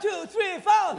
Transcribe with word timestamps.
Two, 0.00 0.26
three, 0.26 0.60
four. 0.60 0.94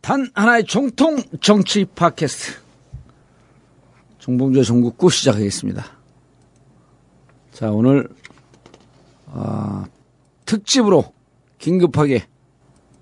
단 0.00 0.28
하나의 0.34 0.66
정통 0.66 1.22
정치 1.40 1.84
팟캐스트 1.84 2.60
정봉주의 4.20 4.64
전국구 4.64 5.10
시작하겠습니다. 5.10 5.84
자 7.52 7.70
오늘 7.70 8.08
아, 9.26 9.86
특집으로 10.44 11.12
긴급하게 11.62 12.26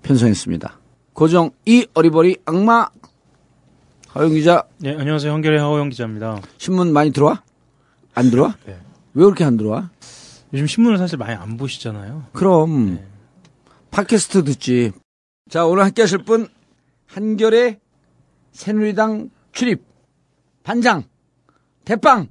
편성했습니다. 0.03 0.79
고정 1.13 1.49
이 1.65 1.87
어리버리 1.95 2.37
악마 2.45 2.89
하영 4.09 4.29
기자 4.29 4.65
네, 4.77 4.95
안녕하세요. 4.95 5.33
한결의 5.33 5.59
하호영 5.59 5.89
기자입니다. 5.89 6.39
신문 6.59 6.93
많이 6.93 7.11
들어와? 7.11 7.41
안 8.13 8.29
들어와? 8.29 8.55
네. 8.67 8.77
왜 9.15 9.23
그렇게 9.23 9.43
안 9.43 9.57
들어와? 9.57 9.89
요즘 10.53 10.67
신문을 10.67 10.99
사실 10.99 11.17
많이 11.17 11.33
안 11.33 11.57
보시잖아요. 11.57 12.27
그럼 12.33 12.97
네. 12.97 13.07
팟캐스트 13.89 14.43
듣지. 14.43 14.91
자 15.49 15.65
오늘 15.65 15.83
함께 15.83 16.03
하실 16.03 16.19
분 16.19 16.47
한결의 17.07 17.79
새누리당 18.51 19.31
출입 19.53 19.83
반장 20.61 21.03
대빵 21.83 22.27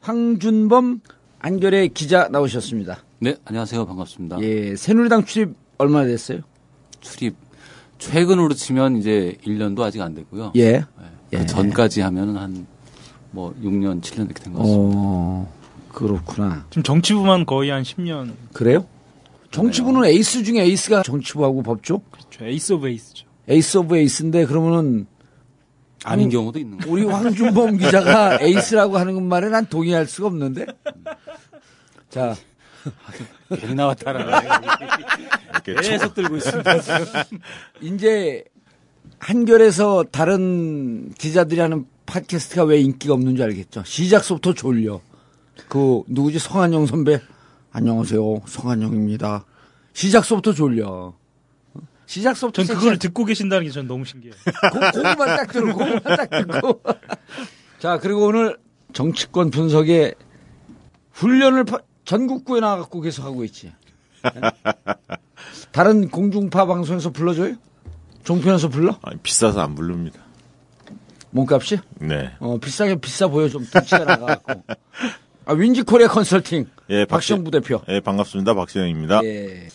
황준범 0.00 1.02
한겨레 1.48 1.90
기자 1.90 2.26
나오셨습니다. 2.28 3.04
네, 3.18 3.36
안녕하세요. 3.44 3.84
반갑습니다. 3.84 4.40
예, 4.40 4.74
새누리당 4.76 5.26
출입 5.26 5.50
얼마나 5.76 6.06
됐어요? 6.06 6.40
출입 7.02 7.36
최근으로 7.98 8.54
치면 8.54 8.96
이제 8.96 9.36
1년도 9.46 9.80
아직 9.82 10.00
안 10.00 10.14
되고요. 10.14 10.52
예. 10.56 10.72
네, 10.72 10.84
예. 11.34 11.38
그 11.40 11.44
전까지 11.46 12.00
하면은 12.00 12.36
한 12.38 12.66
뭐 13.30 13.52
6년, 13.62 14.00
7년 14.00 14.26
이렇게 14.26 14.42
된 14.44 14.52
것 14.54 14.60
같습니다. 14.60 14.92
어, 14.96 15.52
그렇구나. 15.92 16.64
지금 16.70 16.82
정치부만 16.84 17.44
거의 17.44 17.68
한 17.70 17.82
10년. 17.82 18.32
그래요? 18.54 18.86
정치부는 19.50 20.04
에이스 20.06 20.44
중에 20.44 20.62
에이스가 20.62 21.02
정치부하고 21.02 21.62
법조? 21.62 21.98
그렇죠. 22.12 22.44
ace 22.46 22.72
of 22.74 22.88
ace죠. 22.88 23.26
ace 23.48 23.76
of 23.78 23.96
ace인데 23.98 24.46
그러면은 24.46 25.06
아닌 26.04 26.28
경우도 26.28 26.58
있는 26.58 26.78
거예요. 26.78 26.92
우리 26.92 27.04
황준범 27.04 27.78
기자가 27.78 28.38
에이스라고 28.40 28.98
하는 28.98 29.22
말에 29.24 29.48
난 29.48 29.66
동의할 29.66 30.06
수가 30.06 30.28
없는데. 30.28 30.66
자, 32.10 32.36
괜히 33.58 33.74
나왔다라. 33.74 34.42
계속 35.64 36.14
들고 36.14 36.36
있습니다. 36.36 36.72
이제 37.80 38.44
한결에서 39.18 40.04
다른 40.10 41.10
기자들이 41.14 41.60
하는 41.60 41.86
팟캐스트가 42.06 42.64
왜 42.64 42.80
인기가 42.80 43.14
없는 43.14 43.36
줄 43.36 43.46
알겠죠. 43.46 43.82
시작서부터 43.84 44.52
졸려. 44.52 45.00
그 45.68 46.02
누구지 46.08 46.38
성한영 46.38 46.86
선배 46.86 47.20
안녕하세요 47.72 48.42
성한영입니다. 48.46 49.44
시작서부터 49.94 50.52
졸려. 50.52 51.14
시작서부터 52.06 52.64
전 52.64 52.76
그걸 52.76 52.98
듣고 52.98 53.24
계신다는 53.24 53.64
게 53.66 53.70
전 53.72 53.86
너무 53.86 54.04
신기해요. 54.04 54.34
고, 54.72 54.78
그만 54.92 55.16
딱 55.16 55.52
들고 55.52 55.72
고구만 55.78 56.02
딱 56.02 56.30
듣고. 56.30 56.80
자 57.78 57.98
그리고 57.98 58.26
오늘 58.26 58.56
정치권 58.92 59.50
분석에 59.50 60.14
훈련을 61.12 61.64
파- 61.64 61.78
전국구에 62.04 62.60
나가고 62.60 63.00
계속 63.00 63.24
하고 63.24 63.44
있지. 63.44 63.72
다른 65.72 66.08
공중파 66.08 66.66
방송에서 66.66 67.10
불러줘요? 67.10 67.56
종편에서 68.24 68.68
불러? 68.68 68.98
아니, 69.02 69.18
비싸서 69.20 69.60
안 69.60 69.74
부릅니다. 69.74 70.20
몸값이? 71.30 71.78
네. 71.98 72.32
어, 72.38 72.58
비싸게 72.58 72.96
비싸 72.96 73.26
보여, 73.28 73.48
좀 73.48 73.66
덩치가 73.66 74.04
나가갖고. 74.04 74.64
아, 75.46 75.52
윈지 75.52 75.82
코리아 75.82 76.08
컨설팅. 76.08 76.66
예, 76.90 77.04
박시영 77.04 77.40
박시- 77.40 77.44
부대표. 77.44 77.82
예, 77.88 78.00
반갑습니다. 78.00 78.54
박시영입니다. 78.54 79.20
예. 79.24 79.68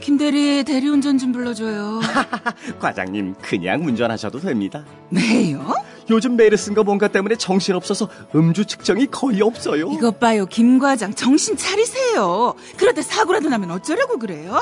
김대리 0.00 0.64
대리운전 0.64 1.18
좀 1.18 1.32
불러줘요. 1.32 2.00
과장님, 2.80 3.34
그냥 3.42 3.84
운전하셔도 3.84 4.40
됩니다. 4.40 4.82
왜요? 5.10 5.74
요즘 6.08 6.36
메르스인가 6.36 6.82
뭔가 6.82 7.08
때문에 7.08 7.36
정신없어서 7.36 8.08
음주 8.34 8.64
측정이 8.64 9.08
거의 9.08 9.42
없어요. 9.42 9.92
이것 9.92 10.18
봐요, 10.18 10.46
김 10.46 10.78
과장. 10.78 11.12
정신 11.12 11.58
차리세요. 11.58 12.54
그러다 12.78 13.02
사고라도 13.02 13.50
나면 13.50 13.72
어쩌려고 13.72 14.18
그래요? 14.18 14.58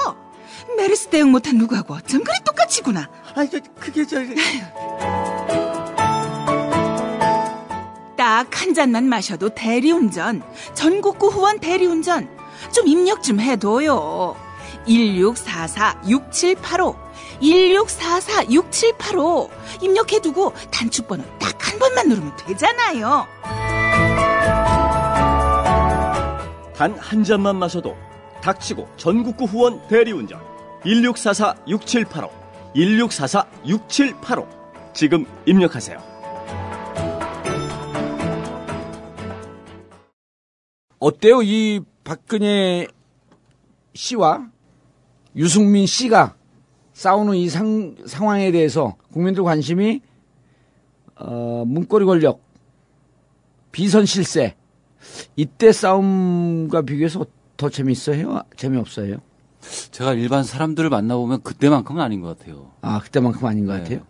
메르스 0.77 1.09
대응 1.09 1.31
못한 1.31 1.57
누구하고 1.57 1.95
어쩜 1.95 2.23
그리 2.25 2.37
똑같이구나. 2.45 3.09
아, 3.35 3.47
저, 3.47 3.59
그게 3.79 4.05
저... 4.07 4.17
딱 8.17 8.47
한 8.53 8.75
잔만 8.75 9.09
마셔도 9.09 9.49
대리운전. 9.51 10.43
전국구 10.75 11.29
후원 11.29 11.59
대리운전. 11.61 12.29
좀 12.73 12.87
입력 12.87 13.23
좀 13.23 13.41
해둬요. 13.41 14.37
1644-6785. 14.87 16.97
1644-6785. 17.43 19.49
입력해두고 19.83 20.53
단축번호 20.71 21.25
딱 21.39 21.51
한 21.61 21.79
번만 21.79 22.09
누르면 22.09 22.35
되잖아요. 22.37 23.27
단 26.75 26.95
한 26.99 27.23
잔만 27.25 27.57
마셔도 27.57 27.95
닥치고 28.43 28.89
전국구 28.97 29.45
후원 29.45 29.87
대리운전 29.89 30.41
1644-6785 30.85 32.31
1644-6785 32.75 34.47
지금 34.93 35.27
입력하세요. 35.47 35.99
어때요? 40.99 41.43
이 41.43 41.81
박근혜 42.05 42.87
씨와 43.95 44.51
유승민 45.35 45.87
씨가 45.87 46.37
싸우는 46.93 47.37
이 47.37 47.49
상, 47.49 47.97
상황에 48.07 48.53
대해서 48.53 48.97
국민들 49.13 49.43
관심이 49.43 50.03
어, 51.17 51.65
문고리 51.67 52.05
권력, 52.05 52.43
비선 53.73 54.05
실세 54.05 54.57
이때 55.37 55.73
싸움과 55.73 56.83
비교해서 56.83 57.25
더 57.57 57.71
재밌어요? 57.71 58.43
재미없어요? 58.57 59.19
제가 59.91 60.15
일반 60.15 60.45
사람들을 60.45 60.89
만나보면 60.91 61.43
그때만큼은 61.43 62.03
아닌 62.03 62.21
것 62.21 62.39
같아요. 62.39 62.71
아 62.81 63.01
그때만큼 63.01 63.47
아닌 63.47 63.67
것 63.67 63.75
네. 63.75 63.83
같아요. 63.83 64.01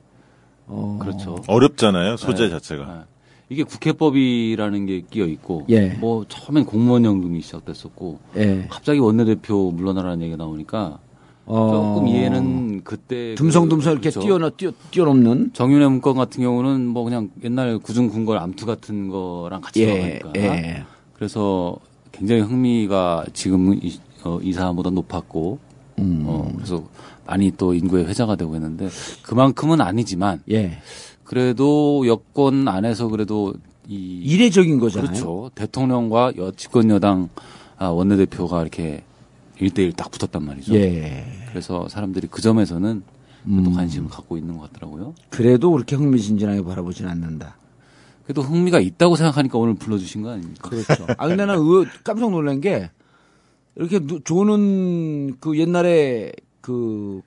어, 0.67 0.99
그렇죠. 1.01 1.43
어렵잖아요, 1.49 2.17
소재 2.17 2.45
네. 2.45 2.51
자체가. 2.51 2.87
네. 2.87 3.01
이게 3.49 3.65
국회법이라는 3.65 4.87
게 4.87 5.01
끼어 5.01 5.27
있고, 5.27 5.67
예. 5.69 5.89
뭐 5.95 6.25
처음엔 6.29 6.65
공무원 6.65 7.05
연금이 7.05 7.41
시작됐었고, 7.41 8.21
예. 8.37 8.67
갑자기 8.71 9.01
원내대표 9.01 9.73
물러나라는 9.73 10.21
얘기가 10.21 10.37
나오니까 10.37 11.01
어, 11.47 11.95
조금 11.95 12.07
이해는 12.07 12.85
그때 12.85 13.35
듬성듬성 13.35 13.95
이렇게 13.95 14.11
그렇죠. 14.11 14.21
뛰어넘 14.21 14.51
뛰어, 14.57 14.71
뛰어 14.93 15.05
넘는 15.05 15.51
정윤회 15.53 15.89
문건 15.89 16.15
같은 16.15 16.45
경우는 16.45 16.87
뭐 16.87 17.03
그냥 17.03 17.31
옛날 17.43 17.77
구중궁궐 17.81 18.39
암투 18.39 18.67
같은 18.67 19.09
거랑 19.09 19.61
같이 19.61 19.83
예, 19.83 19.93
나가니까 19.93 20.33
예. 20.37 20.85
그래서 21.15 21.77
굉장히 22.13 22.43
흥미가 22.43 23.25
지금 23.33 23.75
이, 23.83 23.99
어, 24.25 24.39
이 24.43 24.53
사람보다 24.53 24.91
높았고 24.91 25.59
음. 25.99 26.25
어, 26.27 26.51
그래서 26.57 26.85
많이 27.27 27.53
또 27.57 27.75
인구의 27.75 28.07
회자가 28.07 28.37
되고 28.37 28.55
있는데 28.57 28.89
그만큼은 29.23 29.81
아니지만 29.81 30.43
예. 30.51 30.79
그래도 31.25 32.07
여권 32.07 32.67
안에서 32.67 33.09
그래도 33.09 33.55
이 33.89 33.95
이례적인 34.25 34.79
거잖아요. 34.79 35.11
그렇죠 35.11 35.51
대통령과 35.55 36.33
여 36.39 36.51
집권 36.53 36.91
여당 36.91 37.29
아, 37.79 37.87
원내대표가 37.89 38.61
이렇게 38.63 39.05
1대1 39.59 39.95
딱 39.97 40.11
붙었단 40.11 40.45
말이죠. 40.45 40.75
예. 40.75 41.25
그래서 41.51 41.89
사람들이 41.89 42.29
그 42.31 42.41
점에서는 42.41 43.03
음. 43.47 43.65
또 43.65 43.73
관심을 43.73 44.11
갖고 44.11 44.37
있는 44.37 44.59
것 44.59 44.71
같더라고요. 44.73 45.15
그래도 45.31 45.71
그렇게 45.73 45.97
흥미진진하게 45.97 46.63
바라보진 46.63 47.07
않는다. 47.09 47.57
그래도 48.25 48.43
흥미가 48.43 48.81
있다고 48.81 49.17
생각하니까 49.17 49.59
오늘 49.59 49.75
불러주신 49.75 50.23
거 50.23 50.31
아닙니까? 50.31 50.69
그렇죠. 50.69 51.07
아 51.17 51.27
근데 51.27 51.47
나 51.47 51.55
의- 51.55 51.87
깜짝 52.05 52.31
놀란 52.31 52.61
게 52.61 52.91
이렇게 53.77 53.99
누- 54.01 54.21
조는 54.21 55.37
그 55.41 55.59
옛날에 55.59 56.33
그 56.61 57.21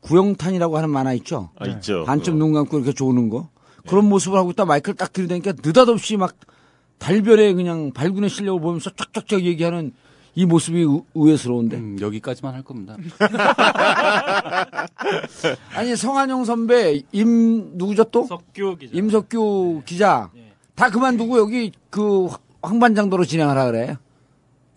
구영탄이라고 0.00 0.76
하는 0.76 0.90
만화 0.90 1.12
있죠. 1.14 1.50
아, 1.58 1.66
있죠. 1.66 2.04
반쯤 2.04 2.34
그거. 2.34 2.44
눈 2.44 2.52
감고 2.54 2.78
이렇게 2.78 2.92
조는 2.92 3.28
거. 3.28 3.48
그런 3.88 4.08
모습을 4.08 4.38
하고 4.38 4.50
있다 4.50 4.64
마이크를 4.66 4.94
딱 4.96 5.12
들이대니까 5.12 5.54
느닷없이 5.64 6.16
막 6.16 6.34
달별에 6.98 7.54
그냥 7.54 7.92
발군의 7.92 8.30
실력을 8.30 8.60
보면서 8.60 8.90
쫙쫙쫙 8.90 9.42
얘기하는 9.42 9.92
이 10.34 10.46
모습이 10.46 10.80
의- 10.82 11.02
의외스러운데. 11.14 11.76
음, 11.76 11.96
여기까지만 12.00 12.54
할 12.54 12.62
겁니다. 12.62 12.96
아니 15.74 15.96
성한용 15.96 16.44
선배 16.44 17.02
임 17.12 17.76
누구죠 17.76 18.04
또? 18.04 18.24
석규 18.24 18.76
기자. 18.78 18.96
임석규 18.96 19.82
기자 19.84 20.30
다 20.74 20.90
그만두고 20.90 21.38
여기 21.38 21.72
그 21.90 22.28
황반장도로 22.62 23.24
진행하라 23.24 23.66
그래. 23.66 23.96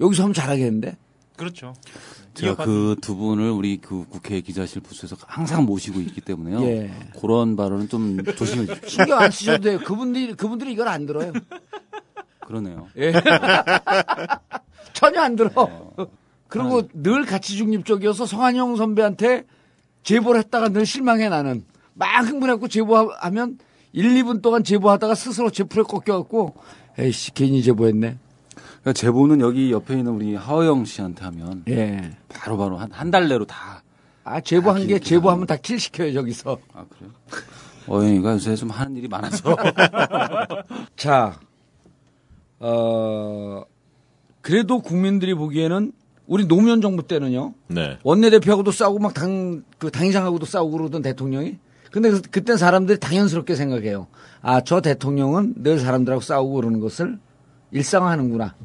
여기서 0.04 0.24
하면 0.24 0.34
잘하겠는데. 0.34 0.98
그렇죠. 1.38 1.74
제가 2.36 2.66
그 2.66 2.96
두 3.02 3.16
분을 3.16 3.50
우리 3.52 3.78
그 3.78 4.06
국회 4.10 4.42
기자실 4.42 4.82
부스에서 4.82 5.16
항상 5.20 5.66
모시고 5.66 6.00
있기 6.02 6.22
때문에요. 6.22 6.64
예. 6.64 6.92
그런 7.20 7.56
발언은 7.56 7.90
좀 7.90 8.24
조심해 8.36 8.66
주십시오. 8.66 8.90
신경 8.90 9.20
안 9.20 9.32
쓰셔도 9.32 9.64
돼요. 9.64 9.80
그분들이 9.84 10.34
그분들이 10.34 10.74
이걸 10.74 10.88
안 10.88 11.06
들어요. 11.06 11.32
그러네요. 12.42 12.88
예. 12.98 13.14
전혀 14.94 15.22
안 15.22 15.36
들어. 15.36 15.52
그리고 16.48 16.88
늘 16.94 17.26
가치 17.26 17.56
중립적이어서 17.58 18.26
성한용 18.26 18.76
선배한테 18.76 19.46
제보를 20.04 20.40
했다가 20.42 20.70
늘 20.70 20.86
실망해 20.86 21.30
나는. 21.30 21.66
막 21.94 22.28
흥분해갖고 22.28 22.68
제보하면 22.68 23.60
1, 23.94 24.24
2분 24.24 24.42
동안 24.42 24.64
제보하다가 24.64 25.14
스스로 25.16 25.52
제풀에 25.52 25.84
꺾여갖고 25.84 26.56
에이씨 26.98 27.34
괜히 27.34 27.62
제보했네. 27.64 28.18
그러니까 28.84 28.94
제보는 28.94 29.40
여기 29.40 29.72
옆에 29.72 29.98
있는 29.98 30.12
우리 30.14 30.36
하호영 30.36 30.84
씨한테 30.86 31.24
하면 31.26 31.64
예. 31.70 32.12
바로바로 32.30 32.78
한, 32.78 32.92
한 32.92 33.12
달 33.12 33.28
내로 33.30 33.46
다. 33.46 33.82
아 34.26 34.40
제보한 34.42 34.88
게 34.88 35.00
제보하면 35.00 35.48
다 35.48 35.56
킬 35.58 35.80
시켜요 35.80 36.14
저기서. 36.14 36.58
아, 36.74 36.86
그래요? 36.90 37.12
어영이가 37.88 38.34
요새 38.34 38.56
좀 38.56 38.70
하는 38.70 38.96
일이 38.96 39.08
많아서. 39.08 39.56
자, 40.96 41.40
어 42.60 43.64
그래도 44.42 44.80
국민들이 44.82 45.34
보기에는 45.34 45.92
우리 46.28 46.46
노무현 46.48 46.82
정부 46.82 47.06
때는요. 47.08 47.54
네. 47.68 47.98
원내대표하고도 48.04 48.72
싸우고 48.72 49.00
막 49.00 49.14
당, 49.14 49.64
그 49.78 49.92
당이상하고도 49.92 50.46
싸우고 50.46 50.78
그러던 50.78 51.02
대통령이. 51.02 51.58
근데 51.92 52.10
그, 52.10 52.22
그땐 52.22 52.58
사람들이 52.58 53.00
당연스럽게 53.00 53.56
생각해요. 53.56 54.08
아, 54.42 54.62
저 54.62 54.82
대통령은 54.82 55.56
늘 55.58 55.80
사람들하고 55.80 56.22
싸우고 56.22 56.54
그러는 56.56 56.80
것을 56.80 57.20
일상화하는구나. 57.72 58.56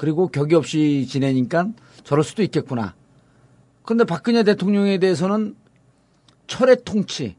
그리고 0.00 0.28
격이 0.28 0.54
없이 0.54 1.06
지내니까 1.06 1.68
저럴 2.04 2.24
수도 2.24 2.42
있겠구나. 2.42 2.94
근데 3.84 4.04
박근혜 4.04 4.42
대통령에 4.44 4.96
대해서는 4.96 5.54
철의 6.46 6.78
통치, 6.86 7.36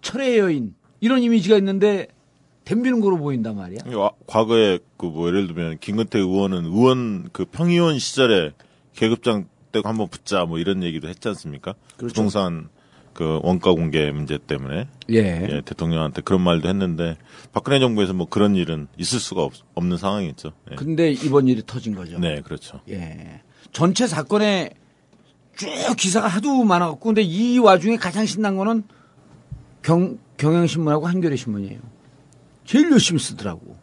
철의 0.00 0.38
여인, 0.38 0.74
이런 1.00 1.20
이미지가 1.22 1.58
있는데 1.58 2.08
덤비는 2.64 3.00
거로 3.00 3.18
보인단 3.18 3.56
말이야. 3.56 3.94
와- 3.94 4.12
과거에 4.26 4.78
그 4.96 5.06
뭐 5.10 5.28
예를 5.28 5.48
들면 5.48 5.78
김근태 5.80 6.18
의원은 6.18 6.64
의원 6.64 7.28
그 7.30 7.44
평의원 7.44 7.98
시절에 7.98 8.52
계급장 8.94 9.46
때 9.70 9.82
한번 9.84 10.08
붙자 10.08 10.46
뭐 10.46 10.58
이런 10.58 10.82
얘기도 10.82 11.08
했지 11.08 11.28
않습니까? 11.28 11.74
그렇죠. 11.98 12.14
부동산 12.14 12.70
그 13.12 13.40
원가 13.42 13.72
공개 13.72 14.10
문제 14.10 14.38
때문에 14.38 14.86
예. 15.10 15.16
예, 15.16 15.62
대통령한테 15.64 16.22
그런 16.22 16.40
말도 16.42 16.68
했는데 16.68 17.16
박근혜 17.52 17.80
정부에서 17.80 18.12
뭐 18.12 18.26
그런 18.28 18.54
일은 18.56 18.86
있을 18.96 19.18
수가 19.18 19.42
없, 19.42 19.52
는 19.84 19.96
상황이었죠. 19.96 20.52
예. 20.70 20.74
근데 20.76 21.10
이번 21.10 21.48
일이 21.48 21.62
터진 21.66 21.94
거죠. 21.94 22.18
네, 22.18 22.40
그렇죠. 22.42 22.80
예. 22.88 23.40
전체 23.72 24.06
사건에 24.06 24.70
쭉 25.56 25.68
기사가 25.96 26.28
하도 26.28 26.64
많아갖고, 26.64 27.00
근데 27.00 27.22
이 27.22 27.58
와중에 27.58 27.96
가장 27.96 28.24
신난 28.26 28.56
거는 28.56 28.84
경, 29.82 30.18
경향신문하고 30.36 31.06
한겨레 31.06 31.36
신문이에요. 31.36 31.80
제일 32.64 32.90
열심히 32.90 33.20
쓰더라고. 33.20 33.76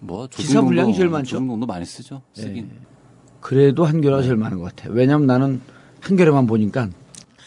뭐, 0.00 0.26
기사 0.28 0.60
분량이 0.62 0.94
제일 0.94 1.08
많죠? 1.08 1.30
조중동도 1.30 1.66
많이 1.66 1.84
쓰죠. 1.84 2.22
쓰긴. 2.32 2.70
그래도 3.40 3.84
한겨레가 3.84 4.22
제일 4.22 4.36
많은 4.36 4.58
것 4.58 4.64
같아요. 4.64 4.92
왜냐면 4.92 5.26
나는 5.26 5.60
한겨레만 6.00 6.46
보니까 6.46 6.88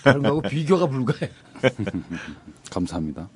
다른 0.03 0.21
거하고 0.21 0.41
비교가 0.41 0.87
불가해. 0.87 1.31
감사합니다. 2.71 3.29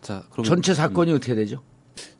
자, 0.00 0.22
그럼 0.30 0.44
전체 0.44 0.74
사건이 0.74 1.12
어떻게 1.12 1.34
되죠? 1.34 1.62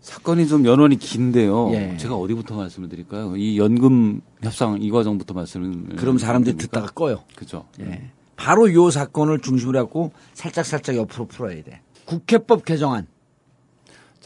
사건이 0.01 0.49
좀 0.49 0.65
연원이 0.65 0.97
긴데요. 0.99 1.73
예. 1.73 1.97
제가 1.99 2.17
어디부터 2.17 2.57
말씀을 2.57 2.89
드릴까요? 2.89 3.37
이 3.37 3.59
연금 3.59 4.21
협상 4.43 4.81
이 4.81 4.91
과정부터 4.91 5.35
말씀을 5.35 5.97
그럼 5.97 6.19
사람들이 6.19 6.57
드립니까? 6.57 6.81
듣다가 6.81 6.93
꺼요. 6.93 7.25
그죠. 7.37 7.67
예. 7.81 8.11
바로 8.37 8.73
요 8.73 8.91
사건을 8.91 9.41
중심으로 9.41 9.79
해갖고 9.79 10.13
살짝살짝 10.35 10.97
옆으로 10.97 11.27
풀어야 11.27 11.63
돼. 11.63 11.81
국회법 12.07 12.65
개정안. 12.65 13.07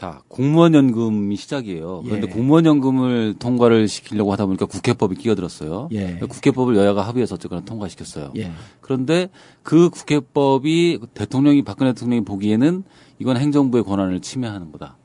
자, 0.03 0.21
공무원 0.27 0.73
연금이 0.73 1.37
시작이에요. 1.37 2.01
그런데 2.03 2.27
예. 2.27 2.29
공무원 2.29 2.65
연금을 2.65 3.35
통과를 3.39 3.87
시키려고 3.87 4.33
하다 4.33 4.47
보니까 4.47 4.65
국회법이 4.65 5.15
끼어들었어요. 5.15 5.87
예. 5.93 6.19
국회법을 6.19 6.75
여야가 6.75 7.03
합의해서 7.03 7.35
어쨌거나 7.35 7.61
통과시켰어요. 7.61 8.33
예. 8.35 8.51
그런데 8.81 9.29
그 9.61 9.89
국회법이 9.89 10.99
대통령이 11.13 11.61
박근혜 11.63 11.93
대통령이 11.93 12.25
보기에는 12.25 12.83
이건 13.19 13.37
행정부의 13.37 13.85
권한을 13.85 14.19
침해하는 14.19 14.73
거다. 14.73 14.97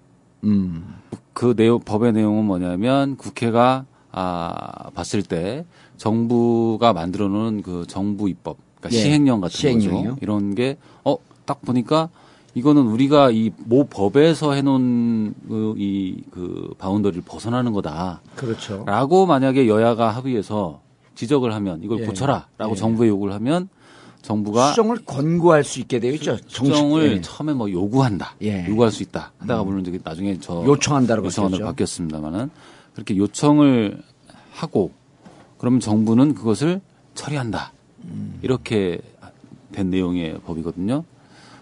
음. 0.42 0.96
그 1.32 1.54
내용 1.54 1.78
법의 1.78 2.12
내용은 2.12 2.44
뭐냐면 2.44 3.16
국회가 3.16 3.86
아 4.10 4.90
봤을 4.94 5.22
때 5.22 5.64
정부가 5.96 6.92
만들어 6.92 7.28
놓은 7.28 7.62
그 7.62 7.84
정부 7.86 8.28
입법 8.28 8.56
그러니까 8.80 8.98
예, 8.98 9.00
시행령 9.00 9.40
같은 9.40 9.56
시행령이요. 9.56 10.08
거죠. 10.14 10.18
이런 10.22 10.56
게 10.56 10.76
어 11.04 11.18
딱 11.46 11.62
보니까 11.62 12.10
이거는 12.54 12.82
우리가 12.86 13.30
이 13.30 13.50
모 13.66 13.84
법에서 13.84 14.52
해 14.52 14.62
놓은 14.62 15.34
그 15.48 15.74
이그 15.76 16.74
바운더리를 16.78 17.22
벗어나는 17.24 17.72
거다라고 17.72 18.18
그렇죠. 18.36 18.84
만약에 19.26 19.68
여야가 19.68 20.10
합의해서 20.10 20.80
지적을 21.14 21.54
하면 21.54 21.82
이걸 21.82 22.00
예, 22.00 22.06
고쳐라라고 22.06 22.70
예. 22.70 22.74
정부에 22.74 23.08
요구를 23.08 23.34
하면 23.34 23.68
정부가 24.22 24.70
수정을 24.70 24.98
권고할 25.04 25.64
수 25.64 25.80
있게 25.80 26.00
되어 26.00 26.12
있죠. 26.12 26.36
수정을 26.46 27.12
예. 27.16 27.20
처음에 27.20 27.52
뭐 27.52 27.70
요구한다. 27.70 28.34
예. 28.42 28.66
요구할 28.68 28.90
수 28.90 29.02
있다. 29.02 29.32
하다가 29.38 29.64
물론 29.64 29.80
이제 29.86 29.98
나중에 30.02 30.38
저 30.40 30.64
요청한다로 30.64 31.22
바뀌었죠. 31.22 31.64
바뀌었습니다만은 31.64 32.50
그렇게 32.94 33.16
요청을 33.16 34.02
하고 34.52 34.90
그러면 35.58 35.80
정부는 35.80 36.34
그것을 36.34 36.80
처리한다. 37.14 37.72
음. 38.04 38.38
이렇게 38.42 39.00
된 39.72 39.90
내용의 39.90 40.40
법이거든요. 40.46 41.04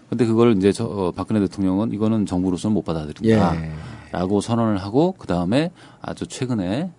근데 0.09 0.25
그걸 0.25 0.55
이제 0.57 0.71
저 0.71 0.85
어, 0.85 1.11
박근혜 1.11 1.39
대통령은 1.41 1.91
이거는 1.93 2.25
정부로서는 2.25 2.73
못 2.73 2.83
받아들인다. 2.83 3.61
예. 3.61 3.71
라고 4.11 4.39
선언을 4.41 4.77
하고 4.77 5.15
그 5.17 5.27
다음에 5.27 5.71
아주 6.01 6.27
최근에 6.27 6.91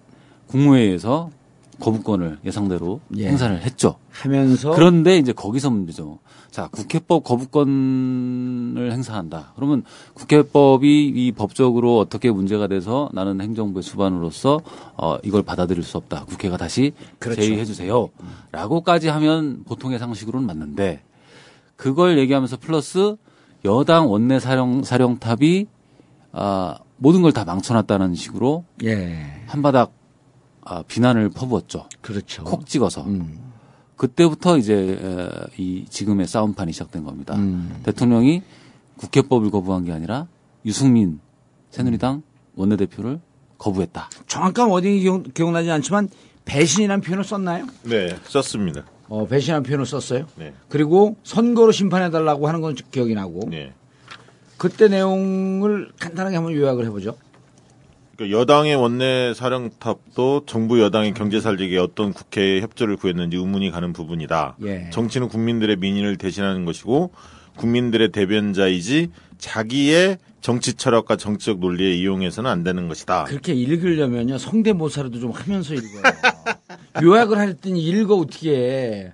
국무회의에서 0.48 1.30
거부권을 1.80 2.38
예상대로 2.44 3.00
예. 3.16 3.28
행사를 3.28 3.60
했죠. 3.62 3.96
하면서 4.10 4.72
그런데 4.72 5.16
이제 5.16 5.32
거기서 5.32 5.70
문제죠. 5.70 6.18
자, 6.50 6.68
국회법 6.68 7.24
거부권을 7.24 8.90
행사한다. 8.90 9.52
그러면 9.54 9.84
국회법이 10.14 11.12
이 11.14 11.32
법적으로 11.32 11.98
어떻게 11.98 12.30
문제가 12.30 12.66
돼서 12.66 13.10
나는 13.12 13.40
행정부의 13.40 13.82
수반으로서 13.82 14.60
어, 14.96 15.18
이걸 15.22 15.42
받아들일 15.42 15.82
수 15.84 15.98
없다. 15.98 16.24
국회가 16.24 16.56
다시 16.56 16.92
그렇죠. 17.18 17.42
제의해 17.42 17.64
주세요. 17.64 18.08
라고까지 18.50 19.08
하면 19.08 19.62
보통의 19.66 19.98
상식으로는 19.98 20.46
맞는데 20.46 21.02
그걸 21.78 22.18
얘기하면서 22.18 22.56
플러스 22.58 23.16
여당 23.64 24.10
원내 24.10 24.40
사령 24.40 24.82
사령탑이 24.82 25.66
아, 26.32 26.78
모든 26.96 27.22
걸 27.22 27.32
다 27.32 27.44
망쳐놨다는 27.44 28.14
식으로 28.16 28.64
예. 28.84 29.44
한바닥 29.46 29.92
아, 30.64 30.82
비난을 30.82 31.30
퍼부었죠. 31.30 31.88
그렇죠. 32.02 32.42
콕 32.44 32.66
찍어서. 32.66 33.04
음. 33.04 33.38
그때부터 33.96 34.58
이제 34.58 34.74
에, 34.74 35.28
이 35.56 35.84
지금의 35.88 36.26
싸움판이 36.26 36.72
시작된 36.72 37.04
겁니다. 37.04 37.36
음. 37.36 37.80
대통령이 37.84 38.42
국회법을 38.96 39.50
거부한 39.50 39.84
게 39.84 39.92
아니라 39.92 40.26
유승민 40.66 41.20
새누리당 41.70 42.22
원내대표를 42.56 43.20
거부했다. 43.56 44.10
정확한 44.26 44.68
워딩이 44.68 45.00
기억, 45.00 45.32
기억나지 45.34 45.70
않지만 45.70 46.08
배신이라는 46.44 47.02
표현을 47.02 47.24
썼나요? 47.24 47.66
네, 47.84 48.16
썼습니다. 48.24 48.82
어, 49.08 49.26
배신이라는 49.26 49.62
표현을 49.62 49.86
썼어요. 49.86 50.26
네. 50.36 50.52
그리고 50.68 51.16
선거로 51.24 51.72
심판해달라고 51.72 52.48
하는 52.48 52.60
건 52.60 52.74
기억이 52.74 53.14
나고 53.14 53.48
네. 53.50 53.72
그때 54.56 54.88
내용을 54.88 55.90
간단하게 55.98 56.36
한번 56.36 56.54
요약을 56.54 56.84
해보죠. 56.86 57.16
그러니까 58.16 58.38
여당의 58.38 58.74
원내 58.74 59.32
사령탑도 59.34 60.42
정부 60.46 60.80
여당의 60.80 61.14
경제 61.14 61.40
살리기에 61.40 61.78
어떤 61.78 62.12
국회의 62.12 62.60
협조를 62.60 62.96
구했는지 62.96 63.36
의문이 63.36 63.70
가는 63.70 63.92
부분이다. 63.92 64.56
예. 64.64 64.90
정치는 64.90 65.28
국민들의 65.28 65.76
민의를 65.76 66.16
대신하는 66.16 66.64
것이고 66.64 67.12
국민들의 67.56 68.10
대변자이지 68.10 69.10
자기의 69.38 70.18
정치 70.40 70.74
철학과 70.74 71.16
정치적 71.16 71.60
논리에 71.60 71.94
이용해서는 71.94 72.50
안 72.50 72.64
되는 72.64 72.88
것이다. 72.88 73.24
그렇게 73.24 73.54
읽으려면요 73.54 74.38
성대모사라도 74.38 75.20
좀 75.20 75.30
하면서 75.30 75.74
읽어요. 75.74 76.02
요약을 77.02 77.38
했더니 77.40 77.82
읽어 77.82 78.16
어떻게 78.16 78.56
해. 78.56 79.12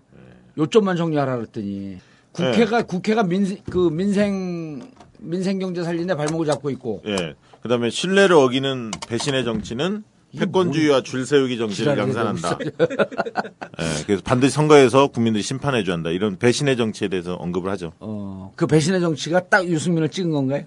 요점만 0.56 0.96
정리하라 0.96 1.36
그랬더니 1.36 1.98
국회가 2.32 2.82
국회가 2.82 3.22
민생 3.22 3.58
그 3.70 3.90
민생 3.90 4.82
민생 5.18 5.58
경제 5.58 5.82
살리는데 5.82 6.14
발목을 6.16 6.46
잡고 6.46 6.70
있고 6.70 7.02
예. 7.06 7.34
그다음에 7.62 7.90
신뢰를 7.90 8.36
어기는 8.36 8.90
배신의 9.08 9.44
정치는 9.44 10.04
패권주의와 10.38 11.02
줄 11.02 11.24
세우기 11.24 11.58
정치를 11.58 11.96
양산한다. 11.96 12.58
예. 12.66 14.04
그래서 14.06 14.22
반드시 14.24 14.52
선거에서 14.54 15.06
국민들이 15.08 15.42
심판해 15.42 15.84
줘야 15.84 15.94
한다. 15.94 16.10
이런 16.10 16.36
배신의 16.36 16.76
정치에 16.76 17.08
대해서 17.08 17.34
언급을 17.34 17.70
하죠. 17.72 17.92
어, 18.00 18.52
그 18.56 18.66
배신의 18.66 19.00
정치가 19.00 19.40
딱 19.40 19.66
유승민을 19.66 20.08
찍은 20.08 20.30
건가요? 20.30 20.64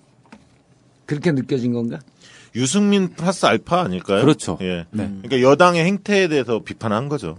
그렇게 1.06 1.32
느껴진 1.32 1.74
건가? 1.74 2.00
유승민 2.56 3.10
플러스 3.10 3.46
알파 3.46 3.82
아닐까요? 3.82 4.22
그렇죠. 4.22 4.58
예. 4.62 4.86
네. 4.92 5.12
그러니까 5.22 5.42
여당의 5.42 5.86
행태에 5.86 6.28
대해서 6.28 6.60
비판한 6.64 7.10
거죠. 7.10 7.38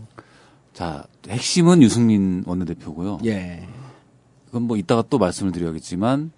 자, 0.73 1.05
핵심은 1.29 1.83
유승민 1.83 2.45
원내대표고요. 2.47 3.21
예. 3.27 3.67
그건 4.47 4.63
뭐 4.63 4.77
이따가 4.77 5.03
또 5.11 5.19
말씀을 5.19 5.53
드려야겠지만 5.53 6.31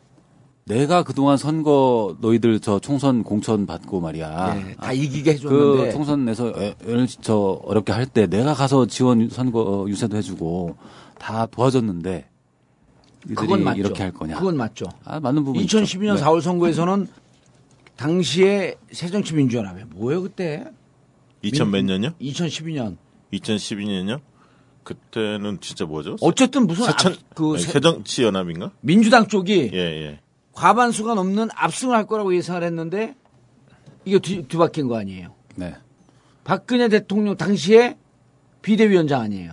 내가 0.65 1.03
그동안 1.03 1.37
선거 1.37 2.17
너희들 2.21 2.61
저 2.61 2.79
총선 2.79 3.23
공천 3.25 3.67
받고 3.67 4.01
말이야. 4.01 4.57
예, 4.69 4.75
다 4.77 4.93
이기게 4.93 5.35
그 5.37 5.49
해줬는데 5.83 5.93
총선에서 5.93 6.53
애- 6.57 6.75
애를 6.87 7.07
저 7.21 7.61
어렵게 7.65 7.93
할 7.93 8.07
때 8.07 8.27
내가 8.27 8.55
가서 8.55 8.87
지원 8.87 9.21
유- 9.23 9.29
선거 9.31 9.61
어, 9.63 9.89
유세도 9.89 10.17
해주고 10.17 10.77
다 11.19 11.47
도와줬는데 11.47 12.29
그건 13.35 13.45
이들이 13.61 13.65
맞죠. 13.65 13.79
이렇게 13.81 14.03
할 14.05 14.13
거냐? 14.13 14.37
그건 14.39 14.57
맞죠. 14.57 14.87
아 15.05 15.19
맞는 15.21 15.45
부분. 15.45 15.63
2012년 15.63 16.15
있죠. 16.15 16.25
4월 16.25 16.41
선거에서는 16.41 17.09
당시에 18.05 18.77
새정치민주연합이 18.93 19.83
뭐예요 19.95 20.23
그때? 20.23 20.65
2000 21.43 21.71
몇 21.71 21.83
년요? 21.85 22.15
2012년. 22.19 22.97
2012년요? 23.35 24.21
그때는 24.85 25.59
진짜 25.61 25.85
뭐죠? 25.85 26.17
어쨌든 26.23 26.67
무슨 26.67 26.87
세천, 26.87 27.13
앞, 27.13 27.19
그 27.35 27.51
아니, 27.53 27.59
새- 27.59 27.73
새정치 27.73 28.23
연합인가? 28.23 28.71
민주당 28.81 29.27
쪽이 29.29 29.71
예, 29.75 29.79
예. 29.79 30.21
과반수가 30.53 31.13
넘는 31.15 31.51
압승을 31.55 31.95
할 31.95 32.07
거라고 32.07 32.35
예상을 32.35 32.63
했는데 32.63 33.15
이게 34.07 34.19
뒤, 34.19 34.49
뒤바뀐 34.49 34.89
거 34.89 34.97
아니에요. 34.97 35.35
네, 35.57 35.75
박근혜 36.43 36.89
대통령 36.89 37.37
당시에 37.37 37.99
비대위원장 38.63 39.21
아니에요. 39.21 39.53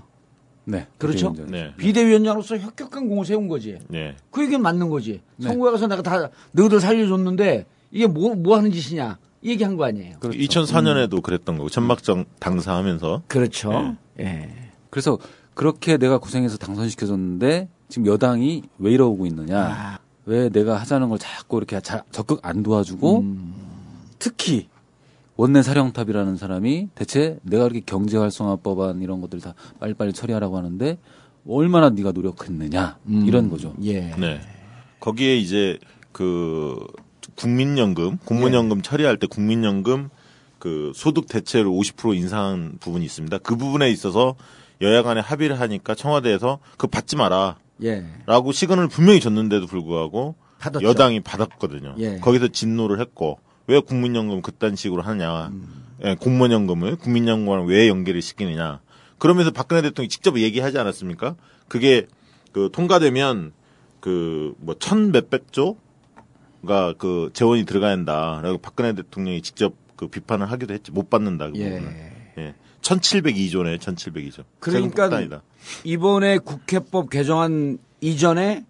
네, 0.64 0.88
그렇죠? 0.98 1.34
이제 1.34 1.46
네. 1.50 1.74
비대위원장으로서 1.76 2.58
혁혁한 2.60 3.10
공을 3.10 3.26
세운 3.26 3.50
거지. 3.50 3.78
예. 3.94 4.16
그 4.32 4.42
얘기는 4.42 4.62
맞는 4.62 4.88
거지. 4.90 5.22
네. 5.36 5.48
선거에 5.50 5.72
가서 5.72 5.88
내가 5.88 6.02
다 6.02 6.30
너희들 6.54 6.80
살려줬는데 6.80 7.66
이게 7.92 8.08
뭐, 8.08 8.36
뭐 8.36 8.58
하는 8.58 8.72
짓이냐. 8.72 9.18
이 9.42 9.50
얘기한 9.52 9.78
거 9.78 9.86
아니에요. 9.86 10.18
그렇죠. 10.20 10.38
2004년에도 10.40 11.22
그랬던 11.22 11.58
거고 11.58 11.70
천막정 11.70 12.26
당사하면서 12.40 13.24
그렇죠. 13.28 13.96
예. 14.20 14.50
그래서 14.90 15.20
그렇게 15.54 15.98
내가 15.98 16.18
고생해서 16.18 16.58
당선시켜줬는데 16.58 17.70
지금 17.88 18.08
여당이 18.08 18.64
왜 18.80 18.92
이러고 18.92 19.26
있느냐? 19.28 19.60
아. 19.60 20.00
왜 20.26 20.50
내가 20.50 20.76
하자는 20.78 21.10
걸 21.10 21.20
자꾸 21.20 21.58
이렇게 21.58 21.80
자- 21.82 22.04
적극 22.12 22.40
안 22.46 22.64
도와주고 22.64 23.20
음. 23.20 23.54
특히 24.20 24.68
원내 25.38 25.62
사령탑이라는 25.62 26.36
사람이 26.36 26.90
대체 26.96 27.38
내가 27.44 27.66
이렇게 27.66 27.82
경제 27.86 28.18
활성화 28.18 28.58
법안 28.58 29.02
이런 29.02 29.22
것들 29.22 29.40
다 29.40 29.54
빨리빨리 29.80 30.12
처리하라고 30.14 30.58
하는데 30.58 30.98
얼마나 31.48 31.90
네가 31.92 32.12
노력했느냐 32.12 32.98
이런 33.08 33.50
거죠. 33.50 33.74
예. 33.84 34.14
네. 34.18 34.42
거기에 35.00 35.38
이제 35.38 35.78
그 36.12 36.76
국민연금, 37.38 38.18
공무원연금 38.26 38.82
처리할 38.82 39.18
때 39.18 39.28
국민연금 39.28 40.10
그 40.60 40.92
소득 40.96 41.28
대체를 41.28 41.70
50% 41.70 42.16
인상한 42.16 42.78
부분이 42.80 43.06
있습니다. 43.06 43.38
그 43.40 43.56
부분에 43.56 43.90
있어서 43.92 44.36
여야 44.82 45.04
간에 45.04 45.22
합의를 45.22 45.60
하니까 45.60 45.96
청와대에서 45.96 46.60
그거 46.72 46.88
받지 46.88 47.16
마라. 47.16 47.58
예. 47.84 48.06
라고 48.26 48.52
시간을 48.52 48.88
분명히 48.88 49.20
줬는데도 49.20 49.68
불구하고 49.68 50.36
받았죠. 50.60 50.86
여당이 50.86 51.20
받았거든요. 51.22 51.96
예. 52.00 52.18
거기서 52.18 52.48
진노를 52.50 53.00
했고 53.00 53.40
왜 53.68 53.80
국민연금 53.80 54.42
그딴 54.42 54.76
식으로 54.76 55.04
하느냐. 55.04 55.52
예, 56.04 56.16
공무원연금을 56.16 56.96
국민연금과 56.98 57.64
왜 57.64 57.88
연계를 57.88 58.22
시키느냐. 58.22 58.82
그러면서 59.20 59.52
박근혜 59.52 59.82
대통령이 59.82 60.10
직접 60.10 60.38
얘기하지 60.40 60.78
않았습니까? 60.80 61.36
그게 61.68 62.08
그 62.52 62.70
통과되면 62.72 63.52
그 64.00 64.56
뭐 64.60 64.76
천 64.80 65.12
몇백 65.12 65.52
조가 65.52 65.80
그 66.98 67.30
재원이 67.34 67.66
들어가야 67.66 67.92
한다. 67.92 68.40
라고 68.44 68.58
박근혜 68.58 68.94
대통령이 68.94 69.42
직접 69.42 69.74
그 69.96 70.08
비판을 70.08 70.50
하기도 70.52 70.74
했지. 70.74 70.92
못 70.92 71.10
받는다. 71.10 71.50
그 71.52 71.58
예. 71.60 71.70
부분을. 71.72 71.96
예. 72.40 72.56
1702조네, 72.82 73.80
1702조. 73.80 74.44
그러니까 74.60 75.04
폭탄이다. 75.04 75.42
이번에 75.84 76.38
국회법 76.38 77.10
개정안 77.10 77.80
이전에 78.02 78.66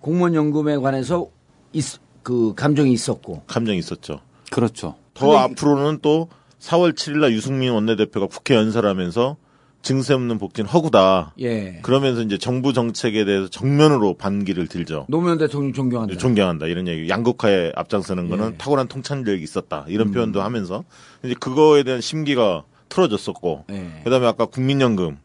공무원 0.00 0.34
연금에 0.34 0.76
관해서 0.78 1.28
있- 1.72 2.00
그 2.22 2.54
감정이 2.54 2.92
있었고 2.92 3.42
감정이 3.46 3.78
있었죠. 3.78 4.20
그렇죠. 4.50 4.96
더 5.14 5.36
앞으로는 5.38 6.00
또 6.02 6.28
4월 6.60 6.92
7일 6.94 7.18
날 7.20 7.32
유승민 7.32 7.72
원내대표가 7.72 8.26
국회 8.26 8.54
연설하면서 8.54 9.36
증세 9.82 10.14
없는 10.14 10.38
복지는 10.38 10.70
허구다. 10.70 11.34
예. 11.40 11.80
그러면서 11.82 12.22
이제 12.22 12.38
정부 12.38 12.72
정책에 12.72 13.24
대해서 13.24 13.48
정면으로 13.48 14.14
반기를 14.14 14.68
들죠. 14.68 15.06
노무현 15.08 15.38
대통령 15.38 15.72
존경한다. 15.72 16.16
존경한다 16.16 16.66
이런 16.66 16.86
얘기. 16.86 17.08
양극화에 17.08 17.72
앞장서는 17.74 18.28
거는 18.28 18.52
예. 18.52 18.56
탁월한 18.58 18.88
통찰력이 18.88 19.42
있었다 19.42 19.84
이런 19.88 20.08
음. 20.08 20.12
표현도 20.12 20.40
하면서 20.40 20.84
이제 21.24 21.34
그거에 21.38 21.82
대한 21.82 22.00
심기가 22.00 22.64
틀어졌었고 22.88 23.64
예. 23.70 24.02
그다음에 24.04 24.26
아까 24.26 24.46
국민연금 24.46 25.18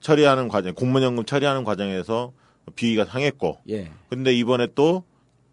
처리하는 0.00 0.48
과정, 0.48 0.74
공무원연금 0.74 1.24
처리하는 1.24 1.64
과정에서 1.64 2.32
비위가 2.74 3.04
상했고 3.04 3.58
예. 3.70 3.90
근데 4.08 4.34
이번에 4.34 4.68
또 4.74 5.04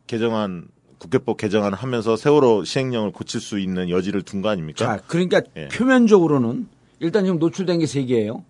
개정안 0.08 0.68
국회법 1.00 1.38
개정안을 1.38 1.78
하면서 1.78 2.16
세월호 2.18 2.64
시행령을 2.64 3.12
고칠 3.12 3.40
수 3.40 3.60
있는 3.60 3.90
여지를 3.90 4.24
둔 4.24 4.42
거 4.42 4.50
아닙니까? 4.50 4.86
자, 4.86 5.04
그러니까 5.06 5.42
예. 5.56 5.68
표면적으로는 5.68 6.68
일단 7.00 7.24
지금 7.26 7.40
노출된 7.40 7.80
게 7.80 7.86
세 7.86 8.04
개예요. 8.04 8.44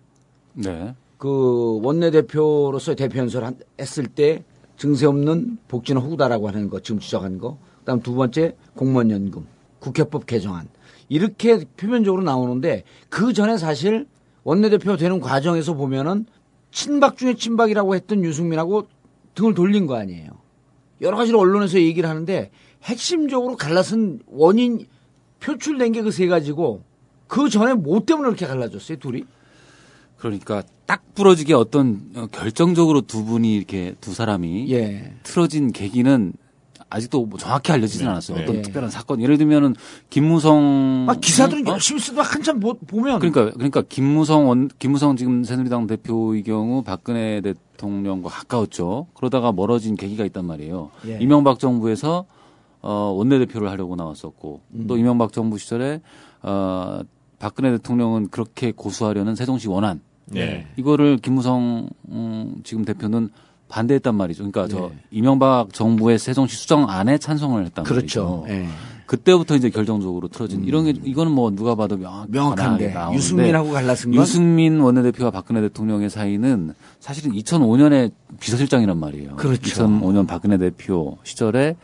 네. 0.54 0.94
그 1.18 1.80
원내대표로서 1.82 2.94
대표 2.94 3.18
연설 3.18 3.44
한- 3.44 3.58
했을 3.80 4.06
때 4.06 4.44
증세 4.76 5.06
없는 5.06 5.58
복지는 5.68 6.00
허구다라고 6.02 6.48
하는 6.48 6.68
거 6.70 6.80
지금 6.80 7.00
지적한 7.00 7.38
거. 7.38 7.58
그다음 7.80 8.00
두 8.00 8.14
번째 8.14 8.54
공무원 8.74 9.10
연금, 9.10 9.46
국회법 9.80 10.26
개정안 10.26 10.68
이렇게 11.08 11.64
표면적으로 11.76 12.22
나오는데 12.22 12.84
그 13.08 13.32
전에 13.32 13.56
사실 13.58 14.06
원내대표 14.44 14.96
되는 14.96 15.20
과정에서 15.20 15.74
보면은 15.74 16.26
친박 16.70 17.16
중에 17.16 17.34
친박이라고 17.34 17.94
했던 17.94 18.24
유승민하고 18.24 18.86
등을 19.34 19.54
돌린 19.54 19.86
거 19.86 19.96
아니에요. 19.96 20.30
여러 21.00 21.16
가지로 21.16 21.40
언론에서 21.40 21.78
얘기를 21.80 22.08
하는데 22.08 22.50
핵심적으로 22.82 23.56
갈라선 23.56 24.20
원인 24.26 24.86
표출된 25.40 25.92
게 25.92 26.02
그 26.02 26.10
세 26.10 26.26
가지고 26.26 26.82
그 27.28 27.48
전에 27.48 27.74
뭐 27.74 28.04
때문에 28.04 28.26
그렇게 28.28 28.46
갈라졌어요, 28.46 28.98
둘이? 28.98 29.24
그러니까 30.16 30.64
딱 30.86 31.14
부러지게 31.14 31.54
어떤 31.54 32.10
어, 32.16 32.26
결정적으로 32.32 33.02
두 33.02 33.24
분이 33.24 33.54
이렇게 33.54 33.94
두 34.00 34.12
사람이 34.12 34.72
예. 34.72 35.14
틀어진 35.22 35.70
계기는 35.70 36.32
아직도 36.90 37.26
뭐 37.26 37.38
정확히 37.38 37.72
알려지진 37.72 38.08
않았어요. 38.08 38.38
네. 38.38 38.42
어떤 38.42 38.56
네. 38.56 38.62
특별한 38.62 38.90
사건. 38.90 39.20
예를 39.20 39.36
들면은 39.36 39.74
김무성 40.08 41.04
막 41.06 41.20
기사들은 41.20 41.68
어? 41.68 41.72
열심히 41.72 42.00
쓰다 42.00 42.22
한참 42.22 42.60
보, 42.60 42.74
보면. 42.74 43.18
그러니까 43.18 43.50
그러니까 43.50 43.82
김무성 43.88 44.48
원 44.48 44.70
김무성 44.78 45.16
지금 45.16 45.44
새누리당 45.44 45.86
대표의 45.86 46.42
경우 46.42 46.82
박근혜 46.82 47.40
대통령과 47.42 48.30
가까웠죠. 48.30 49.08
그러다가 49.14 49.52
멀어진 49.52 49.96
계기가 49.96 50.24
있단 50.24 50.46
말이에요. 50.46 50.90
예. 51.06 51.18
이명박 51.20 51.58
정부에서 51.58 52.24
어 52.80 52.92
원내대표를 53.16 53.68
하려고 53.68 53.94
나왔었고 53.96 54.60
음. 54.70 54.86
또 54.86 54.96
이명박 54.96 55.32
정부 55.32 55.58
시절에 55.58 56.00
어 56.42 57.00
박근혜 57.38 57.70
대통령은 57.72 58.28
그렇게 58.30 58.72
고수하려는 58.72 59.34
세종시 59.34 59.68
원안 59.68 60.00
예. 60.36 60.66
이거를 60.76 61.18
김무성 61.18 61.88
음, 62.10 62.56
지금 62.64 62.84
대표는 62.84 63.30
반대했단 63.68 64.14
말이죠. 64.14 64.50
그러니까 64.50 64.68
저 64.68 64.90
예. 64.92 64.98
이명박 65.10 65.72
정부의 65.72 66.18
세종시 66.18 66.56
수정 66.56 66.88
안에 66.88 67.18
찬성을 67.18 67.64
했단 67.66 67.84
그렇죠. 67.84 68.42
말이죠. 68.42 68.62
예. 68.62 68.68
그때부터 69.06 69.56
이제 69.56 69.70
결정적으로 69.70 70.28
틀어진 70.28 70.64
이런 70.64 70.84
게 70.84 70.90
이거는 70.90 71.32
뭐 71.32 71.50
누가 71.50 71.74
봐도 71.74 71.96
명확, 71.96 72.30
명확한데. 72.30 72.92
나오는데 72.92 73.16
유승민하고 73.16 73.70
갈라진 73.70 74.10
건. 74.10 74.20
유승민 74.20 74.80
원내대표와 74.80 75.30
박근혜 75.30 75.62
대통령의 75.62 76.10
사이는 76.10 76.74
사실은 77.00 77.32
2005년에 77.32 78.12
비서실장이란 78.38 78.98
말이에요. 78.98 79.36
그렇죠. 79.36 79.62
2005년 79.62 80.26
박근혜 80.26 80.58
대표 80.58 81.16
시절에 81.22 81.76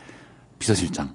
비서실장. 0.58 1.14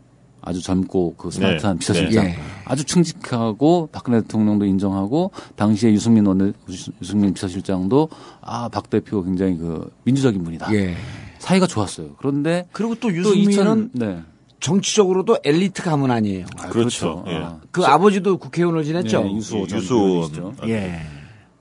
아주 0.50 0.62
젊고 0.64 1.14
그 1.16 1.30
스마트한 1.30 1.76
네. 1.76 1.80
비서실장. 1.80 2.26
네. 2.26 2.36
아주 2.66 2.84
충직하고 2.84 3.88
박근혜 3.92 4.22
대통령도 4.22 4.66
인정하고 4.66 5.32
당시에 5.56 5.92
유승민 5.92 6.26
원내 6.26 6.54
유승민 7.02 7.34
비서실장도 7.36 8.10
아 8.42 8.68
박 8.70 8.90
대표 8.90 9.24
굉장히 9.24 9.58
그 9.58 9.92
민주적인 10.04 10.44
분이다. 10.44 10.74
예. 10.74 10.96
사이가 11.38 11.68
좋았어요. 11.68 12.16
그런데 12.18 12.68
그리고 12.72 12.96
또또 12.96 13.14
유승민은 13.14 13.52
2000, 13.52 13.90
네. 13.94 14.22
정치적으로도 14.60 15.38
엘리트 15.44 15.84
가문 15.84 16.12
아니에요. 16.12 16.46
아, 16.58 16.70
그렇죠. 16.70 17.24
예. 17.28 17.36
아, 17.38 17.60
그 17.72 17.86
아버지도 17.86 18.38
국회의원을 18.38 18.84
지냈죠. 18.84 19.24
네, 19.24 19.36
유수호 19.36 19.68
전 19.68 19.80
유수호. 19.80 20.30
예. 20.68 21.02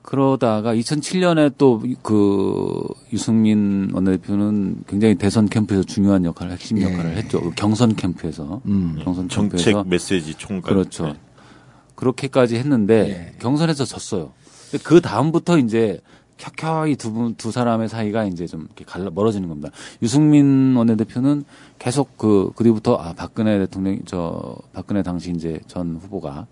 그러다가 0.08 0.74
2007년에 0.74 1.58
또 1.58 1.82
그 2.02 2.82
유승민 3.12 3.90
원내대표는 3.92 4.84
굉장히 4.86 5.16
대선 5.16 5.46
캠프에서 5.50 5.82
중요한 5.82 6.24
역할을 6.24 6.52
핵심 6.52 6.78
예. 6.78 6.84
역할을 6.84 7.14
했죠. 7.18 7.42
그 7.42 7.50
경선 7.54 7.94
캠프에서 7.94 8.62
음. 8.64 8.98
경선 9.04 9.28
정책 9.28 9.58
캠프에서 9.60 9.84
메시지 9.84 10.32
총괄. 10.34 10.72
그렇죠. 10.72 11.08
네. 11.08 11.14
그렇게까지 11.94 12.56
했는데 12.56 12.94
예. 13.34 13.38
경선에서 13.38 13.84
졌어요. 13.84 14.32
그 14.82 15.02
다음부터 15.02 15.58
이제 15.58 16.00
켜켜이 16.38 16.96
두 16.96 17.12
분 17.12 17.34
두 17.36 17.50
사람의 17.50 17.90
사이가 17.90 18.24
이제 18.24 18.46
좀 18.46 18.62
이렇게 18.62 18.84
갈라 18.86 19.10
멀어지는 19.10 19.48
겁니다. 19.50 19.68
유승민 20.00 20.74
원내대표는 20.74 21.44
계속 21.78 22.16
그 22.16 22.52
그 22.56 22.64
뒤부터 22.64 22.94
아 22.96 23.12
박근혜 23.12 23.58
대통령 23.58 23.98
저 24.06 24.56
박근혜 24.72 25.02
당시 25.02 25.32
이제 25.32 25.60
전 25.66 25.96
후보가 26.00 26.46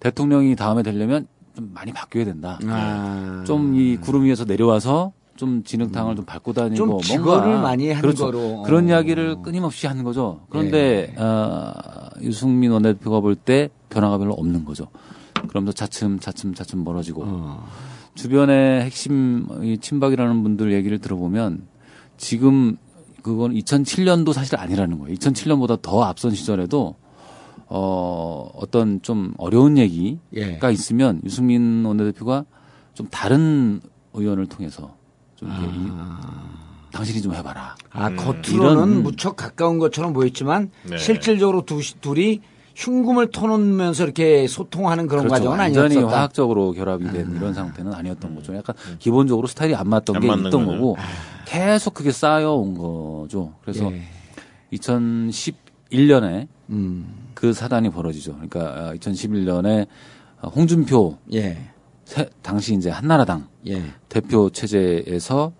대통령이 0.00 0.56
다음에 0.56 0.82
되려면 0.82 1.28
좀 1.54 1.70
많이 1.74 1.92
바뀌어야 1.92 2.24
된다. 2.24 2.58
아. 2.66 3.44
좀이 3.46 3.96
구름 3.98 4.24
위에서 4.24 4.44
내려와서 4.44 5.12
좀 5.36 5.62
진흙탕을 5.64 6.16
좀 6.16 6.24
밟고 6.24 6.52
다니고 6.52 6.76
좀 6.76 7.22
뭔가 7.24 7.60
많이 7.60 7.88
하는 7.88 8.00
그렇죠. 8.00 8.26
거로. 8.26 8.62
그런 8.62 8.84
어. 8.84 8.88
이야기를 8.88 9.42
끊임없이 9.42 9.86
하는 9.86 10.04
거죠. 10.04 10.40
그런데 10.50 11.14
어, 11.18 11.72
유승민 12.20 12.70
원내대표가 12.70 13.20
볼 13.20 13.34
때 13.34 13.68
변화가 13.90 14.18
별로 14.18 14.34
없는 14.34 14.64
거죠. 14.64 14.88
그러면서 15.48 15.72
차츰 15.72 16.18
차츰 16.20 16.54
차츰 16.54 16.84
멀어지고 16.84 17.24
어. 17.26 17.66
주변에 18.14 18.82
핵심 18.84 19.46
이 19.62 19.78
친박이라는 19.78 20.42
분들 20.42 20.72
얘기를 20.72 20.98
들어보면 20.98 21.66
지금 22.18 22.76
그건 23.22 23.52
2007년도 23.54 24.32
사실 24.32 24.56
아니라는 24.56 24.98
거예요. 24.98 25.14
2007년보다 25.16 25.80
더 25.82 26.02
앞선 26.04 26.32
시절에도 26.34 26.96
어 27.74 28.50
어떤 28.54 29.00
좀 29.00 29.32
어려운 29.38 29.78
얘기가 29.78 30.18
예. 30.36 30.72
있으면 30.72 31.22
유승민 31.24 31.84
원내대표가 31.86 32.44
좀 32.92 33.06
다른 33.10 33.80
의원을 34.12 34.46
통해서 34.46 34.94
좀 35.36 35.48
이- 35.48 36.92
당신이 36.92 37.22
좀 37.22 37.34
해봐라. 37.34 37.74
아, 37.90 38.08
음. 38.08 38.16
겉으로는 38.16 38.88
이런- 38.88 39.02
무척 39.02 39.36
가까운 39.36 39.78
것처럼 39.78 40.12
보였지만 40.12 40.70
네. 40.90 40.98
실질적으로 40.98 41.64
두, 41.64 41.80
둘이 42.02 42.40
흉금을 42.76 43.30
터놓으면서 43.30 44.04
이렇게 44.04 44.46
소통하는 44.46 45.06
그런 45.06 45.24
그렇죠. 45.24 45.34
과정은 45.44 45.58
완전히 45.58 45.96
아니었었다. 45.96 46.14
화학적으로 46.16 46.72
결합이 46.72 47.04
된 47.10 47.34
이런 47.36 47.54
상태는 47.54 47.94
아니었던 47.94 48.34
거죠. 48.34 48.54
약간 48.54 48.76
기본적으로 48.98 49.46
스타일이 49.46 49.74
안 49.74 49.88
맞던 49.88 50.16
안 50.16 50.20
게 50.22 50.26
있던 50.28 50.50
거죠. 50.50 50.66
거고 50.66 50.96
계속 51.46 51.94
그게 51.94 52.12
쌓여온 52.12 52.74
거죠. 52.76 53.54
그래서 53.62 53.90
예. 53.92 54.02
2011년에 55.92 56.48
음. 56.70 57.06
그 57.34 57.52
사단이 57.52 57.90
벌어지죠. 57.90 58.32
그러니까 58.34 58.94
2011년에 58.96 59.86
홍준표 60.42 61.18
예. 61.32 61.58
새- 62.04 62.28
당시 62.42 62.74
이제 62.74 62.90
한나라당 62.90 63.46
예. 63.68 63.82
대표 64.08 64.50
체제에서 64.50 65.52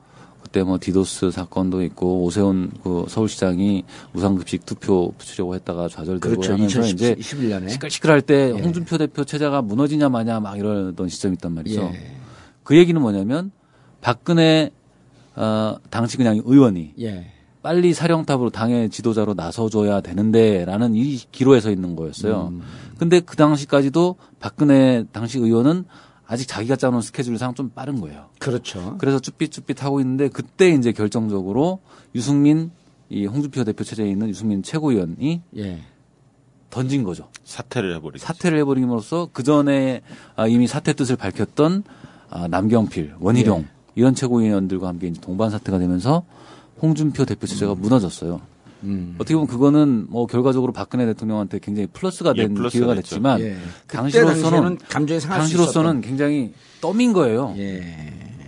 그때 0.43 0.63
뭐 0.65 0.79
디도스 0.81 1.31
사건도 1.31 1.83
있고 1.85 2.25
오세훈 2.25 2.73
그 2.83 3.07
서울시장이 3.09 3.85
무상급식 4.13 4.67
투표 4.67 5.13
붙이려고 5.17 5.55
했다가 5.55 5.89
좌절되고 5.89 6.21
그렇죠. 6.21 6.53
하면서 6.55 6.81
이제 6.83 7.15
2021년에. 7.15 7.71
시끌시끌할 7.71 8.23
때 8.23 8.49
예. 8.57 8.61
홍준표 8.61 8.99
대표 8.99 9.25
체제가 9.25 9.63
무너지냐 9.63 10.09
마냐 10.09 10.41
막 10.41 10.59
이러던 10.59 11.09
시점이 11.09 11.35
있단 11.35 11.53
말이죠. 11.53 11.83
예. 11.95 12.17
그 12.65 12.77
얘기는 12.77 13.01
뭐냐면 13.01 13.51
박근혜 14.01 14.71
어, 15.37 15.77
당시 15.91 16.17
그냥 16.17 16.43
의원이 16.45 16.95
예. 17.01 17.27
빨리 17.63 17.95
사령탑으로 17.95 18.51
당의 18.51 18.91
지도자로 18.91 19.35
나서줘야 19.35 20.01
되는데라는 20.01 20.95
이 20.97 21.17
기로에 21.31 21.61
서 21.61 21.71
있는 21.71 21.95
거였어요. 21.95 22.49
음. 22.53 22.63
근데 22.99 23.21
그 23.21 23.37
당시까지도 23.37 24.17
박근혜 24.41 25.05
당시 25.13 25.39
의원은 25.39 25.85
아직 26.27 26.49
자기가 26.49 26.77
짜놓은 26.77 27.03
스케줄상 27.03 27.55
좀 27.55 27.71
빠른 27.71 28.01
거예요. 28.01 28.31
그렇죠. 28.39 28.97
그래서 28.99 29.21
쭈삣쭈삣 29.21 29.83
하고 29.83 30.01
있는데 30.01 30.29
그때 30.29 30.71
이제 30.71 30.91
결정적으로 30.93 31.81
유승민 32.15 32.71
이 33.09 33.27
홍준표 33.27 33.65
대표 33.65 33.85
체제에 33.85 34.09
있는 34.09 34.29
유승민 34.29 34.63
최고위원이 34.63 35.43
예. 35.59 35.81
던진 36.71 37.05
거죠. 37.05 37.29
사퇴를 37.45 37.95
해버리죠. 37.97 38.25
사퇴를 38.25 38.59
해버림으로써 38.61 39.29
그 39.33 39.43
전에 39.43 40.01
아, 40.35 40.47
이미 40.47 40.67
사퇴 40.67 40.95
뜻을 40.95 41.17
밝혔던 41.17 41.85
아, 42.31 42.49
남경필, 42.49 43.17
원희룡 43.21 43.61
예. 43.61 43.67
이런 43.95 44.15
최고위원들과 44.15 44.89
함께 44.89 45.09
이제 45.09 45.21
동반 45.21 45.51
사퇴가 45.51 45.79
되면서 45.79 46.25
홍준표 46.83 47.25
대표 47.25 47.47
체제가 47.47 47.75
무너졌어요. 47.77 48.41
음. 48.83 49.15
어떻게 49.17 49.35
보면 49.35 49.47
그거는 49.47 50.07
뭐 50.09 50.27
결과적으로 50.27 50.73
박근혜 50.73 51.07
대통령한테 51.07 51.61
굉장히 51.61 51.87
플러스가 51.93 52.35
예, 52.37 52.43
된 52.43 52.55
플러스가 52.55 52.79
기회가 52.81 52.95
됐죠. 52.97 53.11
됐지만 53.11 53.41
예. 53.41 53.57
당시로서는 53.87 54.79
감정이 54.89 55.21
상할 55.21 55.43
수 55.43 55.57
당시로서는. 55.57 56.01
굉장히 56.01 56.53
떠민 56.81 57.13
거예요. 57.13 57.55
예. 57.59 57.97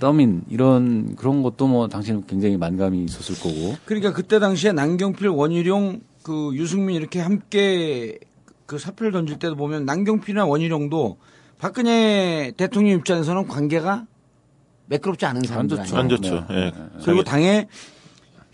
떠민 0.00 0.42
이런 0.50 1.14
그런 1.14 1.42
것도 1.42 1.68
뭐 1.68 1.88
당시는 1.88 2.24
굉장히 2.26 2.56
만감이 2.56 3.04
있었을 3.04 3.36
거고. 3.36 3.76
그러니까 3.84 4.12
그때 4.12 4.40
당시에 4.40 4.72
남경필, 4.72 5.28
원희룡, 5.28 6.00
그 6.24 6.50
유승민 6.54 6.96
이렇게 6.96 7.20
함께 7.20 8.18
그 8.66 8.78
사표를 8.78 9.12
던질 9.12 9.38
때도 9.38 9.54
보면 9.54 9.84
남경필이나 9.84 10.46
원희룡도 10.46 11.18
박근혜 11.58 12.52
대통령 12.56 12.98
입장에서는 12.98 13.46
관계가 13.46 14.06
매끄럽지 14.86 15.26
않은 15.26 15.44
사람들 15.44 15.76
좋죠. 15.78 15.96
아니에요. 15.96 16.00
안 16.00 16.08
좋죠. 16.08 16.46
네. 16.50 16.56
예. 16.66 16.72
그리고 17.04 17.22
당의 17.22 17.68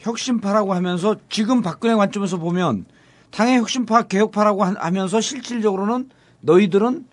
혁신파라고 0.01 0.75
하면서 0.75 1.17
지금 1.29 1.63
박근혜 1.63 1.95
관점에서 1.95 2.39
보면 2.39 2.85
당의 3.31 3.59
혁신파, 3.59 4.03
개혁파라고 4.05 4.65
하- 4.65 4.75
하면서 4.79 5.21
실질적으로는 5.21 6.11
너희들은 6.41 7.07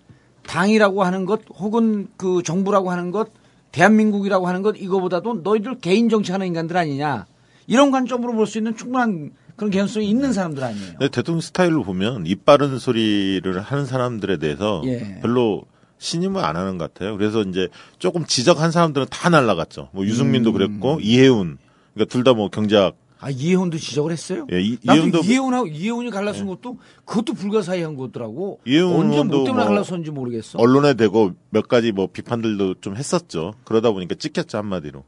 당이라고 0.46 1.04
하는 1.04 1.26
것 1.26 1.42
혹은 1.58 2.08
그 2.16 2.42
정부라고 2.42 2.90
하는 2.90 3.10
것 3.10 3.30
대한민국이라고 3.72 4.48
하는 4.48 4.62
것 4.62 4.76
이거보다도 4.78 5.40
너희들 5.44 5.78
개인 5.80 6.08
정치하는 6.08 6.46
인간들 6.46 6.76
아니냐 6.76 7.26
이런 7.66 7.90
관점으로 7.90 8.32
볼 8.32 8.46
수 8.46 8.56
있는 8.58 8.74
충분한 8.76 9.32
그런 9.56 9.70
개연성이 9.70 10.08
있는 10.08 10.32
사람들 10.32 10.62
아니에요. 10.64 10.92
근데 10.92 11.08
대통령 11.08 11.40
스타일로 11.40 11.82
보면 11.82 12.24
입 12.26 12.44
바른 12.46 12.78
소리를 12.78 13.60
하는 13.60 13.84
사람들에 13.86 14.38
대해서 14.38 14.82
예. 14.86 15.18
별로 15.20 15.64
신임을 15.98 16.42
안 16.44 16.56
하는 16.56 16.78
것 16.78 16.94
같아요. 16.94 17.16
그래서 17.18 17.42
이제 17.42 17.68
조금 17.98 18.24
지적한 18.24 18.70
사람들은 18.70 19.08
다 19.10 19.28
날라갔죠. 19.28 19.88
뭐 19.92 20.04
유승민도 20.06 20.52
그랬고 20.52 20.98
이해운 21.02 21.58
그러니까 21.94 22.12
둘 22.12 22.24
다 22.24 22.32
뭐 22.34 22.48
경제학 22.50 22.96
아 23.20 23.30
이해훈도 23.30 23.78
지적을 23.78 24.12
했어요. 24.12 24.46
예, 24.52 24.60
이, 24.62 24.78
나도 24.84 25.18
이해훈하고 25.24 25.66
이해훈이 25.66 26.10
갈라선 26.10 26.46
것도 26.46 26.78
그것도 27.04 27.34
불가사의한 27.34 27.96
거더라고. 27.96 28.60
이해훈 28.64 28.94
언제 29.06 29.22
뭐 29.24 29.44
때문에 29.44 29.52
뭐 29.52 29.64
갈라섰는지 29.64 30.10
모르겠어. 30.12 30.58
언론에 30.58 30.94
대고 30.94 31.32
몇 31.50 31.66
가지 31.66 31.90
뭐 31.90 32.06
비판들도 32.12 32.76
좀 32.80 32.96
했었죠. 32.96 33.54
그러다 33.64 33.90
보니까 33.90 34.14
찍혔죠 34.14 34.58
한마디로. 34.58 35.04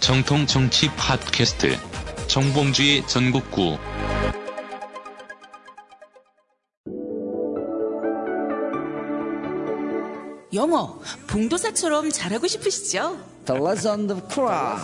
정통 0.00 0.46
정치 0.46 0.88
팟캐스트 0.96 1.76
정봉주의 2.26 3.06
전국구 3.06 3.76
영어 10.54 10.98
봉도사처럼 11.28 12.10
잘하고 12.10 12.46
싶으시죠? 12.46 13.18
The 13.46 13.60
Legend 13.62 14.12
of 14.12 14.22
Korra. 14.28 14.76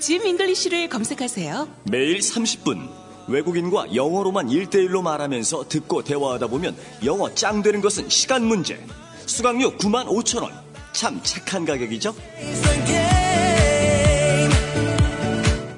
짐 0.00 0.26
잉글리쉬를 0.26 0.88
검색하세요. 0.88 1.68
매일 1.84 2.20
30분 2.20 2.88
외국인과 3.28 3.94
영어로만 3.94 4.48
1대1로 4.48 5.02
말하면서 5.02 5.68
듣고 5.68 6.02
대화하다 6.02 6.46
보면 6.46 6.74
영어 7.04 7.32
짱 7.34 7.62
되는 7.62 7.82
것은 7.82 8.08
시간 8.08 8.44
문제. 8.44 8.82
수강료 9.26 9.76
9만 9.76 10.06
5천 10.06 10.42
원. 10.42 10.52
참 10.92 11.20
착한 11.22 11.66
가격이죠? 11.66 12.14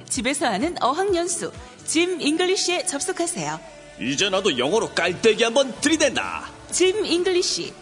집에서 0.09 0.47
하는 0.47 0.77
어학연수 0.81 1.51
Jim 1.85 2.21
English에 2.21 2.87
접속하세요. 2.87 3.59
이제 4.01 4.31
나도 4.31 4.57
영어로 4.57 4.91
깔때기 4.91 5.43
한번 5.43 5.75
들이댄다. 5.81 6.49
Jim 6.71 7.05
English 7.05 7.82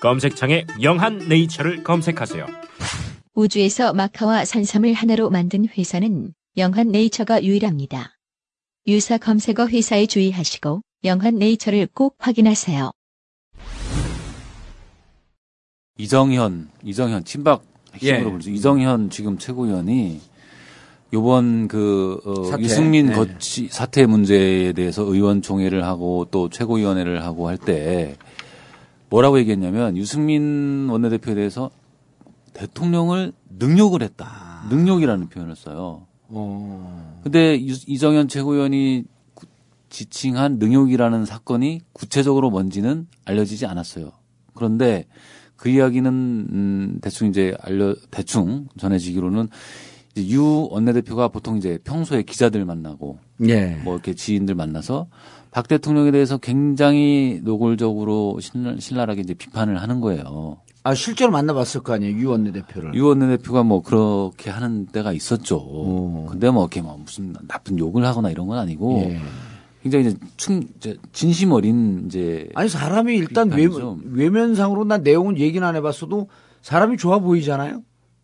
검색창에 0.00 0.66
영한 0.82 1.28
네이처를 1.28 1.84
검색하세요. 1.84 2.46
우주에서 3.34 3.92
마카와 3.92 4.44
산삼을 4.44 4.94
하나로 4.94 5.30
만든 5.30 5.66
회사는 5.68 6.32
영한 6.56 6.88
네이처가 6.88 7.44
유일합니다. 7.44 8.16
유사 8.86 9.18
검색어 9.18 9.68
회사에 9.68 10.06
주의하시고 10.06 10.80
영한 11.04 11.36
네이처를 11.36 11.88
꼭 11.94 12.16
확인하세요. 12.18 12.90
이정현, 15.98 16.70
이정현 16.82 17.24
친박 17.24 17.62
핵심으로 17.94 18.26
예. 18.26 18.30
부르죠. 18.30 18.50
이정현 18.50 19.10
지금 19.10 19.36
최고위원이 19.38 20.20
요번 21.12 21.68
그 21.68 22.20
어, 22.24 22.44
사태. 22.44 22.62
유승민 22.62 23.06
네. 23.06 23.14
거치 23.14 23.68
사태 23.68 24.06
문제에 24.06 24.72
대해서 24.72 25.02
의원총회를 25.02 25.84
하고 25.84 26.26
또 26.30 26.48
최고위원회를 26.48 27.22
하고 27.24 27.48
할 27.48 27.58
때 27.58 28.16
뭐라고 29.10 29.38
얘기했냐면 29.40 29.96
유승민 29.96 30.88
원내대표에 30.88 31.34
대해서 31.34 31.70
대통령을 32.54 33.32
능욕을 33.58 34.02
했다. 34.02 34.66
능욕이라는 34.70 35.28
표현을 35.28 35.56
써요. 35.56 36.06
어. 36.28 37.20
근데 37.22 37.60
유- 37.66 37.74
이정현 37.86 38.28
최고위원이 38.28 39.04
구- 39.34 39.46
지칭한 39.88 40.58
능욕이라는 40.58 41.24
사건이 41.26 41.80
구체적으로 41.92 42.50
뭔지는 42.50 43.06
알려지지 43.24 43.66
않았어요. 43.66 44.12
그런데 44.54 45.06
그 45.56 45.68
이야기는 45.68 46.10
음 46.12 46.98
대충 47.02 47.28
이제 47.28 47.54
알려 47.60 47.94
대충 48.10 48.68
전해지기로는 48.78 49.48
이제 50.14 50.28
유 50.34 50.68
원내대표가 50.70 51.28
보통 51.28 51.56
이제 51.56 51.78
평소에 51.84 52.22
기자들 52.22 52.64
만나고 52.64 53.18
예. 53.48 53.76
뭐 53.84 53.94
이렇게 53.94 54.14
지인들 54.14 54.54
만나서 54.54 55.08
박 55.50 55.66
대통령에 55.68 56.10
대해서 56.10 56.38
굉장히 56.38 57.40
노골적으로 57.42 58.38
신랄, 58.40 58.80
신랄하게 58.80 59.22
이제 59.22 59.34
비판을 59.34 59.82
하는 59.82 60.00
거예요. 60.00 60.58
아 60.82 60.94
실제로 60.94 61.30
만나봤을 61.30 61.82
거 61.82 61.92
아니에요 61.92 62.16
유 62.18 62.30
원내대표를. 62.30 62.94
유 62.94 63.06
원내대표가 63.06 63.62
뭐 63.62 63.82
그렇게 63.82 64.48
하는 64.50 64.86
때가 64.86 65.12
있었죠. 65.12 65.56
오. 65.56 66.26
근데 66.30 66.50
뭐 66.50 66.62
이렇게 66.64 66.80
뭐 66.80 66.96
무슨 66.96 67.34
나쁜 67.48 67.78
욕을 67.78 68.04
하거나 68.06 68.30
이런 68.30 68.46
건 68.46 68.58
아니고 68.58 69.02
예. 69.06 69.20
굉장히 69.82 70.06
이제 70.06 70.16
충 70.36 70.62
진심 71.12 71.52
어린 71.52 72.04
이제 72.06 72.48
아니 72.54 72.68
사람이 72.68 73.16
일단 73.16 73.50
외. 73.50 73.66
외면상으로 74.04 74.84
난 74.84 75.02
내용은 75.02 75.36
얘기는 75.38 75.66
안 75.66 75.74
해봤어도 75.76 76.28
사람이 76.62 76.96
좋아 76.96 77.18
보이잖아요. 77.18 77.82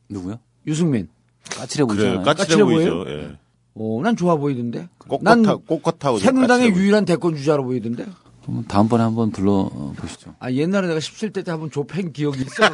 누구요? 0.09 0.39
유승민. 0.67 1.09
까칠해 1.51 1.87
그래, 1.87 1.97
보이잖아요. 1.97 2.23
까칠해 2.25 2.47
까칠해 2.47 2.65
보이죠. 2.65 3.05
예. 3.09 3.37
어, 3.79 4.01
난 4.03 4.17
좋아 4.17 4.37
보이던데. 4.37 4.89
난 5.21 5.43
꼿꼿하, 5.43 5.57
꼿꼿하고 5.67 6.19
좀 6.19 6.27
새누리당의. 6.27 6.71
유일한 6.75 7.05
대권 7.05 7.37
주자로 7.37 7.65
보이던데. 7.65 8.07
그럼 8.43 8.65
다음번에 8.67 9.03
한번 9.03 9.31
불러 9.31 9.69
보시죠. 9.97 10.35
아 10.39 10.51
옛날에 10.53 10.87
내가 10.89 11.01
17대 11.01 11.45
때 11.45 11.51
한번 11.51 11.71
조팬 11.71 12.13
기억이 12.13 12.43
있어. 12.43 12.63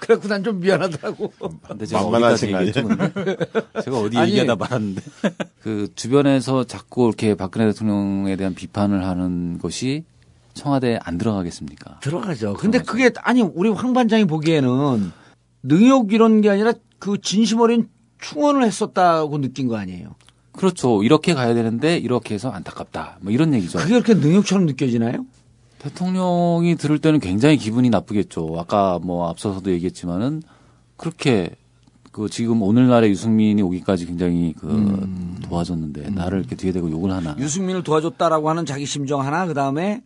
그래갖고 0.00 0.28
난 0.28 0.42
좀 0.42 0.58
미안하더라고. 0.58 1.32
근데 1.68 1.86
제가 1.86 2.02
만만하신 2.02 2.54
어디까지 2.56 2.82
거 2.82 2.88
얘기했죠? 2.88 3.12
근데? 3.12 3.36
제가 3.84 3.98
어디 4.00 4.16
아니. 4.18 4.30
얘기하다 4.30 4.56
말았는데. 4.56 5.02
그 5.62 5.88
주변에서 5.94 6.64
자꾸 6.64 7.06
이렇게 7.06 7.34
박근혜 7.34 7.66
대통령에 7.66 8.34
대한 8.36 8.54
비판을 8.54 9.06
하는 9.06 9.58
것이 9.58 10.04
청와대에 10.54 10.98
안 11.04 11.18
들어가겠습니까? 11.18 12.00
들어가죠. 12.00 12.54
근데 12.54 12.80
그게 12.80 13.12
아니 13.22 13.42
우리 13.42 13.68
황 13.68 13.92
반장이 13.92 14.24
보기에는 14.24 15.12
능욕 15.62 16.12
이런 16.12 16.40
게 16.40 16.50
아니라 16.50 16.72
그 16.98 17.20
진심 17.20 17.60
어린 17.60 17.88
충원을 18.20 18.64
했었다고 18.64 19.38
느낀 19.40 19.68
거 19.68 19.76
아니에요. 19.76 20.14
그렇죠. 20.52 21.02
이렇게 21.02 21.34
가야 21.34 21.54
되는데 21.54 21.96
이렇게 21.96 22.34
해서 22.34 22.50
안타깝다. 22.50 23.18
뭐 23.20 23.32
이런 23.32 23.54
얘기죠. 23.54 23.78
그게 23.78 24.00
그렇게 24.00 24.14
능욕처럼 24.14 24.66
느껴지나요? 24.66 25.24
대통령이 25.78 26.76
들을 26.76 26.98
때는 26.98 27.20
굉장히 27.20 27.56
기분이 27.56 27.88
나쁘겠죠. 27.88 28.56
아까 28.58 28.98
뭐 29.02 29.28
앞서서도 29.28 29.70
얘기했지만은 29.70 30.42
그렇게 30.96 31.56
그 32.12 32.28
지금 32.28 32.60
오늘날의 32.62 33.10
유승민이 33.10 33.62
오기까지 33.62 34.04
굉장히 34.06 34.52
그 34.58 35.38
도와줬는데 35.44 36.10
나를 36.10 36.40
이렇게 36.40 36.56
뒤에 36.56 36.72
대고 36.72 36.90
욕을 36.90 37.12
하나. 37.12 37.36
유승민을 37.38 37.82
도와줬다라고 37.84 38.50
하는 38.50 38.66
자기 38.66 38.84
심정 38.84 39.22
하나 39.22 39.46
그 39.46 39.54
다음에 39.54 40.02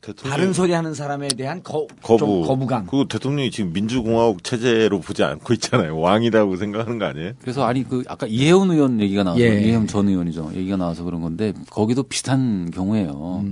대통령이 0.00 0.30
다른 0.30 0.52
소리 0.52 0.72
하는 0.72 0.94
사람에 0.94 1.28
대한 1.28 1.62
거, 1.62 1.86
거부. 2.02 2.18
좀 2.18 2.42
거부감. 2.46 2.86
그리고 2.86 3.08
대통령이 3.08 3.50
지금 3.50 3.72
민주공화국 3.72 4.44
체제로 4.44 5.00
보지 5.00 5.24
않고 5.24 5.52
있잖아요. 5.54 5.98
왕이라고 5.98 6.56
생각하는 6.56 6.98
거 6.98 7.06
아니에요? 7.06 7.32
그래서 7.40 7.64
아니 7.64 7.82
그 7.82 8.04
아까 8.06 8.26
이혜훈 8.26 8.70
의원 8.70 9.00
얘기가 9.00 9.24
나와서 9.24 9.42
예. 9.42 9.60
이혜훈 9.60 9.86
전 9.86 10.08
의원이죠. 10.08 10.52
얘기가 10.54 10.76
나와서 10.76 11.02
그런 11.04 11.20
건데 11.20 11.52
거기도 11.70 12.04
비슷한 12.04 12.70
경우예요. 12.70 13.44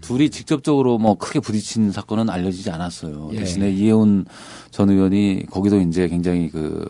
둘이 0.00 0.30
직접적으로 0.30 0.98
뭐 0.98 1.14
크게 1.14 1.38
부딪힌 1.38 1.92
사건은 1.92 2.28
알려지지 2.28 2.70
않았어요. 2.70 3.30
예. 3.34 3.38
대신에 3.38 3.70
이혜훈 3.70 4.26
전 4.70 4.90
의원이 4.90 5.46
거기도 5.50 5.80
이제 5.80 6.08
굉장히 6.08 6.50
그, 6.50 6.84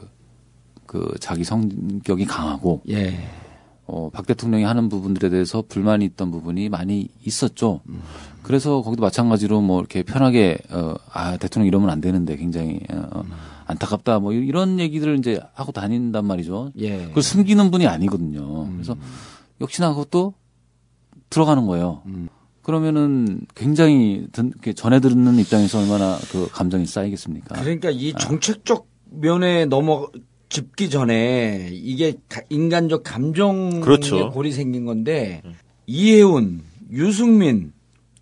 그 0.86 1.14
자기 1.20 1.44
성격이 1.44 2.24
강하고 2.24 2.82
예. 2.88 3.14
어, 3.84 4.08
박 4.10 4.26
대통령이 4.26 4.64
하는 4.64 4.88
부분들에 4.88 5.28
대해서 5.28 5.62
불만이 5.68 6.04
있던 6.06 6.30
부분이 6.30 6.70
많이 6.70 7.08
있었죠. 7.24 7.80
그래서 8.42 8.82
거기도 8.82 9.02
마찬가지로 9.02 9.60
뭐 9.60 9.80
이렇게 9.80 10.02
편하게 10.02 10.58
어, 10.70 10.94
아 11.12 11.36
대통령 11.36 11.66
이러면 11.68 11.90
안 11.90 12.00
되는데 12.00 12.36
굉장히 12.36 12.80
어, 12.92 13.22
안타깝다 13.66 14.18
뭐 14.18 14.32
이런 14.32 14.78
얘기들을 14.80 15.18
이제 15.18 15.40
하고 15.54 15.72
다닌단 15.72 16.24
말이죠. 16.26 16.72
예. 16.78 17.06
그걸 17.06 17.22
숨기는 17.22 17.70
분이 17.70 17.86
아니거든요. 17.86 18.68
그래서 18.72 18.96
역시나 19.60 19.90
그것도 19.90 20.34
들어가는 21.30 21.66
거예요. 21.66 22.02
그러면은 22.62 23.40
굉장히 23.54 24.26
듣- 24.32 24.46
이렇게 24.46 24.72
전해 24.72 25.00
듣는 25.00 25.38
입장에서 25.38 25.80
얼마나 25.80 26.16
그 26.30 26.48
감정이 26.52 26.86
쌓이겠습니까? 26.86 27.60
그러니까 27.60 27.90
이 27.90 28.12
정책적 28.12 28.86
면에 29.10 29.64
넘어 29.66 30.08
짚기 30.48 30.90
전에 30.90 31.70
이게 31.72 32.14
가- 32.28 32.42
인간적 32.50 33.02
감정의 33.04 33.80
그렇죠. 33.80 34.30
골이 34.30 34.52
생긴 34.52 34.84
건데 34.84 35.42
이혜훈, 35.86 36.60
유승민, 36.92 37.72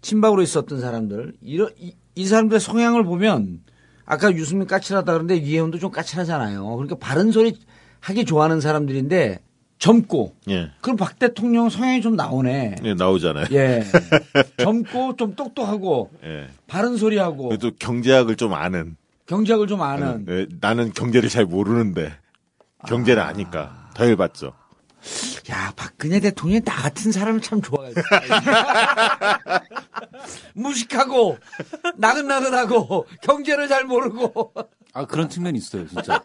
친박으로 0.00 0.42
있었던 0.42 0.80
사람들 0.80 1.34
이런 1.42 1.70
이, 1.78 1.94
이 2.14 2.26
사람들의 2.26 2.60
성향을 2.60 3.04
보면 3.04 3.60
아까 4.04 4.32
유승민 4.32 4.66
까칠하다 4.66 5.12
그러는데 5.12 5.36
이혜훈도 5.36 5.78
좀 5.78 5.90
까칠하잖아요. 5.90 6.64
그러니까 6.76 6.96
바른 6.98 7.30
소리 7.30 7.56
하기 8.00 8.24
좋아하는 8.24 8.60
사람들인데 8.60 9.40
젊고. 9.78 10.36
예. 10.50 10.70
그럼 10.80 10.96
박 10.96 11.18
대통령 11.18 11.70
성향이 11.70 12.02
좀 12.02 12.14
나오네. 12.14 12.76
예, 12.84 12.94
나오잖아요. 12.94 13.46
예. 13.52 13.84
젊고 14.58 15.16
좀 15.16 15.34
똑똑하고 15.34 16.10
예. 16.24 16.48
바른 16.66 16.96
소리하고 16.96 17.48
그래도 17.48 17.70
경제학을 17.78 18.36
좀 18.36 18.52
아는. 18.52 18.96
경제학을 19.26 19.66
좀 19.68 19.80
아는. 19.80 20.26
예, 20.28 20.46
나는 20.60 20.92
경제를 20.92 21.28
잘 21.28 21.46
모르는데 21.46 22.12
경제를 22.86 23.22
아... 23.22 23.32
니까더 23.32 24.06
열받죠. 24.06 24.52
야, 25.50 25.72
박근혜 25.76 26.20
대통령이 26.20 26.62
나 26.62 26.74
같은 26.74 27.10
사람을 27.10 27.40
참 27.40 27.62
좋아했어. 27.62 28.00
무식하고, 30.54 31.38
나긋나긋하고, 31.96 33.06
경제를 33.22 33.68
잘 33.68 33.84
모르고. 33.84 34.52
아, 34.92 35.06
그런 35.06 35.28
측면이 35.28 35.56
있어요, 35.58 35.86
진짜. 35.88 36.20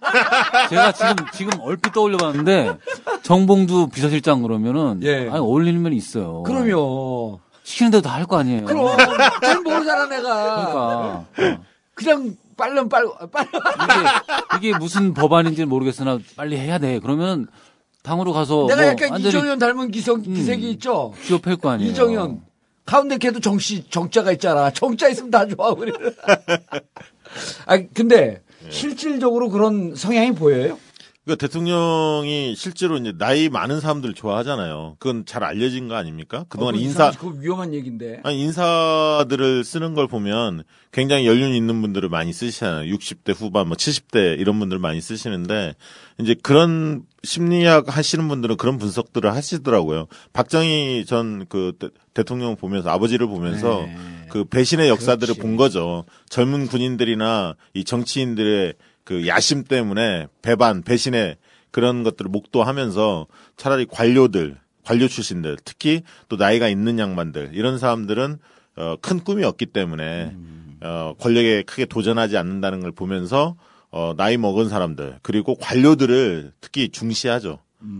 제가 0.69 0.91
지금, 0.93 1.15
지금 1.33 1.59
얼핏 1.61 1.93
떠올려 1.93 2.17
봤는데, 2.17 2.77
정봉주 3.23 3.89
비서실장 3.93 4.41
그러면은, 4.41 5.01
예. 5.03 5.29
아니, 5.29 5.37
어울리는 5.39 5.81
면이 5.81 5.95
있어요. 5.95 6.43
그럼요. 6.43 7.39
시키는 7.63 7.91
대로 7.91 8.01
다 8.01 8.11
할 8.15 8.25
거 8.25 8.37
아니에요. 8.37 8.65
그럼, 8.65 8.95
잘 9.41 9.61
모르잖아, 9.61 10.05
내가. 10.07 11.25
그러니까. 11.35 11.61
그냥 11.93 12.35
빨면 12.57 12.89
빨, 12.89 13.05
빨. 13.31 13.47
이게, 14.59 14.69
이게 14.69 14.77
무슨 14.77 15.13
법안인지는 15.13 15.67
모르겠으나 15.69 16.19
빨리 16.35 16.57
해야 16.57 16.77
돼. 16.77 16.99
그러면 16.99 17.47
당으로 18.03 18.33
가서. 18.33 18.65
내가 18.67 18.81
뭐 18.81 18.91
약간 18.91 19.19
이정현 19.19 19.59
닮은 19.59 19.91
기성, 19.91 20.21
기색이 20.21 20.69
있죠? 20.71 21.13
기업할 21.23 21.55
거 21.57 21.69
아니에요. 21.71 21.91
이정현. 21.91 22.41
가운데 22.85 23.17
걔도 23.17 23.39
정씨, 23.39 23.89
정자가 23.89 24.31
있잖아. 24.33 24.71
정자 24.71 25.09
있으면 25.09 25.31
다 25.31 25.45
좋아, 25.47 25.69
우리 25.69 25.91
아, 27.65 27.77
근데, 27.93 28.41
실질적으로 28.69 29.49
그런 29.49 29.95
성향이 29.95 30.33
보여요? 30.33 30.77
그러니까 31.25 31.47
대통령이 31.47 32.53
실제로 32.55 32.97
이제 32.97 33.11
나이 33.17 33.49
많은 33.49 33.79
사람들 33.79 34.13
좋아하잖아요. 34.13 34.97
그건 34.99 35.25
잘 35.25 35.43
알려진 35.43 35.87
거 35.87 35.95
아닙니까? 35.95 36.45
그동안 36.49 36.75
어, 36.75 36.77
인사 36.77 37.09
그거 37.11 37.29
위험한 37.29 37.73
얘기인데. 37.73 38.21
아니 38.23 38.41
인사들을 38.41 39.63
쓰는 39.63 39.95
걸 39.95 40.07
보면 40.07 40.63
굉장히 40.91 41.25
연륜 41.25 41.55
있는 41.55 41.81
분들을 41.81 42.07
많이 42.09 42.31
쓰시잖아요. 42.31 42.95
60대 42.95 43.33
후반 43.35 43.67
뭐 43.67 43.75
70대 43.75 44.39
이런 44.39 44.59
분들 44.59 44.77
많이 44.77 45.01
쓰시는데 45.01 45.73
이제 46.19 46.35
그런 46.43 47.03
심리학 47.23 47.97
하시는 47.97 48.27
분들은 48.27 48.57
그런 48.57 48.77
분석들을 48.77 49.33
하시더라고요. 49.33 50.05
박정희 50.31 51.05
전 51.07 51.45
그 51.49 51.73
대통령 52.13 52.55
보면서 52.55 52.89
아버지를 52.89 53.27
보면서 53.27 53.81
네. 53.85 53.97
그 54.29 54.45
배신의 54.45 54.89
역사들을 54.89 55.33
그렇지. 55.35 55.39
본 55.39 55.55
거죠. 55.55 56.05
젊은 56.29 56.67
군인들이나 56.67 57.55
이 57.73 57.83
정치인들의 57.83 58.73
그 59.05 59.27
야심 59.27 59.63
때문에 59.63 60.27
배반, 60.41 60.81
배신의 60.81 61.37
그런 61.71 62.03
것들을 62.03 62.29
목도하면서 62.29 63.27
차라리 63.55 63.85
관료들, 63.85 64.57
관료 64.83 65.07
출신들, 65.07 65.57
특히 65.63 66.01
또 66.27 66.35
나이가 66.35 66.67
있는 66.67 66.99
양반들 66.99 67.51
이런 67.53 67.77
사람들은 67.77 68.37
어, 68.77 68.95
큰 69.01 69.19
꿈이 69.23 69.43
없기 69.45 69.67
때문에 69.67 70.35
어, 70.81 71.13
권력에 71.19 71.63
크게 71.63 71.85
도전하지 71.85 72.37
않는다는 72.37 72.81
걸 72.81 72.91
보면서 72.91 73.55
어, 73.91 74.13
나이 74.17 74.37
먹은 74.37 74.67
사람들 74.67 75.19
그리고 75.21 75.55
관료들을 75.55 76.51
특히 76.59 76.89
중시하죠. 76.89 77.59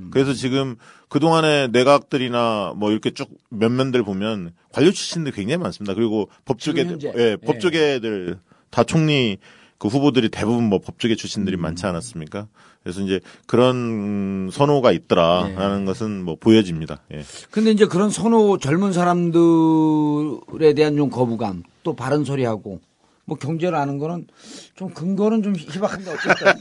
그래서 0.10 0.34
지금 0.34 0.78
그동안의 1.10 1.70
내각들이나 1.70 2.74
뭐 2.76 2.92
이렇게 2.92 3.12
쭉 3.12 3.30
면면들 3.50 4.04
보면 4.04 4.52
관료 4.72 4.92
출신들 4.92 5.32
굉장히 5.32 5.62
많습니다. 5.62 5.94
그리고 5.94 6.30
법조계, 6.46 6.84
지금 6.84 6.94
현재. 6.94 7.14
예, 7.16 7.22
예. 7.32 7.36
법조계들 7.38 8.40
다 8.72 8.84
총리 8.84 9.38
그 9.78 9.88
후보들이 9.90 10.30
대부분 10.30 10.64
뭐 10.70 10.80
법조계 10.80 11.16
출신들이 11.16 11.58
많지 11.58 11.86
않았습니까? 11.86 12.48
그래서 12.84 13.02
이제 13.02 13.20
그런 13.46 14.50
선호가 14.52 14.92
있더라라는 14.92 15.86
것은 15.86 16.24
뭐 16.24 16.36
보여집니다. 16.40 17.02
예. 17.14 17.24
근데 17.52 17.72
이제 17.72 17.86
그런 17.86 18.10
선호 18.10 18.58
젊은 18.58 18.94
사람들에 18.94 20.74
대한 20.74 20.96
좀 20.96 21.10
거부감, 21.10 21.64
또 21.84 21.96
바른 21.96 22.24
소리하고, 22.24 22.80
뭐 23.26 23.38
경제를 23.38 23.76
아는 23.76 23.98
거는 23.98 24.28
좀 24.76 24.94
근거는 24.94 25.42
좀 25.42 25.56
희박한데 25.56 26.12
어쨌든. 26.14 26.54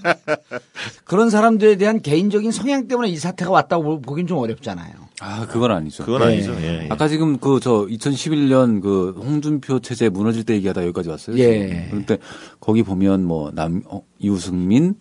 그런 1.05 1.29
사람들에 1.31 1.77
대한 1.77 2.00
개인적인 2.00 2.50
성향 2.53 2.88
때문에 2.88 3.09
이 3.11 3.16
사태가 3.16 3.50
왔다고 3.50 3.83
보- 3.85 4.00
보긴 4.00 4.27
좀 4.27 4.38
어렵잖아요. 4.38 4.94
아, 5.20 5.46
그건 5.46 5.70
아니죠. 5.70 6.05
그건 6.05 6.22
아니죠. 6.22 6.55
예, 6.61 6.85
예. 6.85 6.88
아까 6.90 7.07
지금 7.09 7.38
그 7.38 7.61
저 7.61 7.87
2011년 7.87 8.81
그 8.83 9.14
홍준표 9.16 9.79
체제 9.81 10.09
무너질 10.09 10.44
때 10.44 10.55
얘기하다 10.55 10.83
여기까지 10.83 11.09
왔어요. 11.09 11.38
예. 11.38 11.87
그런데 11.90 12.18
거기 12.61 12.83
보면 12.83 13.24
뭐 13.24 13.50
남, 13.53 13.83
어, 13.87 14.03
이우승민, 14.18 14.94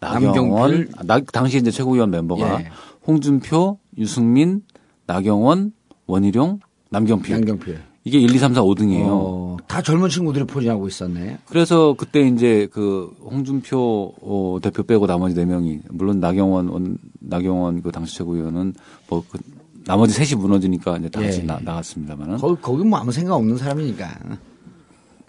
나경원, 0.00 0.70
남경필. 0.70 0.88
아, 0.96 1.02
나, 1.04 1.20
당시 1.32 1.56
이제 1.58 1.70
최고위원 1.70 2.10
멤버가 2.10 2.60
예. 2.60 2.70
홍준표, 3.06 3.78
유승민, 3.96 4.62
나경원, 5.06 5.72
원희룡, 6.06 6.60
남경필. 6.90 7.34
양경필. 7.34 7.78
이게 8.04 8.18
1, 8.18 8.34
2, 8.34 8.38
3, 8.38 8.54
4, 8.54 8.62
5등이에요. 8.62 9.06
어, 9.06 9.56
다 9.66 9.80
젊은 9.80 10.08
친구들이 10.10 10.44
포진하고 10.44 10.86
있었네. 10.86 11.38
그래서 11.46 11.94
그때 11.96 12.20
이제 12.20 12.68
그 12.70 13.10
홍준표 13.24 14.14
어, 14.20 14.58
대표 14.62 14.82
빼고 14.82 15.06
나머지 15.06 15.34
네 15.34 15.46
명이 15.46 15.80
물론 15.90 16.20
나경원 16.20 16.68
원, 16.68 16.98
나경원 17.20 17.82
그 17.82 17.90
당시 17.90 18.16
최고위원은 18.16 18.74
뭐 19.08 19.24
그 19.30 19.38
나머지 19.86 20.14
셋이 20.14 20.40
무너지니까 20.40 20.96
이제 20.98 21.08
다 21.08 21.20
같이 21.20 21.40
예. 21.40 21.42
나, 21.44 21.58
나갔습니다만은 21.62 22.38
거기, 22.38 22.60
거기 22.60 22.84
뭐 22.84 22.98
아무 22.98 23.12
생각 23.12 23.34
없는 23.36 23.56
사람이니까. 23.56 24.18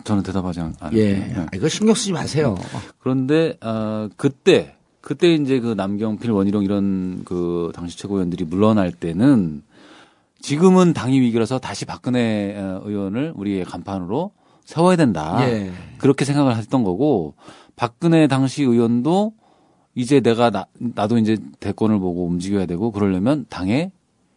저는 0.04 0.24
대답하지 0.24 0.60
않, 0.62 0.74
않 0.80 0.94
예. 0.94 1.14
네. 1.14 1.46
이거 1.56 1.68
신경 1.68 1.96
쓰지 1.96 2.14
마세요. 2.14 2.56
그런데 3.00 3.58
아 3.60 4.10
그때 4.18 4.76
그때 5.02 5.34
이제 5.34 5.60
그 5.60 5.74
남경필 5.74 6.32
원희룡 6.32 6.64
이런 6.64 7.24
그 7.26 7.72
당시 7.76 7.98
최고위원들이 7.98 8.46
물러날 8.46 8.92
때는 8.92 9.64
지금은 10.45 10.93
당이 10.93 11.21
위기라서 11.21 11.58
다시 11.58 11.86
박근혜 11.86 12.55
어, 12.55 12.79
의원을 12.86 13.34
우리의 13.36 13.65
간판으로 13.65 14.31
세워야 14.63 14.95
된다. 14.95 15.39
예. 15.41 15.71
그렇게 15.97 16.23
생각을 16.23 16.55
했던 16.55 16.84
거고 16.84 17.34
박근혜 17.75 18.27
당시 18.27 18.62
의원도 18.62 19.34
이제 19.95 20.19
내가 20.19 20.51
나, 20.51 20.67
나도 20.77 21.17
이제 21.17 21.39
대권을 21.60 21.97
보고 21.97 22.27
움직여야 22.27 22.67
되고 22.67 22.91
그러려면 22.91 23.47
당에 23.49 23.91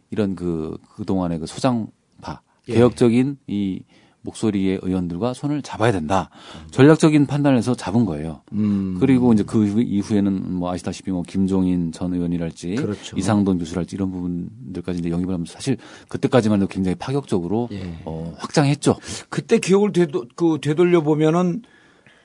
이런 0.09 0.35
그 0.35 0.79
그동안의 0.95 1.37
그 1.37 1.45
소장파 1.45 2.41
예. 2.69 2.73
개혁적인 2.73 3.37
이 3.45 3.83
목소리의 4.21 4.79
의원들과 4.81 5.33
손을 5.33 5.61
잡아야 5.61 5.91
된다. 5.91 6.29
전략적인 6.71 7.25
판단을 7.25 7.57
해서 7.57 7.73
잡은 7.75 8.05
거예요. 8.05 8.41
음. 8.53 8.97
그리고 8.99 9.31
이제 9.33 9.43
그 9.43 9.65
이후- 9.65 9.81
이후에는 9.81 10.53
뭐 10.55 10.71
아시다시피 10.71 11.11
뭐 11.11 11.23
김종인 11.25 11.91
전 11.91 12.13
의원이랄지 12.13 12.75
그렇죠. 12.75 13.17
이상돈 13.17 13.59
교수랄지 13.59 13.95
이런 13.95 14.11
부분들까지 14.11 14.99
이제 14.99 15.09
영입을 15.09 15.33
하면서 15.33 15.53
사실 15.53 15.77
그때까지만 16.09 16.59
해도 16.59 16.67
굉장히 16.67 16.95
파격적으로 16.95 17.69
예. 17.71 17.93
어, 18.05 18.33
확장했죠. 18.37 18.97
그때 19.29 19.57
기억을 19.59 19.93
되도, 19.93 20.25
그 20.35 20.57
되돌려 20.61 21.01
보면은 21.01 21.61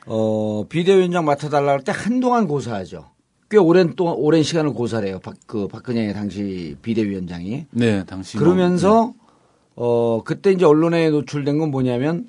어 0.06 0.64
비대위원장 0.68 1.24
맡아달라 1.24 1.72
할 1.72 1.80
때 1.82 1.92
한동안 1.94 2.46
고사하죠. 2.46 3.10
꽤 3.50 3.56
오랜 3.56 3.94
또 3.94 4.14
오랜 4.16 4.42
시간을 4.42 4.72
고사를 4.72 5.06
해요. 5.08 5.20
박, 5.22 5.34
그 5.46 5.68
박근혜 5.68 6.12
당시 6.12 6.76
비대위원장이. 6.82 7.66
네, 7.70 8.04
당시 8.04 8.36
뭐, 8.36 8.44
그러면서 8.44 9.14
어 9.76 10.22
그때 10.24 10.52
이제 10.52 10.64
언론에 10.64 11.10
노출된 11.10 11.58
건 11.58 11.70
뭐냐면 11.70 12.28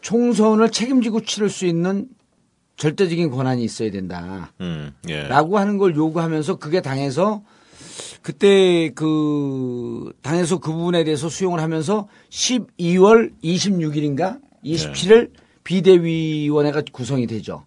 총선을 0.00 0.70
책임지고 0.70 1.22
치를 1.22 1.50
수 1.50 1.66
있는 1.66 2.08
절대적인 2.76 3.30
권한이 3.30 3.62
있어야 3.64 3.90
된다. 3.90 4.52
음, 4.60 4.92
예. 5.08 5.22
라고 5.24 5.58
하는 5.58 5.78
걸 5.78 5.96
요구하면서 5.96 6.56
그게 6.56 6.80
당에서 6.80 7.42
그때 8.22 8.90
그 8.94 10.12
당에서 10.22 10.58
그 10.58 10.72
부분에 10.72 11.04
대해서 11.04 11.28
수용을 11.28 11.60
하면서 11.60 12.08
12월 12.30 13.32
26일인가 13.42 14.40
27일 14.64 15.30
비대위원회가 15.64 16.82
구성이 16.92 17.26
되죠. 17.26 17.64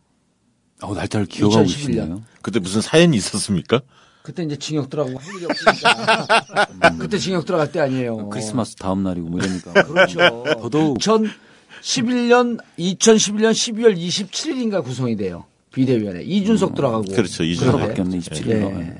어, 0.81 0.93
날짜를 0.93 1.25
기억하고 1.27 1.65
2011년. 1.65 1.67
계시네요. 1.67 2.21
그때 2.41 2.59
무슨 2.59 2.81
사연이 2.81 3.17
있었습니까? 3.17 3.81
그때 4.23 4.43
이제 4.43 4.55
징역 4.55 4.89
들어가고 4.89 5.17
할 5.19 5.35
일이 5.35 5.45
없으니까 5.45 6.27
그때 6.99 7.17
징역 7.17 7.45
들어갈 7.45 7.71
때 7.71 7.79
아니에요. 7.79 8.29
크리스마스 8.29 8.75
다음 8.75 9.03
날이고 9.03 9.27
뭐 9.29 9.39
이러니까. 9.39 9.73
그렇죠. 9.83 10.17
더더욱 10.61 10.97
2011년 10.99 12.59
2011년 12.77 13.51
12월 13.51 13.97
27일인가 13.97 14.83
구성이 14.83 15.15
돼요. 15.15 15.45
비대위원회 15.73 16.23
이준석 16.23 16.75
들어가고 16.75 17.03
그렇죠. 17.05 17.43
이준석. 17.43 17.75
그런데. 17.75 17.87
바뀌었네 17.87 18.17
27일로. 18.19 18.79
예. 18.81 18.97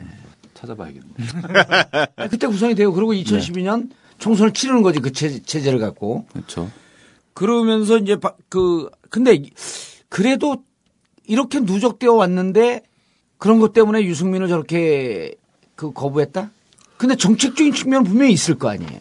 찾아봐야겠네. 0.53 1.07
아, 2.15 2.27
그때 2.27 2.47
구성이 2.47 2.75
돼요. 2.75 2.93
그리고 2.93 3.13
2012년 3.13 3.89
총선을 4.19 4.53
치르는 4.53 4.81
거지 4.83 4.99
그 4.99 5.11
체, 5.11 5.41
체제를 5.41 5.79
갖고. 5.79 6.25
그렇죠. 6.31 6.69
그러면서 7.33 7.97
이제 7.97 8.15
바- 8.17 8.35
그 8.49 8.89
근데 9.09 9.33
이- 9.35 9.51
그래도 10.09 10.63
이렇게 11.27 11.59
누적되어 11.59 12.13
왔는데 12.13 12.83
그런 13.41 13.59
것 13.59 13.73
때문에 13.73 14.03
유승민을 14.03 14.47
저렇게 14.47 15.33
그 15.73 15.91
거부했다? 15.91 16.51
근데 16.97 17.15
정책적인 17.15 17.73
측면은 17.73 18.03
분명히 18.03 18.33
있을 18.33 18.53
거 18.53 18.69
아니에요. 18.69 18.99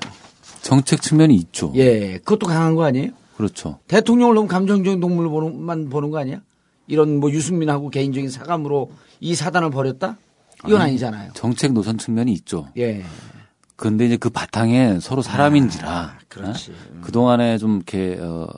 정책 0.63 1.03
측면이 1.03 1.35
있죠. 1.37 1.75
예, 1.77 2.17
그것도 2.17 2.47
강한 2.47 2.75
거 2.75 2.85
아니에요? 2.85 3.11
그렇죠. 3.37 3.81
대통령을 3.87 4.35
너무 4.35 4.49
감정적인 4.49 4.99
동물만 4.99 5.91
보는 5.91 6.11
거 6.11 6.19
아니야? 6.19 6.41
이런 6.87 7.21
뭐 7.21 7.31
유승민하고 7.31 7.91
개인적인 7.91 8.31
사감으로 8.31 8.91
이 9.21 9.35
사단을 9.35 9.69
벌였다? 9.69 10.17
이건 10.67 10.81
아니, 10.81 10.93
아니 10.93 10.99
잖아요. 10.99 11.33
정책 11.35 11.75
노선 11.75 11.99
측면이 11.99 12.33
있죠. 12.33 12.69
예. 12.79 13.05
근데 13.77 14.07
이제 14.07 14.17
그 14.17 14.31
바탕에 14.31 15.01
서로 15.01 15.21
사람인지라 15.21 15.91
아, 15.91 16.19
그렇지. 16.29 16.73
그 17.03 17.13
동안에 17.13 17.59
좀 17.59 17.77
이렇게 17.77 18.19
어, 18.19 18.49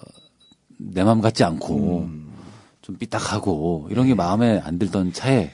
내 0.78 1.02
마음 1.02 1.20
같지 1.20 1.42
않고 1.42 2.02
음. 2.02 2.32
좀 2.82 2.96
삐딱하고 2.98 3.88
이런 3.90 4.04
네. 4.04 4.10
게 4.10 4.14
마음에 4.14 4.60
안 4.64 4.78
들던 4.78 5.12
차에 5.12 5.50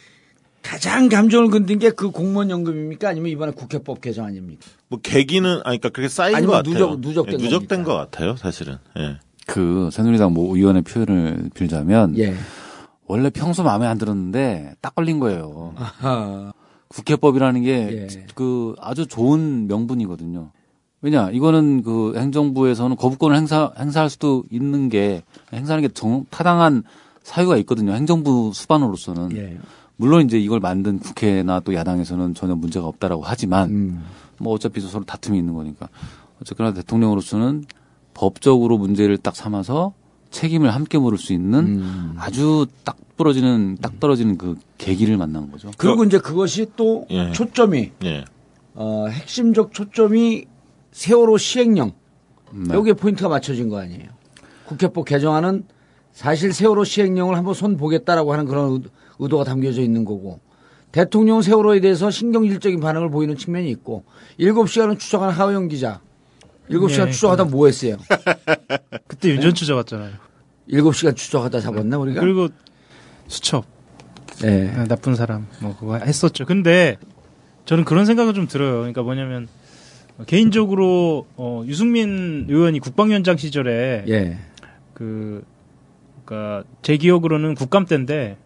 가장 0.62 1.08
감정을 1.08 1.50
건든 1.50 1.78
게 1.78 1.90
그 1.90 2.10
공무원 2.10 2.50
연금입니까? 2.50 3.08
아니면 3.08 3.30
이번에 3.30 3.52
국회법 3.52 4.00
개정 4.00 4.26
아닙니까? 4.26 4.66
뭐 4.88 4.98
계기는 5.02 5.50
아니 5.64 5.78
그러니까 5.78 5.88
그렇게 5.90 6.08
쌓인 6.08 6.44
것 6.46 6.52
같아요. 6.52 6.72
누적- 6.74 7.00
누적된 7.00 7.40
예, 7.40 7.44
누적된? 7.44 7.84
것 7.84 7.94
같아요, 7.94 8.36
사실은. 8.36 8.76
예. 8.98 9.16
그 9.46 9.88
새누리당 9.92 10.32
모 10.34 10.54
의원의 10.54 10.82
표현을 10.82 11.50
빌자면 11.54 12.18
예. 12.18 12.34
원래 13.06 13.30
평소 13.30 13.62
마음에 13.62 13.86
안 13.86 13.96
들었는데 13.96 14.74
딱 14.82 14.94
걸린 14.94 15.18
거예요. 15.20 15.72
아하. 15.76 16.52
국회법이라는 16.88 17.62
게그 17.62 18.74
예. 18.78 18.80
아주 18.80 19.06
좋은 19.06 19.66
명분이거든요. 19.68 20.50
왜냐 21.00 21.30
이거는 21.30 21.82
그 21.82 22.14
행정부에서는 22.16 22.96
거부권을 22.96 23.36
행사 23.36 23.70
행사할 23.78 24.10
수도 24.10 24.44
있는 24.50 24.88
게 24.88 25.22
행사하는 25.52 25.86
게 25.86 25.94
정, 25.94 26.24
타당한 26.28 26.82
사유가 27.22 27.56
있거든요. 27.58 27.92
행정부 27.92 28.50
수반으로서는 28.54 29.36
예. 29.36 29.58
물론 29.98 30.24
이제 30.24 30.38
이걸 30.38 30.60
만든 30.60 31.00
국회나 31.00 31.60
또 31.60 31.74
야당에서는 31.74 32.34
전혀 32.34 32.54
문제가 32.54 32.86
없다라고 32.86 33.22
하지만 33.24 33.70
음. 33.70 34.04
뭐 34.38 34.54
어차피 34.54 34.80
서로 34.80 35.04
다툼이 35.04 35.36
있는 35.36 35.54
거니까 35.54 35.88
어쨌거나 36.40 36.72
대통령으로서는 36.72 37.64
법적으로 38.14 38.78
문제를 38.78 39.18
딱 39.18 39.34
삼아서 39.34 39.92
책임을 40.30 40.72
함께 40.72 40.98
물을 40.98 41.18
수 41.18 41.32
있는 41.32 41.58
음. 41.58 42.14
아주 42.16 42.66
딱 42.84 42.96
부러지는 43.16 43.76
딱 43.80 43.98
떨어지는 43.98 44.38
그 44.38 44.56
계기를 44.78 45.16
만난 45.16 45.50
거죠. 45.50 45.72
그리고 45.76 46.04
이제 46.04 46.18
그것이 46.18 46.66
또 46.76 47.04
예. 47.10 47.32
초점이 47.32 47.90
예. 48.04 48.24
어, 48.74 49.06
핵심적 49.08 49.74
초점이 49.74 50.44
세월호 50.92 51.38
시행령 51.38 51.92
네. 52.52 52.72
여기에 52.72 52.92
포인트가 52.92 53.28
맞춰진 53.28 53.68
거 53.68 53.80
아니에요. 53.80 54.10
국회법 54.66 55.06
개정안은 55.06 55.64
사실 56.12 56.52
세월호 56.52 56.84
시행령을 56.84 57.36
한번 57.36 57.54
손 57.54 57.76
보겠다라고 57.76 58.32
하는 58.32 58.44
그런 58.44 58.84
의- 59.18 59.24
의도가 59.24 59.44
담겨져 59.44 59.82
있는 59.82 60.04
거고 60.04 60.40
대통령 60.92 61.42
세월호에 61.42 61.80
대해서 61.80 62.10
신경질적인 62.10 62.80
반응을 62.80 63.10
보이는 63.10 63.36
측면이 63.36 63.70
있고 63.70 64.04
7시간을 64.40 64.98
추적한 64.98 65.30
하호영 65.30 65.68
기자 65.68 66.00
7시간 66.70 67.08
예, 67.08 67.10
추적하다 67.10 67.44
뭐 67.44 67.66
했어요? 67.66 67.96
그때 69.06 69.30
유전 69.30 69.54
추적 69.54 69.76
왔잖아요. 69.76 70.12
7시간 70.70 71.16
추적하다 71.16 71.60
잡았나 71.60 71.98
우리가? 71.98 72.20
그리고 72.20 72.48
수첩 73.26 73.64
예. 74.44 74.70
아, 74.76 74.84
나쁜 74.84 75.14
사람 75.14 75.46
뭐 75.60 75.76
그거 75.78 75.96
했었죠. 75.96 76.44
근데 76.46 76.96
저는 77.64 77.84
그런 77.84 78.06
생각은 78.06 78.34
좀 78.34 78.46
들어요. 78.48 78.78
그러니까 78.78 79.02
뭐냐면 79.02 79.48
개인적으로 80.26 81.26
어, 81.36 81.62
유승민 81.66 82.46
의원이 82.48 82.80
국방위원장 82.80 83.36
시절에 83.36 84.04
예. 84.08 84.38
그 84.94 85.44
그러니까 86.24 86.64
제 86.82 86.96
기억으로는 86.96 87.54
국감 87.54 87.86
때인데 87.86 88.36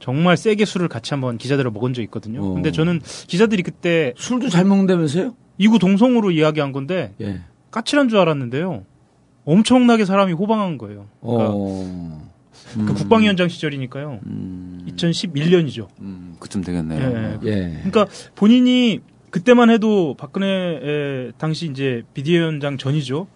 정말 0.00 0.36
세게 0.36 0.64
술을 0.64 0.88
같이 0.88 1.14
한번 1.14 1.38
기자들을 1.38 1.70
먹은 1.70 1.94
적 1.94 2.02
있거든요. 2.02 2.44
어. 2.44 2.54
근데 2.54 2.72
저는 2.72 3.00
기자들이 3.28 3.62
그때 3.62 4.14
술도 4.16 4.48
잘 4.48 4.64
먹는다면서요? 4.64 5.34
이구 5.58 5.78
동성으로 5.78 6.30
이야기한 6.30 6.72
건데 6.72 7.14
예. 7.20 7.42
까칠한 7.70 8.08
줄 8.08 8.18
알았는데요. 8.18 8.84
엄청나게 9.44 10.04
사람이 10.04 10.32
호방한 10.32 10.78
거예요. 10.78 11.06
그러니까 11.20 11.50
어. 11.54 12.30
그 12.86 12.94
국방위원장 12.94 13.48
시절이니까요. 13.48 14.20
음, 14.26 14.86
2011년이죠. 14.88 15.88
음, 16.00 16.36
그쯤 16.38 16.62
되겠네요. 16.62 17.40
예. 17.44 17.48
예. 17.48 17.70
그러니까 17.82 18.06
본인이 18.34 19.00
그때만 19.30 19.70
해도 19.70 20.14
박근혜 20.18 21.30
당시 21.38 21.66
이제 21.66 22.02
비대위원장 22.14 22.78
전이죠. 22.78 23.26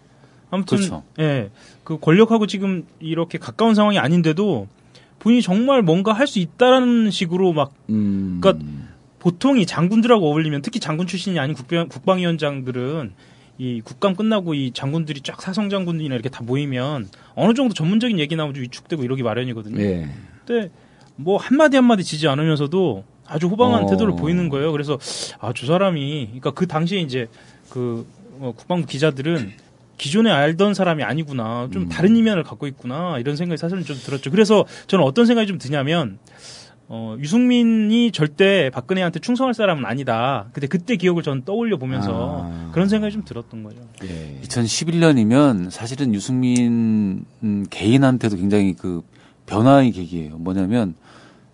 아무튼 0.51 0.79
그렇죠. 0.79 1.03
예. 1.19 1.51
그 1.83 1.99
권력하고 1.99 2.47
지금 2.47 2.85
이렇게 3.01 3.39
가까운 3.39 3.75
상황이 3.75 3.99
아닌데도 3.99 4.69
본인이 5.25 5.41
정말 5.41 5.81
뭔가 5.83 6.13
할 6.13 6.27
수 6.27 6.39
있다라는 6.39 7.11
식으로 7.11 7.53
막 7.55 7.73
음. 7.89 8.39
그러니까 8.41 8.65
보통 9.19 9.59
이 9.59 9.65
장군들하고 9.65 10.27
어울리면 10.29 10.61
특히 10.61 10.81
장군 10.81 11.07
출신이 11.07 11.39
아닌 11.39 11.55
국방, 11.55 11.89
국방위원장들은 11.89 13.13
이 13.57 13.81
국감 13.83 14.17
끝나고 14.17 14.53
이 14.55 14.73
장군들이 14.73 15.23
쫙 15.23 15.41
사성 15.41 15.71
장군들이나 15.71 16.15
이렇게 16.15 16.29
다 16.29 16.43
모이면 16.43 17.09
어느 17.37 17.55
정도 17.55 17.73
전문적인 17.73 18.19
얘기 18.19 18.37
나오면 18.37 18.55
좀 18.55 18.63
위축되고 18.65 19.03
이러기 19.03 19.23
마련이거든요. 19.23 19.81
예. 19.81 20.09
근데 20.45 20.71
뭐 21.17 21.39
한마디 21.39 21.77
한마디 21.77 22.05
지지 22.05 22.29
않으면서도 22.29 23.05
아주 23.27 23.47
호방한 23.47 23.85
어. 23.85 23.87
태도를 23.87 24.17
보이는 24.17 24.49
거예요. 24.51 24.73
그래서 24.73 24.99
아, 25.41 25.53
저 25.57 25.67
사람이 25.67 26.27
그러니까 26.27 26.51
그 26.51 26.67
당시에 26.67 27.01
이제 27.01 27.29
그 27.71 28.07
어, 28.41 28.53
국방부 28.55 28.87
기자들은 28.87 29.53
기존에 29.97 30.31
알던 30.31 30.75
사람이 30.75 31.03
아니구나. 31.03 31.69
좀 31.73 31.89
다른 31.89 32.17
이면을 32.17 32.43
갖고 32.43 32.67
있구나. 32.67 33.19
이런 33.19 33.37
생각이 33.37 33.59
사실은 33.59 33.85
좀 33.85 33.97
들었죠. 33.97 34.31
그래서 34.31 34.65
저는 34.87 35.05
어떤 35.05 35.27
생각이 35.27 35.47
좀 35.47 35.59
드냐면 35.59 36.19
어, 36.87 37.17
유승민이 37.19 38.13
절대 38.13 38.71
박근혜한테 38.71 39.21
충성할 39.21 39.55
사람은 39.55 39.87
아니다. 39.87 40.49
근데 40.53 40.67
그때 40.67 40.97
기억을 40.97 41.23
저는 41.23 41.45
떠올려 41.45 41.79
보면서 41.79 42.43
아. 42.45 42.71
그런 42.73 42.89
생각이 42.89 43.13
좀 43.13 43.25
들었던 43.25 43.63
거죠. 43.63 43.79
예. 44.05 44.41
2011년이면 44.43 45.71
사실은 45.71 46.15
유승민 46.15 47.25
음, 47.43 47.67
개인한테도 47.71 48.37
굉장히 48.37 48.75
그 48.75 49.03
변화의 49.47 49.93
계기예요. 49.93 50.37
뭐냐면 50.37 50.95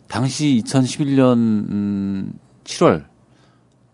당시 0.09 0.61
2011년 0.64 1.35
음, 1.37 2.33
7월 2.64 3.05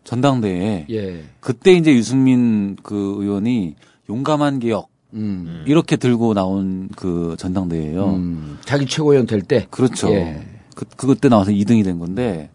전당대회에 0.05 0.87
예. 0.91 1.25
그때 1.41 1.73
이제 1.73 1.93
유승민 1.93 2.77
그 2.83 3.17
의원이 3.19 3.75
용감한 4.09 4.59
개혁 4.61 4.89
음. 5.15 5.65
이렇게 5.67 5.97
들고 5.97 6.35
나온 6.35 6.89
그 6.97 7.37
전당대회예요. 7.39 8.05
음. 8.07 8.59
자기 8.65 8.87
최고위원 8.87 9.27
될 9.27 9.43
때. 9.43 9.67
그렇죠. 9.71 10.11
예. 10.11 10.47
그, 10.75 10.85
그때 10.97 11.29
나와서 11.29 11.51
2등이 11.51 11.85
된 11.85 11.99
건데, 11.99 12.51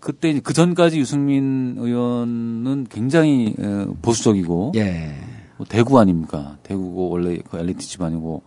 그때 0.00 0.30
이제 0.30 0.40
그 0.42 0.52
전까지 0.52 0.98
유승민 0.98 1.76
의원은 1.78 2.86
굉장히 2.90 3.54
에, 3.58 3.86
보수적이고, 4.02 4.72
예. 4.76 5.14
뭐 5.56 5.66
대구 5.68 5.98
아닙니까? 6.00 6.56
대구고 6.62 7.10
원래 7.10 7.38
그 7.48 7.58
엘리트 7.58 7.80
집안이고, 7.80 8.42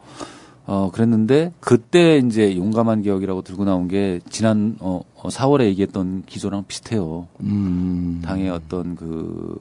어, 0.66 0.92
그랬는데, 0.92 1.54
그때 1.60 2.18
이제 2.18 2.58
용감한 2.58 3.04
개혁이라고 3.04 3.44
들고 3.44 3.66
나온 3.66 3.88
게 3.88 4.20
지난, 4.30 4.76
어, 4.80 5.02
어, 5.16 5.30
4월에 5.30 5.66
얘기했던 5.66 6.24
기조랑 6.26 6.66
비슷해요. 6.68 7.28
음. 7.42 8.22
당의 8.26 8.50
어떤 8.50 8.96
그 8.96 9.60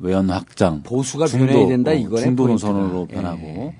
외연 0.00 0.28
확장. 0.30 0.82
보수가 0.82 1.26
변해야 1.26 1.66
된다, 1.68 1.90
어, 1.90 1.94
이거네, 1.94 2.22
중도 2.22 2.44
포인트가. 2.46 2.72
노선으로 2.72 3.06
예. 3.10 3.14
변하고, 3.14 3.74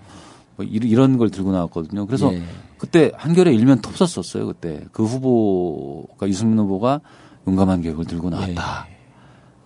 뭐 0.57 0.65
이- 0.67 0.69
이런 0.83 1.17
걸 1.19 1.31
들고 1.31 1.51
나왔거든요. 1.53 2.07
그래서 2.07 2.33
예. 2.35 2.43
그때 2.79 3.11
한겨레 3.17 3.53
일면 3.55 3.81
톱썼었어요. 3.81 4.47
그때 4.47 4.85
그 4.93 5.05
후보가 5.05 6.29
유승민 6.29 6.59
후보가 6.59 7.01
용감한 7.49 7.83
계획을 7.83 8.05
들고 8.05 8.31
나왔다. 8.31 8.87
예. 8.91 8.97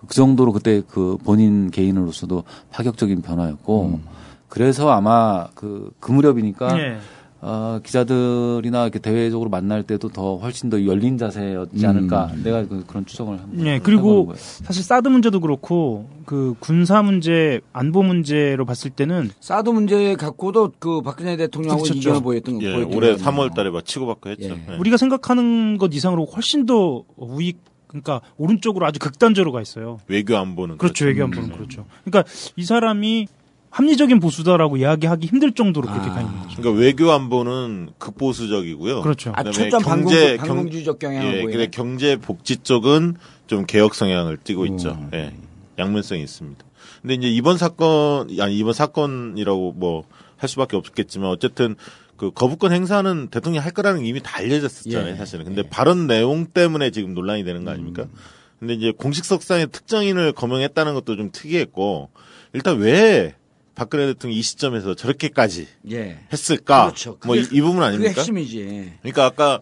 그 0.07 0.13
정도로 0.13 0.51
그때 0.53 0.81
그 0.87 1.17
본인 1.23 1.71
개인으로서도 1.71 2.43
파격적인 2.71 3.21
변화였고 3.21 3.85
음. 3.85 4.03
그래서 4.47 4.89
아마 4.91 5.47
그, 5.55 5.91
그 5.99 6.11
무렵이니까 6.11 6.79
예. 6.79 6.97
어, 7.47 7.79
기자들이나 7.83 8.83
이렇게 8.83 8.97
대외적으로 8.97 9.51
만날 9.51 9.83
때도 9.83 10.09
더 10.09 10.37
훨씬 10.37 10.71
더 10.71 10.83
열린 10.83 11.19
자세였지 11.19 11.85
음. 11.85 11.89
않을까. 11.89 12.31
내가 12.43 12.67
그, 12.67 12.83
런 12.91 13.05
추정을 13.05 13.39
합니다. 13.39 13.63
예, 13.67 13.73
해보는 13.75 13.83
그리고. 13.83 14.33
사실 14.35 14.83
사드 14.83 15.09
문제도 15.09 15.39
그렇고 15.39 16.09
그 16.25 16.55
군사 16.59 17.03
문제, 17.03 17.61
안보 17.71 18.01
문제로 18.01 18.65
봤을 18.65 18.89
때는 18.89 19.29
사드 19.39 19.69
문제 19.69 20.15
갖고도 20.15 20.73
그 20.79 21.03
박근혜 21.03 21.37
대통령하고 21.37 21.83
부딪혔죠. 21.83 21.99
이견을 21.99 22.21
보였던 22.23 22.61
예, 22.63 22.73
보였던 22.73 22.97
올해 22.97 23.11
거거든요. 23.11 23.31
3월 23.31 23.53
달에 23.53 23.69
막 23.69 23.85
치고받고 23.85 24.29
했죠. 24.31 24.45
예. 24.45 24.65
예. 24.71 24.77
우리가 24.77 24.97
생각하는 24.97 25.77
것 25.77 25.93
이상으로 25.93 26.25
훨씬 26.25 26.65
더 26.65 27.03
우익 27.15 27.59
그러니까 27.85 28.21
오른쪽으로 28.37 28.87
아주 28.87 28.99
극단적으로 28.99 29.51
가 29.51 29.61
있어요. 29.61 29.99
외교 30.07 30.35
안보는 30.35 30.79
그렇죠. 30.79 31.05
그렇죠. 31.05 31.05
외교 31.05 31.23
안보는 31.25 31.55
그렇죠. 31.55 31.85
그러니까 32.03 32.27
이 32.55 32.63
사람이 32.65 33.27
합리적인 33.75 34.19
보수다라고 34.19 34.77
이야기하기 34.77 35.27
힘들 35.27 35.51
정도로 35.53 35.87
그렇게 35.87 36.09
아. 36.09 36.13
가 36.13 36.21
있는 36.21 36.33
거죠. 36.41 36.61
그러니까 36.61 36.81
외교 36.81 37.11
안보는 37.11 37.89
극보수적이고요. 37.97 39.01
그렇죠. 39.01 39.33
아, 39.35 39.43
초점 39.43 39.81
경제 39.83 40.37
반공, 40.37 40.47
반공주의적 40.55 40.99
경향을 40.99 41.27
예, 41.27 41.41
보이네. 41.41 41.51
근데 41.51 41.67
경제 41.71 42.15
복지 42.15 42.57
쪽은 42.57 43.15
좀 43.47 43.65
개혁 43.65 43.95
성향을 43.95 44.37
띠고 44.37 44.65
있죠. 44.67 44.91
음. 44.91 45.09
예. 45.13 45.33
양면성이 45.77 46.23
있습니다. 46.23 46.65
근데 47.01 47.13
이제 47.15 47.27
이번 47.27 47.57
사건 47.57 48.27
아니 48.39 48.57
이번 48.57 48.73
사건이라고 48.73 49.73
뭐 49.73 50.05
할 50.37 50.49
수밖에 50.49 50.77
없겠지만 50.77 51.29
어쨌든 51.29 51.75
그 52.17 52.31
거부권 52.31 52.71
행사는 52.71 53.27
대통령이 53.29 53.61
할 53.61 53.71
거라는 53.71 54.01
게 54.03 54.07
이미 54.07 54.21
다 54.21 54.37
알려졌었잖아요, 54.37 55.13
예. 55.13 55.15
사실은. 55.17 55.45
근데 55.45 55.63
발언 55.63 56.07
내용 56.07 56.45
때문에 56.45 56.91
지금 56.91 57.13
논란이 57.13 57.43
되는 57.43 57.65
거 57.65 57.71
아닙니까? 57.71 58.03
음. 58.03 58.09
근데 58.59 58.73
이제 58.73 58.91
공식석상의 58.91 59.67
특정인을 59.71 60.31
거명했다는 60.31 60.93
것도 60.93 61.17
좀 61.17 61.29
특이했고 61.31 62.09
일단 62.53 62.77
왜 62.77 63.35
박근혜 63.75 64.07
대통령이 64.07 64.39
이 64.39 64.41
시점에서 64.41 64.95
저렇게까지 64.95 65.67
예. 65.91 66.19
했을까? 66.31 66.85
그렇죠. 66.85 67.17
뭐이 67.25 67.61
부분 67.61 67.83
아닙니까? 67.83 68.13
핵심이지. 68.21 68.93
그러니까 69.01 69.25
아까 69.25 69.59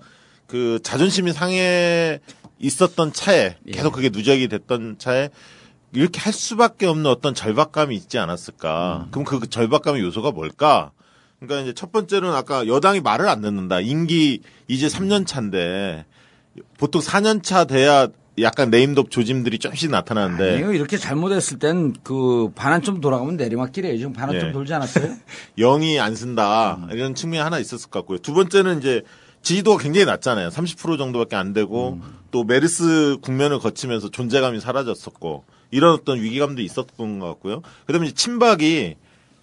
그 0.47 0.79
자존심이 0.83 1.33
상해 1.33 2.19
있었던 2.59 3.11
차에 3.11 3.57
예. 3.67 3.71
계속 3.71 3.91
그게 3.91 4.09
누적이 4.09 4.47
됐던 4.47 4.97
차에 4.99 5.29
이렇게 5.93 6.19
할 6.19 6.33
수밖에 6.33 6.85
없는 6.85 7.05
어떤 7.07 7.33
절박감이 7.33 7.95
있지 7.95 8.17
않았을까? 8.17 9.05
음. 9.07 9.11
그럼 9.11 9.25
그 9.25 9.47
절박감의 9.49 10.01
요소가 10.01 10.31
뭘까? 10.31 10.91
그러니까 11.39 11.61
이제 11.61 11.73
첫 11.73 11.91
번째는 11.91 12.33
아까 12.33 12.67
여당이 12.67 13.01
말을 13.01 13.27
안 13.27 13.41
듣는다. 13.41 13.79
임기 13.81 14.41
이제 14.67 14.87
3년 14.87 15.27
차인데 15.27 16.05
보통 16.77 17.01
4년 17.01 17.43
차 17.43 17.65
돼야 17.65 18.07
약간 18.41 18.69
네임덕 18.71 19.11
조짐들이 19.11 19.59
조금씩 19.59 19.91
나타나는데 19.91 20.55
아니요, 20.55 20.73
이렇게 20.73 20.97
잘못했을 20.97 21.59
땐 21.59 21.93
그 22.03 22.49
반환점 22.55 22.99
돌아가면 23.01 23.37
내리막길이에요. 23.37 23.97
지금 23.97 24.13
반환점 24.13 24.49
예. 24.49 24.51
돌지 24.51 24.73
않았어요? 24.73 25.15
영이 25.57 25.99
안 25.99 26.15
쓴다 26.15 26.87
이런 26.91 27.13
측면이 27.13 27.43
하나 27.43 27.59
있었을 27.59 27.89
것 27.89 27.99
같고요. 27.99 28.17
두 28.19 28.33
번째는 28.33 28.79
이제 28.79 29.03
지지도가 29.43 29.81
굉장히 29.83 30.05
낮잖아요. 30.05 30.49
30% 30.49 30.97
정도밖에 30.97 31.35
안 31.35 31.53
되고 31.53 31.99
또 32.31 32.43
메르스 32.43 33.17
국면을 33.21 33.59
거치면서 33.59 34.09
존재감이 34.09 34.59
사라졌었고 34.59 35.43
이런 35.69 35.93
어떤 35.93 36.21
위기감도 36.21 36.61
있었던 36.61 37.19
것 37.19 37.27
같고요. 37.27 37.61
그다음에 37.85 38.07
이제 38.07 38.15
친박이 38.15 38.95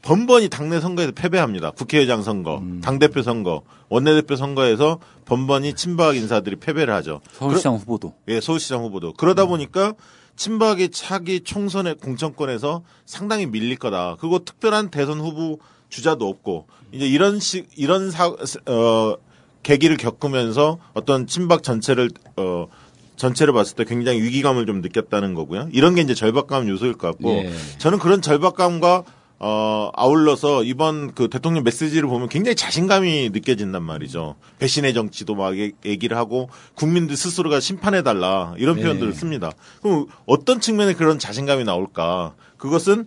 번번이 0.03 0.49
당내 0.49 0.81
선거에서 0.81 1.13
패배합니다. 1.13 1.73
국회의장 1.73 2.23
선거, 2.23 2.63
당대표 2.83 3.23
선거, 3.23 3.63
원내대표 3.89 4.37
선거에서 4.37 4.99
번번이 5.27 5.75
친박 5.75 6.17
인사들이 6.17 6.57
패배를 6.57 6.95
하죠. 6.95 7.21
서울시장 7.33 7.77
후보도. 7.77 8.15
예, 8.29 8.41
서울시장 8.41 8.83
후보도. 8.83 9.13
그러다 9.15 9.47
보니까 9.47 9.95
친박이 10.37 10.91
차기 10.91 11.41
총선의 11.41 11.97
공천권에서 11.97 12.83
상당히 13.05 13.47
밀릴 13.47 13.77
거다. 13.77 14.17
그리고 14.21 14.39
특별한 14.39 14.91
대선 14.91 15.21
후보 15.21 15.59
주자도 15.91 16.27
없고 16.27 16.67
이제 16.93 17.07
이런 17.07 17.41
식 17.41 17.69
이런 17.77 18.11
사, 18.11 18.29
어 18.29 19.17
계기를 19.63 19.99
겪으면서 19.99 20.79
어떤 20.95 21.27
친박 21.27 21.63
전체를 21.63 22.11
어 22.37 22.69
전체를 23.17 23.53
봤을 23.53 23.77
때 23.77 23.85
굉장히 23.85 24.23
위기감을 24.23 24.65
좀 24.65 24.81
느꼈다는 24.81 25.35
거고요. 25.35 25.69
이런 25.73 25.95
게 25.95 26.01
이제 26.01 26.15
절박감 26.15 26.69
요소일 26.71 26.95
것 26.95 27.09
같고 27.09 27.31
예. 27.33 27.53
저는 27.77 27.99
그런 27.99 28.23
절박감과 28.23 29.05
어, 29.43 29.91
아울러서 29.95 30.64
이번 30.64 31.14
그 31.14 31.28
대통령 31.30 31.64
메시지를 31.64 32.07
보면 32.09 32.28
굉장히 32.28 32.55
자신감이 32.55 33.30
느껴진단 33.30 33.82
말이죠. 33.82 34.36
배신의 34.59 34.93
정치도 34.93 35.34
막 35.34 35.59
얘- 35.59 35.72
얘기를 35.86 36.16
하고 36.18 36.51
국민들 36.74 37.16
스스로가 37.16 37.59
심판해달라 37.59 38.55
이런 38.59 38.76
네. 38.76 38.82
표현들을 38.82 39.14
씁니다. 39.14 39.51
그럼 39.80 40.07
어떤 40.26 40.61
측면에 40.61 40.93
그런 40.93 41.18
자신감이 41.18 41.64
나올까? 41.64 42.34
그것은 42.59 43.07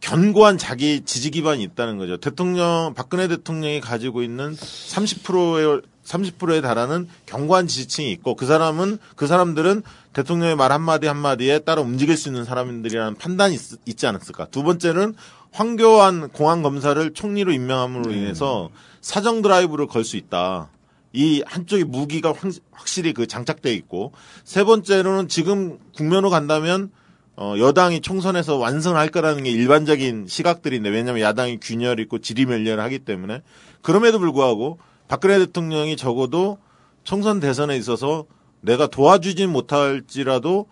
견고한 0.00 0.56
자기 0.56 1.00
지지 1.04 1.32
기반이 1.32 1.64
있다는 1.64 1.98
거죠. 1.98 2.16
대통령, 2.18 2.94
박근혜 2.94 3.26
대통령이 3.26 3.80
가지고 3.80 4.22
있는 4.22 4.54
30%의 4.54 5.82
30%에 6.04 6.60
달하는 6.60 7.08
견고한 7.26 7.66
지지층이 7.66 8.12
있고 8.12 8.36
그 8.36 8.46
사람은 8.46 8.98
그 9.16 9.26
사람들은 9.26 9.82
대통령의 10.12 10.54
말 10.54 10.70
한마디 10.70 11.08
한마디에 11.08 11.58
따라 11.60 11.82
움직일 11.82 12.16
수 12.16 12.28
있는 12.28 12.44
사람들이라는 12.44 13.16
판단이 13.16 13.56
있, 13.84 13.98
지 13.98 14.06
않았을까. 14.06 14.46
두 14.46 14.62
번째는 14.62 15.14
황교안 15.60 16.28
공안 16.28 16.62
검사를 16.62 17.12
총리로 17.14 17.50
임명함으로 17.50 18.12
인해서 18.12 18.68
사정 19.00 19.40
드라이브를 19.40 19.86
걸 19.86 20.04
수 20.04 20.18
있다. 20.18 20.68
이 21.14 21.42
한쪽에 21.46 21.82
무기가 21.84 22.28
확- 22.34 22.52
확실히 22.72 23.14
그 23.14 23.26
장착돼 23.26 23.72
있고 23.72 24.12
세 24.44 24.64
번째로는 24.64 25.28
지금 25.28 25.78
국면으로 25.96 26.28
간다면 26.28 26.90
어, 27.36 27.54
여당이 27.58 28.02
총선에서 28.02 28.56
완성을 28.56 28.98
할 28.98 29.08
거라는 29.08 29.44
게 29.44 29.50
일반적인 29.50 30.26
시각들인데 30.28 30.90
왜냐하면 30.90 31.22
야당이 31.22 31.58
균열 31.62 32.00
있고 32.00 32.18
지리멸렬을 32.18 32.82
하기 32.84 32.98
때문에 33.00 33.40
그럼에도 33.80 34.18
불구하고 34.18 34.78
박근혜 35.08 35.38
대통령이 35.38 35.96
적어도 35.96 36.58
총선 37.02 37.40
대선에 37.40 37.76
있어서 37.78 38.26
내가 38.60 38.86
도와주진 38.88 39.48
못할지라도 39.50 40.66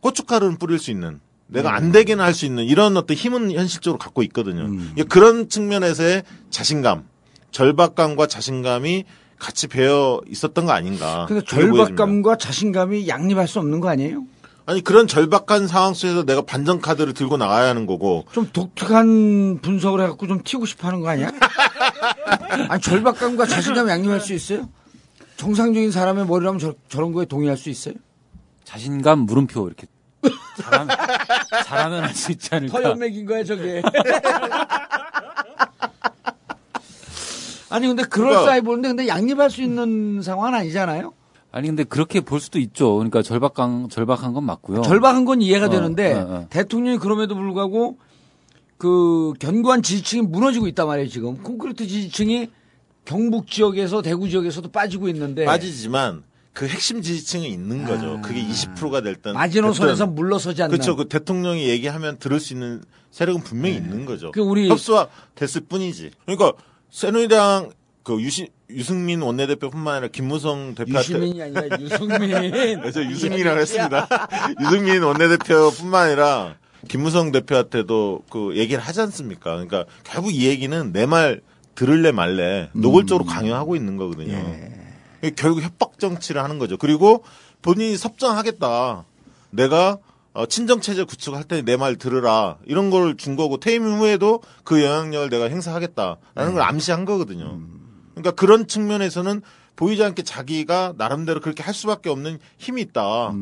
고춧가루는 0.00 0.58
뿌릴 0.58 0.78
수 0.78 0.92
있는 0.92 1.20
내가 1.50 1.74
안 1.74 1.92
되게는 1.92 2.24
할 2.24 2.32
수 2.34 2.46
있는 2.46 2.64
이런 2.64 2.96
어떤 2.96 3.16
힘은 3.16 3.52
현실적으로 3.52 3.98
갖고 3.98 4.22
있거든요. 4.24 4.68
이게 4.92 5.02
그런 5.04 5.48
측면에서의 5.48 6.22
자신감, 6.50 7.04
절박감과 7.50 8.26
자신감이 8.26 9.04
같이 9.38 9.66
배어 9.66 10.20
있었던 10.28 10.66
거 10.66 10.72
아닌가. 10.72 11.26
보여집니다. 11.26 11.50
절박감과 11.86 12.36
자신감이 12.36 13.08
양립할 13.08 13.48
수 13.48 13.58
없는 13.58 13.80
거 13.80 13.88
아니에요? 13.88 14.24
아니 14.66 14.82
그런 14.84 15.08
절박한 15.08 15.66
상황 15.66 15.94
속에서 15.94 16.24
내가 16.24 16.42
반전 16.42 16.80
카드를 16.80 17.12
들고 17.14 17.36
나가야 17.38 17.68
하는 17.70 17.86
거고 17.86 18.26
좀 18.32 18.48
독특한 18.52 19.58
분석을 19.62 20.00
해갖고 20.02 20.28
좀 20.28 20.42
튀고 20.44 20.66
싶어 20.66 20.86
하는 20.86 21.00
거 21.00 21.08
아니야? 21.08 21.32
아니, 22.68 22.80
절박감과 22.80 23.46
자신감 23.46 23.88
양립할 23.88 24.20
수 24.20 24.32
있어요? 24.34 24.68
정상적인 25.38 25.90
사람의 25.90 26.26
머리라면 26.26 26.60
저, 26.60 26.74
저런 26.88 27.12
거에 27.12 27.24
동의할 27.24 27.56
수 27.56 27.70
있어요? 27.70 27.94
자신감 28.64 29.20
물음표 29.20 29.66
이렇게 29.66 29.86
잘하면, 30.62 30.96
잘하면 31.64 32.04
할 32.04 32.14
수 32.14 32.32
있지 32.32 32.54
않을까. 32.54 32.80
더 32.80 32.88
연맥인 32.90 33.24
거야, 33.26 33.42
저게. 33.44 33.82
아니, 37.70 37.86
근데 37.86 38.02
그럴싸해 38.02 38.62
보는데, 38.62 38.88
근데 38.88 39.06
양립할 39.08 39.50
수 39.50 39.62
있는 39.62 40.22
상황은 40.22 40.58
아니잖아요? 40.58 41.12
아니 41.52 41.66
근데 41.66 41.82
그렇게 41.82 42.20
볼 42.20 42.38
수도 42.38 42.60
있죠. 42.60 42.94
그러니까 42.94 43.22
절박한 43.22 43.88
절박한 43.88 44.32
건 44.34 44.44
맞고요. 44.44 44.82
절박한 44.82 45.24
건 45.24 45.42
이해가 45.42 45.66
어, 45.66 45.68
되는데, 45.68 46.12
어, 46.14 46.18
어. 46.18 46.46
대통령이 46.50 46.98
그럼에도 46.98 47.34
불구하고, 47.34 47.98
그, 48.78 49.32
견고한 49.40 49.82
지지층이 49.82 50.22
무너지고 50.22 50.68
있단 50.68 50.86
말이에요, 50.86 51.08
지금. 51.08 51.42
콘크리트 51.42 51.86
지지층이 51.86 52.50
경북 53.04 53.48
지역에서, 53.48 54.00
대구 54.02 54.28
지역에서도 54.28 54.70
빠지고 54.70 55.08
있는데. 55.08 55.44
빠지지만 55.44 56.22
그 56.52 56.66
핵심 56.66 57.00
지지층이 57.00 57.48
있는 57.48 57.84
거죠. 57.84 58.20
그게 58.22 58.42
20%가 58.42 59.00
될 59.02 59.14
땐. 59.16 59.36
아. 59.36 59.40
마지노선에서 59.40 59.96
됐든 60.04 60.14
물러서지 60.14 60.62
않는. 60.62 60.72
그렇죠. 60.72 60.96
그 60.96 61.08
대통령이 61.08 61.68
얘기하면 61.68 62.18
들을 62.18 62.40
수 62.40 62.52
있는 62.54 62.82
세력은 63.12 63.42
분명히 63.42 63.76
있는 63.76 64.04
거죠. 64.04 64.32
그 64.32 64.40
우리- 64.40 64.68
협소화 64.68 65.08
됐을 65.34 65.62
뿐이지. 65.62 66.10
그러니까 66.26 66.52
새누리당 66.90 67.70
그 68.02 68.20
유시, 68.20 68.48
유승민 68.68 69.20
원내대표뿐만 69.22 69.94
아니라 69.94 70.08
김무성 70.10 70.74
대표한테 70.74 70.98
유시민이 71.14 71.42
아니라 71.42 71.78
유승민. 71.80 72.18
그래서 72.80 73.04
유승민이라고 73.04 73.60
했습니다. 73.60 74.08
유승민 74.60 75.02
원내대표뿐만 75.02 76.06
아니라 76.06 76.56
김무성 76.88 77.30
대표한테도 77.30 78.22
그 78.30 78.56
얘기를 78.56 78.82
하지 78.82 79.00
않습니까? 79.02 79.52
그러니까 79.52 79.84
결국 80.02 80.32
이 80.34 80.46
얘기는 80.46 80.92
내 80.92 81.06
말 81.06 81.40
들을래 81.76 82.10
말래 82.12 82.68
노골적으로 82.72 83.24
강요하고 83.24 83.76
있는 83.76 83.96
거거든요. 83.96 84.32
이게 84.32 84.72
결국 85.36 85.62
협박 85.62 85.98
정치를 85.98 86.42
하는 86.42 86.58
거죠. 86.58 86.76
그리고 86.76 87.22
본인이 87.62 87.96
섭정하겠다. 87.96 89.04
내가 89.50 89.98
어, 90.32 90.46
친정 90.46 90.80
체제 90.80 91.02
구축할 91.04 91.42
때 91.44 91.62
내 91.62 91.76
말 91.76 91.96
들으라 91.96 92.56
이런 92.64 92.90
걸 92.90 93.16
준 93.16 93.34
거고 93.36 93.58
퇴임 93.58 93.82
후에도 93.84 94.40
그 94.64 94.82
영향력을 94.84 95.28
내가 95.28 95.46
행사하겠다라는 95.46 96.54
걸 96.54 96.62
암시한 96.62 97.04
거거든요. 97.04 97.58
그러니까 98.14 98.30
그런 98.32 98.66
측면에서는 98.68 99.42
보이지 99.76 100.02
않게 100.04 100.22
자기가 100.22 100.94
나름대로 100.96 101.40
그렇게 101.40 101.62
할 101.62 101.74
수밖에 101.74 102.10
없는 102.10 102.38
힘이 102.58 102.82
있다. 102.82 103.32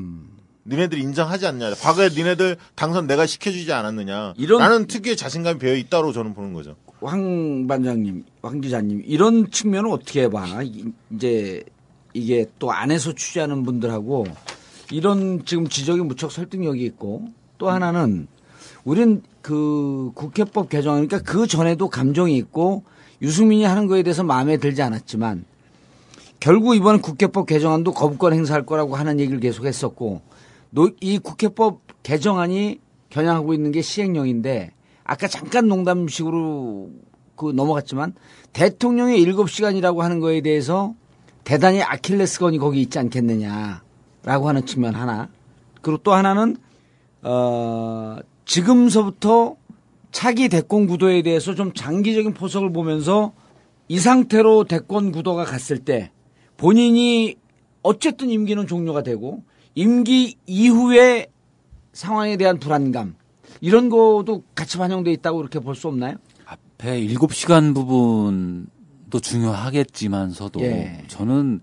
니네들이 0.66 1.00
인정하지 1.02 1.46
않냐. 1.46 1.74
과거에 1.74 2.08
니네들 2.10 2.56
당선 2.74 3.06
내가 3.06 3.26
시켜주지 3.26 3.72
않았느냐. 3.72 4.34
이런- 4.36 4.60
라는 4.60 4.86
특유의 4.86 5.16
자신감이 5.16 5.58
배어 5.58 5.74
있다로 5.74 6.12
저는 6.12 6.34
보는 6.34 6.52
거죠. 6.52 6.76
황 7.00 7.66
반장님, 7.68 8.24
황 8.42 8.60
기자님, 8.60 9.02
이런 9.06 9.50
측면은 9.50 9.92
어떻게 9.92 10.28
봐? 10.28 10.62
이- 10.62 10.84
이제 11.14 11.62
이게 12.14 12.46
또 12.58 12.72
안에서 12.72 13.12
취재하는 13.12 13.62
분들하고 13.62 14.26
이런 14.90 15.44
지금 15.44 15.68
지적이 15.68 16.00
무척 16.02 16.32
설득력이 16.32 16.84
있고 16.86 17.28
또 17.58 17.68
하나는 17.70 18.26
우린 18.84 19.22
그 19.42 20.10
국회법 20.14 20.68
개정, 20.68 20.94
그러니까 20.94 21.18
그 21.20 21.46
전에도 21.46 21.88
감정이 21.88 22.36
있고 22.38 22.82
유승민이 23.22 23.64
하는 23.64 23.86
거에 23.86 24.02
대해서 24.02 24.24
마음에 24.24 24.56
들지 24.56 24.82
않았지만 24.82 25.44
결국 26.40 26.74
이번 26.74 27.00
국회법 27.00 27.46
개정안도 27.46 27.92
거부권 27.92 28.32
행사할 28.32 28.64
거라고 28.64 28.96
하는 28.96 29.20
얘기를 29.20 29.40
계속 29.40 29.66
했었고 29.66 30.20
노- 30.70 30.90
이 31.00 31.18
국회법 31.18 31.80
개정안이 32.02 32.80
겨냥하고 33.10 33.54
있는 33.54 33.72
게 33.72 33.82
시행령인데 33.82 34.70
아까 35.08 35.26
잠깐 35.26 35.68
농담식으로 35.68 36.90
그 37.34 37.50
넘어갔지만 37.52 38.12
대통령의 38.52 39.24
7시간이라고 39.24 40.00
하는 40.00 40.20
거에 40.20 40.42
대해서 40.42 40.94
대단히 41.44 41.82
아킬레스건이 41.82 42.58
거기 42.58 42.82
있지 42.82 42.98
않겠느냐라고 42.98 44.48
하는 44.48 44.66
측면 44.66 44.94
하나. 44.94 45.30
그리고 45.80 46.02
또 46.02 46.12
하나는 46.12 46.58
어 47.22 48.18
지금서부터 48.44 49.56
차기 50.12 50.50
대권 50.50 50.86
구도에 50.86 51.22
대해서 51.22 51.54
좀 51.54 51.72
장기적인 51.72 52.34
포석을 52.34 52.70
보면서 52.70 53.32
이 53.88 53.98
상태로 53.98 54.64
대권 54.64 55.10
구도가 55.10 55.44
갔을 55.44 55.78
때 55.78 56.10
본인이 56.58 57.36
어쨌든 57.82 58.28
임기는 58.28 58.66
종료가 58.66 59.02
되고 59.02 59.42
임기 59.74 60.36
이후의 60.46 61.28
상황에 61.94 62.36
대한 62.36 62.58
불안감 62.58 63.16
이런 63.60 63.88
것도 63.88 64.44
같이 64.54 64.78
반영돼 64.78 65.12
있다고 65.12 65.40
이렇게 65.40 65.58
볼 65.60 65.74
수 65.74 65.88
없나요? 65.88 66.16
앞에 66.46 67.00
7시간 67.06 67.74
부분도 67.74 69.20
중요하겠지만서도 69.20 70.60
예. 70.62 71.04
저는 71.08 71.60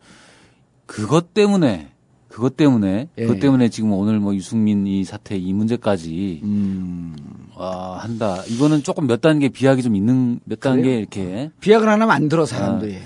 그것 0.86 1.34
때문에 1.34 1.91
그것 2.28 2.58
때문에 2.58 3.08
예. 3.18 3.22
그것 3.26 3.39
때문에 3.39 3.70
지금 3.70 3.93
오늘 3.93 4.20
뭐 4.20 4.36
유승민 4.36 4.86
이 4.88 5.04
사태 5.06 5.38
이 5.38 5.54
문제까지 5.54 6.41
음. 6.43 7.16
와 7.56 7.98
한다. 7.98 8.43
이거는 8.48 8.84
조금 8.84 9.08
몇 9.08 9.22
단계 9.22 9.48
비약이 9.50 9.82
좀 9.82 9.96
있는 9.96 10.39
몇 10.43 10.60
단계 10.60 10.84
그래요? 10.84 11.00
이렇게 11.00 11.52
비약을 11.62 11.88
하나 11.88 12.06
만들어 12.06 12.46
사람들이. 12.46 12.98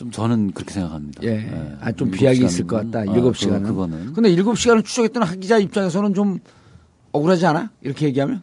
좀 0.00 0.10
저는 0.10 0.52
그렇게 0.52 0.72
생각합니다. 0.72 1.22
예. 1.24 1.76
아, 1.82 1.92
좀 1.92 2.10
비약이 2.10 2.42
있을 2.42 2.66
것 2.66 2.76
같다. 2.76 3.00
아, 3.00 3.14
일곱 3.14 3.32
그- 3.32 3.38
시간은. 3.38 3.64
그 3.64 3.74
거는 3.74 4.12
근데 4.14 4.30
일곱 4.30 4.58
시간을 4.58 4.82
추적했던 4.82 5.22
학 5.22 5.38
기자 5.38 5.58
입장에서는 5.58 6.14
좀 6.14 6.38
억울하지 7.12 7.44
않아? 7.44 7.70
이렇게 7.82 8.06
얘기하면? 8.06 8.42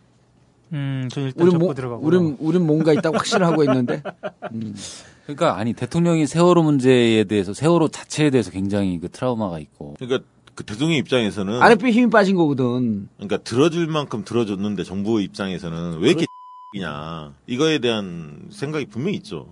음, 0.74 1.10
저 1.12 1.22
일단 1.22 1.42
우리 1.44 1.52
접고 1.52 1.66
뭐, 1.66 1.74
들어가고. 1.74 2.06
우린, 2.06 2.38
우린 2.40 2.68
뭔가 2.68 2.94
있다고 2.94 3.18
확신을 3.18 3.44
하고 3.48 3.64
있는데. 3.64 4.04
그러니까 5.26 5.58
아니 5.58 5.74
대통령이 5.74 6.28
세월호 6.28 6.62
문제에 6.62 7.24
대해서 7.24 7.56
세월호 7.56 7.88
자체에 7.88 8.30
대해서 8.30 8.52
굉장히 8.52 9.00
그 9.00 9.10
트라우마가 9.10 9.58
있고 9.58 9.96
그러니까 9.98 10.24
그 10.54 10.64
대통령 10.64 10.96
입장에서는 10.98 11.60
아랫배 11.60 11.90
힘이 11.90 12.12
빠진 12.12 12.36
거거든. 12.36 13.10
그러니까 13.18 13.38
들어줄 13.38 13.88
만큼 13.88 14.24
들어줬는데 14.24 14.84
정부 14.84 15.20
입장에서는 15.22 16.00
왜 16.02 16.10
이렇게 16.10 16.28
이냐 16.76 17.34
이거에 17.48 17.80
대한 17.80 18.46
생각이 18.52 18.86
분명히 18.86 19.18
있죠. 19.18 19.48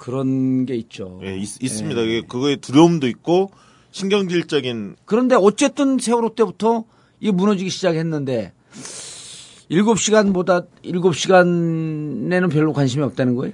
그런 0.00 0.64
게 0.64 0.74
있죠. 0.76 1.20
예, 1.22 1.36
있, 1.36 1.46
습니다 1.46 2.00
그거에 2.26 2.56
두려움도 2.56 3.06
있고 3.06 3.50
신경질적인 3.92 4.96
그런데 5.04 5.36
어쨌든 5.36 5.98
세월호 5.98 6.34
때부터 6.34 6.84
이게 7.20 7.30
무너지기 7.30 7.68
시작했는데 7.68 8.52
7시간보다 9.70 10.66
7시간에는 10.82 12.50
별로 12.50 12.72
관심이 12.72 13.04
없다는 13.04 13.36
거예요? 13.36 13.52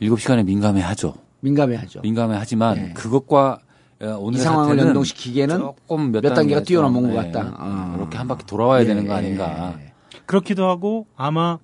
7시간에 0.00 0.44
민감해 0.44 0.80
하죠. 0.80 1.14
민감해 1.40 1.74
하죠. 1.74 2.00
민감해 2.02 2.36
하지만 2.38 2.76
예. 2.76 2.92
그것과 2.94 3.58
어, 4.00 4.16
오늘 4.20 4.38
이 4.38 4.42
상황을 4.42 4.78
연동시키기에는 4.78 5.58
조금 5.58 6.12
몇, 6.12 6.20
몇 6.22 6.34
단계가 6.34 6.62
뛰어넘은 6.62 7.02
좀, 7.02 7.10
것 7.10 7.16
예, 7.16 7.32
같다. 7.32 7.54
아. 7.58 7.94
이렇게 7.98 8.16
한 8.16 8.28
바퀴 8.28 8.46
돌아와야 8.46 8.82
예, 8.82 8.84
되는 8.84 9.08
거 9.08 9.14
예. 9.14 9.16
아닌가. 9.16 9.76
그렇기도 10.24 10.68
하고 10.68 11.06
아마 11.16 11.58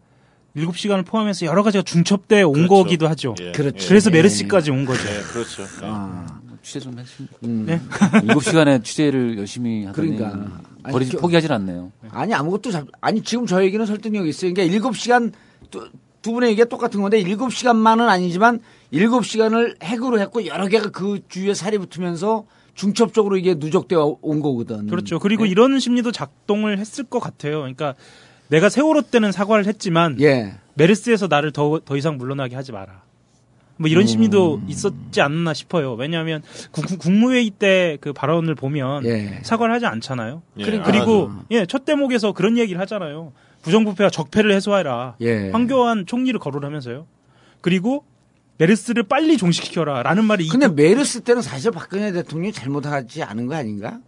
7시간을 0.56 1.04
포함해서 1.06 1.46
여러 1.46 1.62
가지가 1.62 1.82
중첩돼 1.82 2.42
온 2.42 2.52
그렇죠. 2.52 2.68
거기도 2.74 3.08
하죠. 3.08 3.34
예, 3.40 3.52
그렇죠. 3.52 3.88
그래서 3.88 4.10
예. 4.10 4.16
메르스까지 4.16 4.70
온 4.70 4.84
거죠. 4.84 5.00
예, 5.08 5.20
그렇죠. 5.32 5.62
예. 5.62 5.66
아, 5.86 6.26
취재 6.62 6.80
좀 6.80 6.98
했습니다. 6.98 7.36
음. 7.44 7.64
네. 7.66 7.80
7시간에 8.26 8.84
취재를 8.84 9.38
열심히 9.38 9.84
하더니 9.86 10.16
그러니까. 10.16 10.60
버리지 10.90 11.12
저- 11.12 11.18
포기하질 11.18 11.52
않네요. 11.52 11.90
아니 12.10 12.34
아무것도 12.34 12.70
잡 12.70 12.86
아니 13.00 13.22
지금 13.22 13.46
저 13.46 13.64
얘기는 13.64 13.84
설득력이 13.84 14.28
있어요. 14.28 14.52
그러니까 14.52 14.90
7시간 14.90 15.32
두, 15.70 15.88
두 16.20 16.32
분의 16.32 16.50
얘기가 16.50 16.68
똑같은 16.68 17.00
건데 17.00 17.22
7시간만은 17.22 18.08
아니지만 18.08 18.60
7시간을 18.92 19.82
핵으로 19.82 20.20
했고 20.20 20.44
여러 20.46 20.68
개가 20.68 20.90
그 20.90 21.20
주위에 21.28 21.54
살이 21.54 21.78
붙으면서 21.78 22.44
중첩적으로 22.74 23.36
이게 23.36 23.54
누적되어 23.54 24.18
온 24.22 24.40
거거든. 24.40 24.86
그렇죠. 24.86 25.18
그리고 25.18 25.46
이런 25.46 25.78
심리도 25.78 26.10
작동을 26.10 26.78
했을 26.78 27.04
것 27.04 27.18
같아요. 27.20 27.58
그러니까 27.60 27.94
내가 28.52 28.68
세월호 28.68 29.02
때는 29.02 29.32
사과를 29.32 29.66
했지만 29.66 30.20
예. 30.20 30.52
메르스에서 30.74 31.26
나를 31.26 31.52
더, 31.52 31.80
더 31.84 31.96
이상 31.96 32.18
물러나게 32.18 32.54
하지 32.54 32.70
마라. 32.70 33.00
뭐 33.78 33.88
이런 33.88 34.06
심리도 34.06 34.60
있었지 34.68 35.22
않나 35.22 35.54
싶어요. 35.54 35.94
왜냐하면 35.94 36.42
국, 36.70 36.84
국무회의 36.98 37.48
때 37.50 37.96
그 38.02 38.12
발언을 38.12 38.54
보면 38.54 39.04
예. 39.06 39.40
사과를 39.42 39.74
하지 39.74 39.86
않잖아요. 39.86 40.42
예, 40.58 40.64
그리- 40.64 40.76
안 40.78 40.82
그리고 40.84 41.28
하죠. 41.28 41.44
예, 41.50 41.66
첫 41.66 41.86
대목에서 41.86 42.32
그런 42.32 42.58
얘기를 42.58 42.78
하잖아요. 42.82 43.32
부정부패와 43.62 44.10
적폐를 44.10 44.52
해소해라. 44.52 45.16
예. 45.22 45.50
황교안 45.50 46.04
총리를 46.06 46.38
거론하면서요. 46.38 47.06
그리고 47.62 48.04
메르스를 48.58 49.04
빨리 49.04 49.38
종식시켜라. 49.38 50.02
라는 50.02 50.24
말이 50.26 50.46
근데 50.48 50.66
이- 50.66 50.68
메르스 50.68 51.20
때는 51.22 51.40
사실 51.40 51.70
박근혜 51.70 52.12
대통령이 52.12 52.52
잘못하지 52.52 53.22
않은 53.22 53.46
거 53.46 53.54
아닌가? 53.54 53.98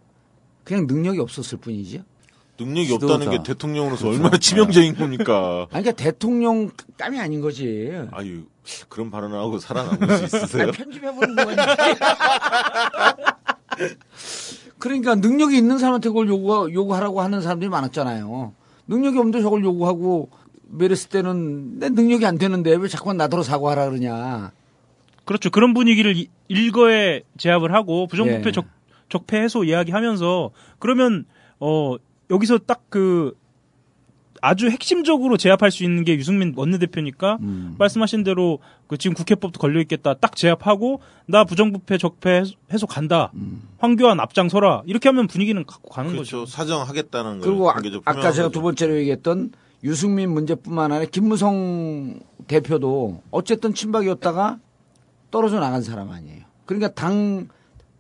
그냥 0.64 0.86
능력이 0.86 1.18
없었을 1.18 1.58
뿐이지. 1.58 2.02
능력이 2.58 2.88
지도자. 2.88 3.14
없다는 3.14 3.36
게 3.36 3.42
대통령으로서 3.42 4.08
얼마나 4.08 4.36
치명적인 4.38 4.94
겁니까? 4.96 5.66
아니, 5.72 5.82
그러니까 5.82 5.92
대통령 5.92 6.70
깜이 6.96 7.18
아닌 7.18 7.40
거지. 7.40 7.90
아유 8.12 8.44
그런 8.88 9.10
발언을 9.10 9.38
하고 9.38 9.58
살아남을 9.58 10.16
수 10.18 10.24
있으세요? 10.24 10.70
편집해보는 10.72 11.36
거지. 11.36 11.56
그러니까 14.78 15.14
능력이 15.14 15.56
있는 15.56 15.78
사람한테 15.78 16.08
그걸 16.10 16.28
요구, 16.28 16.70
요구하라고 16.72 17.20
하는 17.20 17.40
사람들이 17.40 17.68
많았잖아요. 17.70 18.52
능력이 18.86 19.18
없는데 19.18 19.40
저걸 19.42 19.64
요구하고 19.64 20.28
메르스 20.68 21.06
때는 21.08 21.78
내 21.78 21.88
능력이 21.88 22.26
안 22.26 22.38
되는데 22.38 22.74
왜 22.74 22.88
자꾸만 22.88 23.16
나더러 23.16 23.42
사과하라 23.42 23.88
그러냐. 23.88 24.52
그렇죠. 25.24 25.50
그런 25.50 25.72
분위기를 25.72 26.16
이- 26.16 26.28
일거에 26.48 27.22
제압을 27.38 27.72
하고 27.72 28.06
부정부패 28.06 28.48
예. 28.48 28.52
적, 28.52 28.66
적폐 29.08 29.40
해소 29.40 29.64
이야기하면서 29.64 30.50
그러면 30.78 31.24
어 31.60 31.96
여기서 32.30 32.58
딱 32.58 32.82
그 32.90 33.36
아주 34.40 34.68
핵심적으로 34.68 35.36
제압할 35.38 35.70
수 35.70 35.84
있는 35.84 36.04
게 36.04 36.16
유승민 36.16 36.52
원내대표니까 36.54 37.38
음. 37.40 37.76
말씀하신 37.78 38.24
대로 38.24 38.58
그 38.86 38.98
지금 38.98 39.14
국회법도 39.14 39.58
걸려 39.58 39.80
있겠다 39.80 40.12
딱 40.14 40.36
제압하고 40.36 41.00
나 41.26 41.44
부정부패 41.44 41.96
적폐 41.98 42.42
해소- 42.70 42.86
간다 42.86 43.32
황교안 43.78 44.20
앞장서라 44.20 44.82
이렇게 44.86 45.08
하면 45.08 45.28
분위기는 45.28 45.64
갖고 45.64 45.88
가는 45.88 46.10
그렇죠. 46.12 46.40
거죠. 46.40 46.50
사정하겠다는 46.52 47.40
걸 47.40 47.40
그리고 47.40 47.70
아, 47.70 47.74
표명한 47.74 48.32
제가. 48.34 48.48
두 48.50 48.60
번째로 48.60 48.96
얘기했던 48.98 49.52
유승민 49.82 50.30
문제뿐만 50.30 50.92
아니라 50.92 51.10
김무성 51.10 52.20
대표도 52.46 53.22
어쨌든 53.30 53.72
친박이었다가 53.74 54.58
떨어져 55.30 55.58
나간 55.58 55.80
사람 55.82 56.10
아니에요. 56.10 56.42
그러니까 56.66 56.92
당 56.92 57.48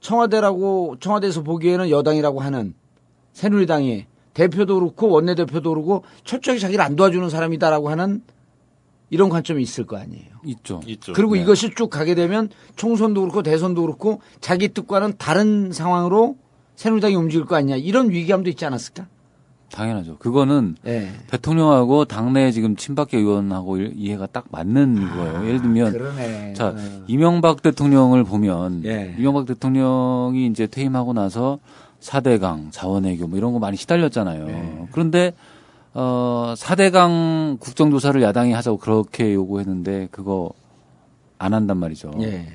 청와대라고 0.00 0.96
청와대에서 1.00 1.42
보기에는 1.42 1.88
여당이라고 1.88 2.40
하는 2.40 2.74
새누리당이 3.32 4.06
대표도 4.34 4.74
그렇고 4.80 5.08
원내대표도 5.08 5.70
그렇고 5.70 6.04
철저하게 6.24 6.60
자기를 6.60 6.84
안 6.84 6.96
도와주는 6.96 7.28
사람이다라고 7.30 7.88
하는 7.88 8.22
이런 9.10 9.28
관점이 9.28 9.62
있을 9.62 9.86
거 9.86 9.96
아니에요. 9.96 10.24
있죠. 10.44 10.80
있죠. 10.86 11.12
그리고 11.12 11.34
네. 11.34 11.42
이것이 11.42 11.74
쭉 11.76 11.88
가게 11.88 12.14
되면 12.14 12.48
총선도 12.76 13.20
그렇고 13.20 13.42
대선도 13.42 13.82
그렇고 13.82 14.20
자기 14.40 14.68
뜻과는 14.68 15.14
다른 15.18 15.72
상황으로 15.72 16.36
새누리당이 16.74 17.14
움직일 17.14 17.44
거 17.46 17.54
아니냐 17.56 17.76
이런 17.76 18.10
위기감도 18.10 18.50
있지 18.50 18.64
않았을까? 18.66 19.06
당연하죠. 19.70 20.18
그거는 20.18 20.76
예. 20.86 21.10
대통령하고 21.28 22.04
당내 22.04 22.52
지금 22.52 22.76
친박계 22.76 23.18
의원하고 23.18 23.76
일- 23.76 23.92
이해가 23.96 24.26
딱 24.26 24.44
맞는 24.50 25.10
거예요. 25.16 25.46
예를 25.46 25.62
들면 25.62 25.92
그러네. 25.92 26.52
자 26.54 26.68
어. 26.68 26.74
이명박 27.08 27.60
대통령을 27.62 28.22
보면 28.24 28.82
예. 28.84 29.14
이명박 29.18 29.46
대통령이 29.46 30.46
이제 30.46 30.66
퇴임하고 30.68 31.12
나서 31.12 31.58
4대강 32.04 32.70
자원외교 32.70 33.26
뭐 33.26 33.38
이런 33.38 33.52
거 33.54 33.58
많이 33.58 33.76
시달렸잖아요. 33.78 34.46
예. 34.48 34.88
그런데 34.92 35.32
어 35.94 36.52
4대강 36.56 37.58
국정조사를 37.60 38.20
야당이 38.20 38.52
하자고 38.52 38.76
그렇게 38.78 39.32
요구했는데 39.32 40.08
그거 40.10 40.50
안 41.38 41.54
한단 41.54 41.78
말이죠. 41.78 42.12
예. 42.20 42.46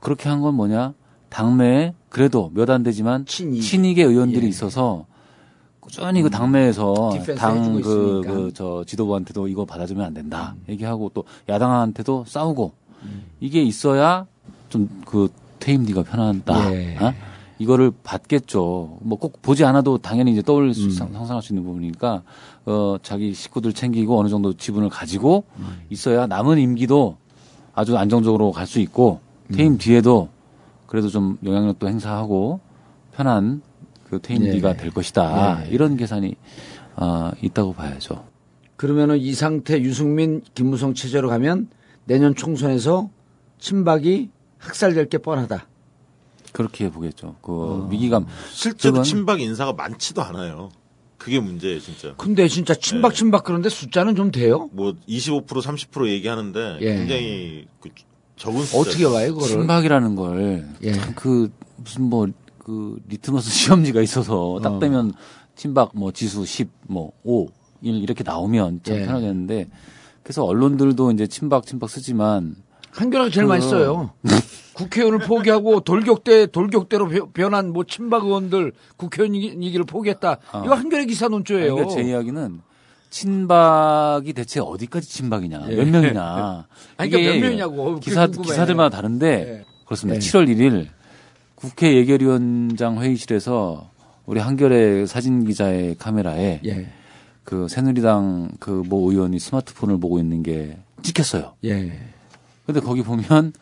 그렇게 0.00 0.28
한 0.28 0.42
건 0.42 0.54
뭐냐? 0.54 0.92
당내에 1.30 1.94
그래도 2.10 2.50
몇 2.54 2.68
안 2.70 2.82
되지만 2.82 3.24
친이. 3.26 3.60
친이계 3.60 4.04
의원들이 4.04 4.44
예. 4.44 4.48
있어서 4.48 5.06
꾸준히 5.80 6.20
그 6.22 6.28
당내에서 6.30 7.10
디펜스 7.14 7.34
당 7.36 7.74
해주고 7.76 7.80
그. 7.82 8.22
그 8.26 8.52
저 8.54 8.84
지도부한테도 8.86 9.48
이거 9.48 9.64
받아주면 9.64 10.04
안 10.04 10.12
된다 10.14 10.54
얘기하고 10.68 11.10
또 11.14 11.24
야당한테도 11.48 12.24
싸우고 12.26 12.72
음. 13.04 13.22
이게 13.40 13.62
있어야 13.62 14.26
좀 14.68 14.88
그 15.06 15.28
퇴임디가 15.58 16.02
편하다. 16.02 16.72
예. 16.74 16.96
어? 17.00 17.14
이거를 17.58 17.92
받겠죠. 18.04 18.98
뭐 19.00 19.18
꼭 19.18 19.42
보지 19.42 19.64
않아도 19.64 19.98
당연히 19.98 20.32
이제 20.32 20.42
떠올릴 20.42 20.74
수, 20.74 20.84
음. 20.86 20.90
상- 20.90 21.12
상상할 21.12 21.42
수 21.42 21.52
있는 21.52 21.64
부분이니까 21.64 22.22
어 22.66 22.96
자기 23.02 23.34
식구들 23.34 23.72
챙기고 23.72 24.18
어느 24.18 24.28
정도 24.28 24.52
지분을 24.52 24.88
가지고 24.88 25.44
음. 25.58 25.80
있어야 25.90 26.26
남은 26.26 26.58
임기도 26.58 27.16
아주 27.74 27.96
안정적으로 27.96 28.52
갈 28.52 28.66
수 28.66 28.78
있고 28.80 29.20
퇴임 29.52 29.72
음. 29.72 29.78
뒤에도 29.78 30.28
그래도 30.86 31.08
좀 31.08 31.36
영향력도 31.44 31.88
행사하고 31.88 32.60
편한 33.14 33.62
그 34.08 34.20
퇴임기가 34.20 34.70
예. 34.70 34.76
될 34.76 34.90
것이다. 34.90 35.64
예. 35.66 35.70
이런 35.70 35.96
계산이 35.96 36.34
어, 36.96 37.30
있다고 37.42 37.72
봐야죠. 37.74 38.24
그러면은 38.76 39.18
이 39.18 39.32
상태 39.34 39.80
유승민, 39.82 40.40
김무성 40.54 40.94
체제로 40.94 41.28
가면 41.28 41.68
내년 42.04 42.34
총선에서 42.34 43.10
친박이 43.58 44.30
학살될 44.58 45.08
게 45.08 45.18
뻔하다. 45.18 45.66
그렇게 46.52 46.90
보겠죠. 46.90 47.36
그 47.42 47.52
어. 47.52 47.88
위기감. 47.90 48.26
실제로 48.52 48.92
그건- 48.94 49.04
친박 49.04 49.40
인사가 49.40 49.72
많지도 49.72 50.22
않아요. 50.22 50.70
그게 51.16 51.40
문제예요, 51.40 51.80
진짜. 51.80 52.14
근데 52.16 52.46
진짜 52.48 52.74
친박 52.74 53.12
친박 53.14 53.42
그런데 53.44 53.68
숫자는 53.68 54.14
좀 54.14 54.30
돼요? 54.30 54.68
뭐 54.72 54.94
25% 55.08 55.46
30% 55.46 56.08
얘기하는데 56.08 56.78
예. 56.80 56.94
굉장히 56.94 57.66
그 57.80 57.90
적은 58.36 58.62
숫자. 58.64 58.78
어떻게 58.78 59.04
봐요 59.04 59.34
그거를? 59.34 59.48
친박이라는 59.48 60.14
걸 60.14 60.68
예. 60.84 60.92
참 60.92 61.21
그 61.21 61.50
무슨 61.76 62.04
뭐 62.04 62.26
그 62.68 62.98
리트머스 63.08 63.48
시험지가 63.50 64.02
있어서 64.02 64.60
딱 64.62 64.74
어. 64.74 64.78
되면 64.78 65.14
친박 65.56 65.90
뭐 65.94 66.12
지수 66.12 66.44
10, 66.44 66.68
뭐 66.86 67.12
5, 67.24 67.46
1 67.80 67.94
이렇게 68.02 68.22
나오면 68.22 68.80
참 68.84 68.96
예. 68.96 69.06
편하겠는데 69.06 69.68
그래서 70.22 70.44
언론들도 70.44 71.10
이제 71.12 71.26
친박 71.26 71.64
친박 71.66 71.88
쓰지만 71.88 72.56
한겨레가 72.92 73.30
제일 73.30 73.46
그- 73.46 73.52
맛있어요. 73.52 74.10
국회의원을 74.74 75.26
포기하고 75.26 75.80
돌격대 75.80 76.46
돌격대로 76.46 77.08
변- 77.08 77.32
변한 77.32 77.72
뭐 77.72 77.84
친박 77.84 78.24
의원들 78.24 78.72
국회의원이기를 78.96 79.84
포기했다. 79.84 80.38
어. 80.52 80.62
이거 80.64 80.74
한겨레 80.74 81.06
기사 81.06 81.28
논조예요. 81.28 81.74
그러니까 81.74 81.94
제 81.96 82.08
이야기는 82.08 82.60
친박이 83.10 84.32
대체 84.34 84.60
어디까지 84.60 85.08
친박이냐, 85.08 85.66
예. 85.70 85.76
몇 85.76 85.88
명이냐. 85.88 86.22
아니, 86.98 87.10
그러니까 87.10 87.18
이게 87.18 87.32
몇 87.40 87.40
명이냐고. 87.46 87.98
기사 88.00 88.26
궁금해. 88.26 88.46
기사들마다 88.48 88.96
다른데 88.96 89.26
예. 89.60 89.64
그렇습니다. 89.86 90.16
예. 90.16 90.18
7월 90.20 90.46
1일 90.48 90.86
국회 91.54 91.94
예결위원장 91.96 93.00
회의실에서 93.02 93.90
우리 94.26 94.38
한겨레 94.40 95.06
사진 95.06 95.44
기자의 95.44 95.96
카메라에 95.96 96.60
예. 96.66 96.92
그 97.44 97.66
새누리당 97.68 98.50
그 98.60 98.82
모 98.86 99.10
의원이 99.10 99.38
스마트폰을 99.38 99.98
보고 99.98 100.18
있는 100.20 100.42
게 100.42 100.76
찍혔어요. 101.02 101.54
예. 102.68 102.72
근데 102.72 102.80
거기 102.80 103.02
보면 103.02 103.52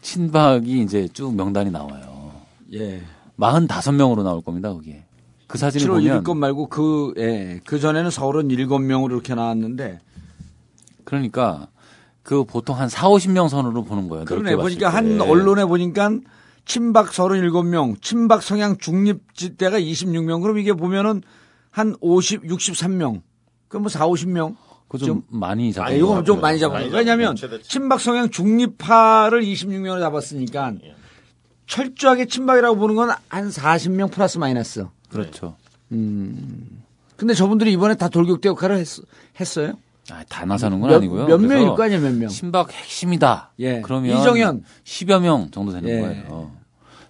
친박이 0.00 0.80
이제 0.82 1.08
쭉 1.12 1.34
명단이 1.34 1.70
나와요. 1.70 2.32
예. 2.72 3.02
45명으로 3.38 4.22
나올 4.22 4.40
겁니다, 4.42 4.72
거기에. 4.72 5.04
그 5.46 5.58
사진을 5.58 5.86
7월 5.86 5.90
보면 5.90 6.20
1일 6.20 6.24
것 6.24 6.34
말고 6.34 6.68
그, 6.68 7.14
예. 7.18 7.60
그 7.66 7.78
전에는 7.78 8.10
서울은 8.10 8.48
7명으로 8.48 9.12
이렇게 9.12 9.34
나왔는데. 9.34 10.00
그러니까 11.04 11.68
그 12.22 12.44
보통 12.44 12.78
한 12.78 12.88
4, 12.88 13.08
50명 13.08 13.48
선으로 13.48 13.84
보는 13.84 14.08
거예요. 14.08 14.24
그러네. 14.24 14.56
보니까 14.56 14.88
한 14.88 15.18
때. 15.18 15.28
언론에 15.28 15.64
보니까 15.64 16.10
친박 16.64 17.10
37명, 17.10 18.02
친박 18.02 18.42
성향 18.42 18.76
중립지대가 18.78 19.78
26명. 19.78 20.42
그럼 20.42 20.58
이게 20.58 20.72
보면은 20.72 21.22
한 21.70 21.94
50, 22.00 22.44
63명. 22.44 23.20
그럼 23.68 23.82
뭐 23.82 23.88
4, 23.90 24.08
50명. 24.08 24.56
그거 24.88 25.04
좀 25.04 25.22
많이 25.28 25.72
잡아. 25.72 25.88
아, 25.88 25.90
이거 25.90 26.22
좀 26.22 26.40
많이 26.40 26.60
왜냐면 26.60 27.34
잡았네. 27.34 27.34
최대 27.34 27.62
친박 27.62 28.00
성향 28.00 28.30
중립파를 28.30 29.42
26명으로 29.42 30.00
잡았으니까 30.00 30.74
철저하게 31.66 32.26
친박이라고 32.26 32.76
보는 32.76 32.94
건 32.94 33.10
한 33.28 33.48
40명 33.48 34.10
플러스 34.12 34.38
마이너스. 34.38 34.86
그렇죠. 35.08 35.56
음. 35.92 36.82
근데 37.16 37.34
저분들이 37.34 37.72
이번에 37.72 37.94
다 37.96 38.08
돌격대 38.08 38.48
역할을 38.50 38.76
했, 38.78 38.86
했어요? 39.40 39.74
아, 40.10 40.22
다 40.28 40.44
나서는 40.44 40.80
건 40.80 40.90
몇- 40.90 40.96
아니고요. 40.98 41.26
몇 41.26 41.38
명일 41.38 41.68
거 41.74 41.82
아니에요, 41.82 42.00
몇 42.00 42.14
명? 42.14 42.28
친박 42.28 42.72
핵심이다. 42.72 43.52
예. 43.58 43.80
그러면 43.80 44.16
이정현. 44.18 44.62
10여 44.84 45.20
명 45.20 45.50
정도 45.50 45.72
되는 45.72 45.88
예. 45.88 46.00
거예요. 46.00 46.52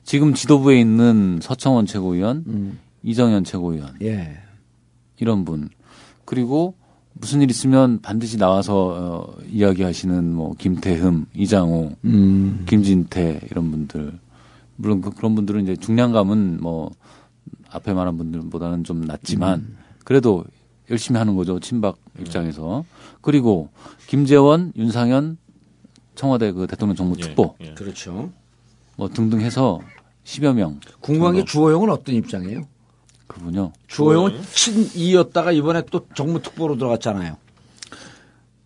지금 0.05 0.33
지도부에 0.35 0.81
있는 0.81 1.41
서청원 1.43 1.85
최고위원, 1.87 2.45
음. 2.47 2.79
이정현 3.03 3.45
최고위원 3.45 3.97
예. 4.03 4.39
이런 5.19 5.45
분 5.45 5.69
그리고 6.25 6.75
무슨 7.19 7.41
일 7.41 7.51
있으면 7.51 8.01
반드시 8.01 8.37
나와서 8.37 9.35
어, 9.37 9.43
이야기하시는 9.51 10.33
뭐 10.33 10.55
김태흠, 10.59 11.27
이장호, 11.35 11.93
음. 12.05 12.65
김진태 12.69 13.41
이런 13.51 13.71
분들 13.71 14.19
물론 14.77 15.01
그, 15.01 15.11
런 15.21 15.35
분들은 15.35 15.63
이제 15.63 15.77
중량감은 15.77 16.59
뭐 16.61 16.91
앞에 17.71 17.93
말한 17.95 18.19
분들보다는 18.19 18.85
좀 18.85 19.03
낮지만 19.03 19.61
음. 19.61 19.77
그래도 20.05 20.45
열심히 20.91 21.19
하는 21.19 21.35
거죠 21.35 21.59
친박 21.59 21.97
입장에서 22.21 22.85
그리고 23.21 23.71
김재원, 24.07 24.73
윤상현 24.77 25.39
청와대 26.15 26.53
그 26.53 26.67
대통령 26.67 26.97
정무 26.97 27.17
특보 27.17 27.57
예, 27.61 27.67
예. 27.67 27.75
그렇죠. 27.75 28.31
뭐 28.97 29.09
등등 29.09 29.41
해서 29.41 29.81
10여 30.25 30.55
명 30.55 30.81
궁금한 31.01 31.33
게 31.33 31.41
정도. 31.41 31.51
주호영은 31.51 31.91
어떤 31.91 32.15
입장이에요? 32.15 32.63
그분요. 33.37 33.73
주호영은 33.89 34.41
친이였다가 34.53 35.53
이번에 35.53 35.83
또 35.91 36.07
정무특보로 36.15 36.77
들어갔잖아요. 36.77 37.37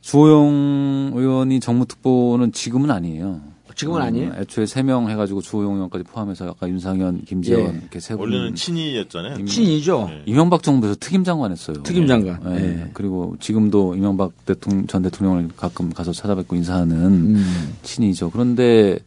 주호영 0.00 1.12
의원이 1.14 1.60
정무특보는 1.60 2.52
지금은 2.52 2.90
아니에요. 2.90 3.40
지금은 3.74 4.02
아니에요? 4.02 4.34
애초에 4.36 4.64
3명 4.66 5.08
해가지고 5.08 5.40
주호영 5.40 5.74
의원까지 5.74 6.04
포함해서 6.04 6.50
아까 6.50 6.68
윤상현, 6.68 7.24
김재원 7.24 7.74
예. 7.74 7.78
이렇게 7.78 7.98
세 7.98 8.14
분. 8.14 8.24
원래는 8.24 8.54
친이였잖아요. 8.54 9.44
친이죠. 9.46 10.08
예. 10.10 10.22
이명박 10.26 10.62
정부에서 10.62 10.96
특임장관 11.00 11.50
했어요. 11.50 11.82
특임장관. 11.82 12.42
예. 12.58 12.64
예. 12.64 12.90
그리고 12.92 13.36
지금도 13.40 13.94
이명박 13.94 14.32
대통령, 14.44 14.86
전 14.86 15.00
대통령을 15.00 15.48
가끔 15.56 15.90
가서 15.90 16.12
찾아뵙고 16.12 16.56
인사하는 16.56 16.96
음. 16.96 17.74
친이죠. 17.82 18.30
그런데, 18.30 18.98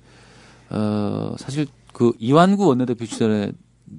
어, 0.71 1.35
사실 1.37 1.67
그 1.91 2.13
이완구 2.17 2.65
원내대표 2.65 3.05
시절에 3.05 3.51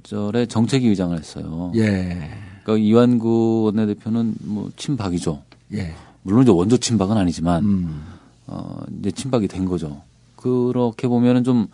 절에 0.03 0.47
정책위 0.47 0.89
의장을 0.89 1.17
했어요. 1.17 1.73
예. 1.77 2.31
그러니까 2.63 2.85
이완구 2.87 3.63
원내대표는 3.65 4.35
뭐 4.45 4.71
친박이죠. 4.77 5.43
예. 5.75 5.95
물론 6.23 6.43
이제 6.43 6.51
원조 6.53 6.77
친박은 6.79 7.17
아니지만, 7.17 7.65
음. 7.65 8.03
어, 8.47 8.81
이제 9.01 9.11
친박이 9.11 9.49
된 9.49 9.65
거죠. 9.67 10.03
그렇게 10.37 11.07
보면은 11.09 11.45
좀 11.45 11.69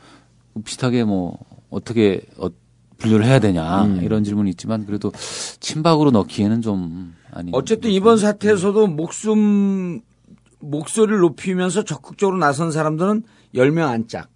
비슷하게 0.64 1.04
뭐 1.04 1.38
어떻게 1.70 2.22
어, 2.36 2.48
분류를 2.98 3.24
해야 3.24 3.38
되냐 3.38 3.84
음. 3.84 4.02
이런 4.02 4.24
질문이 4.24 4.50
있지만 4.50 4.84
그래도 4.86 5.12
친박으로 5.60 6.10
넣기에는 6.10 6.62
좀 6.62 7.14
아니. 7.32 7.50
어쨌든 7.54 7.90
이번 7.90 8.18
사태에서도 8.18 8.86
목숨 8.88 10.00
목소리를 10.58 11.18
높이면서 11.20 11.84
적극적으로 11.84 12.36
나선 12.38 12.70
사람들은 12.72 13.22
10명 13.54 13.88
안짝. 13.88 14.28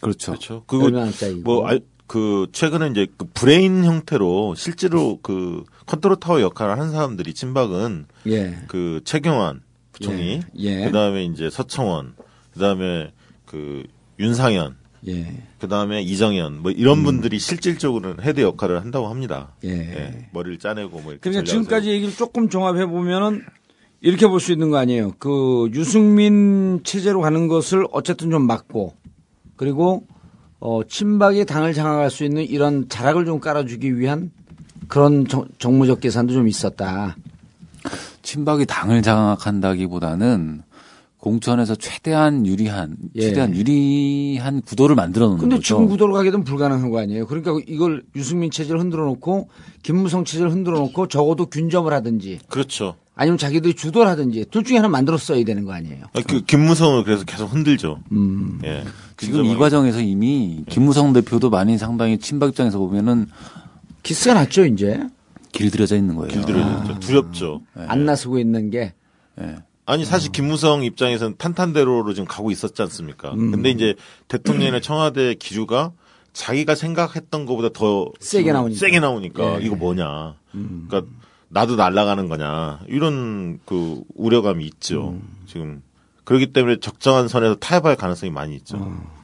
그렇죠. 0.00 0.32
그렇죠. 0.32 0.62
그리고 0.66 0.88
10명 0.88 1.02
안짝이고. 1.06 1.42
뭐, 1.42 1.66
알- 1.66 1.82
그, 2.06 2.46
최근에 2.52 2.88
이제 2.88 3.06
그 3.16 3.26
브레인 3.32 3.84
형태로 3.84 4.54
실제로 4.56 5.18
그 5.22 5.64
컨트롤 5.86 6.16
타워 6.16 6.40
역할을 6.40 6.78
한 6.78 6.90
사람들이 6.90 7.34
친박은 7.34 8.06
예. 8.26 8.58
그 8.68 9.00
최경환 9.04 9.62
부총리, 9.92 10.40
예. 10.58 10.82
예. 10.82 10.84
그 10.86 10.92
다음에 10.92 11.24
이제 11.24 11.48
서청원, 11.50 12.14
그 12.52 12.60
다음에 12.60 13.12
그 13.46 13.84
윤상현, 14.18 14.76
예. 15.08 15.42
그 15.58 15.68
다음에 15.68 16.02
이정현, 16.02 16.62
뭐 16.62 16.70
이런 16.70 17.02
분들이 17.04 17.38
실질적으로는 17.38 18.22
헤드 18.24 18.40
역할을 18.40 18.80
한다고 18.80 19.08
합니다. 19.08 19.54
예. 19.64 19.70
예, 19.70 20.28
머리를 20.32 20.58
짜내고 20.58 21.00
뭐 21.00 21.12
이렇게. 21.12 21.20
그러니까 21.30 21.44
지금까지. 21.50 21.90
얘기를 21.90 22.12
조금 22.14 22.48
종합해 22.48 22.86
보면은 22.86 23.42
이렇게 24.00 24.26
볼 24.26 24.40
수 24.40 24.52
있는 24.52 24.70
거 24.70 24.76
아니에요. 24.76 25.12
그 25.18 25.70
유승민 25.72 26.80
체제로 26.84 27.20
가는 27.22 27.48
것을 27.48 27.86
어쨌든 27.92 28.30
좀 28.30 28.46
막고 28.46 28.94
그리고 29.56 30.06
어 30.60 30.82
친박이 30.84 31.44
당을 31.44 31.74
장악할 31.74 32.10
수 32.10 32.24
있는 32.24 32.44
이런 32.44 32.88
자락을 32.88 33.24
좀 33.24 33.40
깔아주기 33.40 33.98
위한 33.98 34.30
그런 34.88 35.26
정, 35.26 35.46
정무적 35.58 36.00
계산도 36.00 36.32
좀 36.32 36.48
있었다. 36.48 37.16
친박이 38.22 38.66
당을 38.66 39.02
장악한다기보다는 39.02 40.62
공천에서 41.24 41.74
최대한 41.76 42.46
유리한 42.46 42.96
예. 43.14 43.22
최대한 43.22 43.56
유리한 43.56 44.60
구도를 44.60 44.94
만들어 44.94 45.24
놓는 45.28 45.40
근데 45.40 45.56
거죠. 45.56 45.66
지금 45.66 45.86
구도로 45.86 46.12
가게 46.12 46.30
되면 46.30 46.44
불가능한 46.44 46.90
거 46.90 47.00
아니에요. 47.00 47.26
그러니까 47.26 47.58
이걸 47.66 48.04
유승민 48.14 48.50
체제를 48.50 48.78
흔들어 48.78 49.06
놓고 49.06 49.48
김무성 49.82 50.26
체제를 50.26 50.52
흔들어 50.52 50.78
놓고 50.80 51.08
적어도 51.08 51.46
균점을 51.46 51.90
하든지 51.90 52.40
그렇죠. 52.50 52.96
아니면 53.14 53.38
자기들이 53.38 53.72
주도를 53.72 54.06
하든지 54.10 54.44
둘 54.50 54.64
중에 54.64 54.76
하나 54.76 54.88
만들어 54.88 55.16
써야 55.16 55.42
되는 55.44 55.64
거 55.64 55.72
아니에요. 55.72 56.04
아, 56.12 56.20
그 56.28 56.42
김무성을 56.44 57.02
그래서 57.04 57.24
계속 57.24 57.46
흔들죠. 57.46 58.00
음. 58.12 58.60
예. 58.64 58.84
지금 59.16 59.46
이 59.46 59.56
과정에서 59.56 60.02
이미 60.02 60.62
김무성 60.68 61.14
대표도 61.14 61.48
많이 61.48 61.78
상당히 61.78 62.18
친박 62.18 62.50
입장에서 62.50 62.78
보면은 62.78 63.28
기스가 64.02 64.34
났죠, 64.34 64.66
이제. 64.66 65.00
길들여져 65.52 65.96
있는 65.96 66.16
거예요. 66.16 66.30
길들여졌죠. 66.30 67.00
두렵죠. 67.00 67.62
안 67.76 68.04
나서고 68.04 68.38
있는 68.38 68.68
게. 68.68 68.92
예. 69.40 69.56
아니 69.86 70.04
사실 70.04 70.32
김무성 70.32 70.82
입장에서는 70.82 71.36
탄탄대로로 71.36 72.14
지금 72.14 72.26
가고 72.26 72.50
있었지 72.50 72.80
않습니까? 72.82 73.32
음. 73.32 73.50
근데 73.50 73.70
이제 73.70 73.94
대통령이나 74.28 74.80
청와대 74.80 75.34
기류가 75.34 75.92
자기가 76.32 76.74
생각했던 76.74 77.46
것보다 77.46 77.68
더 77.68 78.10
세게 78.18 78.52
나오니까. 78.52 78.78
세게 78.78 79.00
나오니까 79.00 79.60
예. 79.60 79.64
이거 79.64 79.76
뭐냐? 79.76 80.34
그러니까 80.52 81.02
나도 81.48 81.76
날아가는 81.76 82.28
거냐? 82.28 82.80
이런 82.88 83.60
그 83.64 84.02
우려감이 84.14 84.64
있죠. 84.66 85.10
음. 85.10 85.22
지금 85.46 85.82
그렇기 86.24 86.52
때문에 86.52 86.80
적정한 86.80 87.28
선에서 87.28 87.54
타협할 87.56 87.96
가능성이 87.96 88.32
많이 88.32 88.56
있죠. 88.56 88.78
어. 88.78 89.14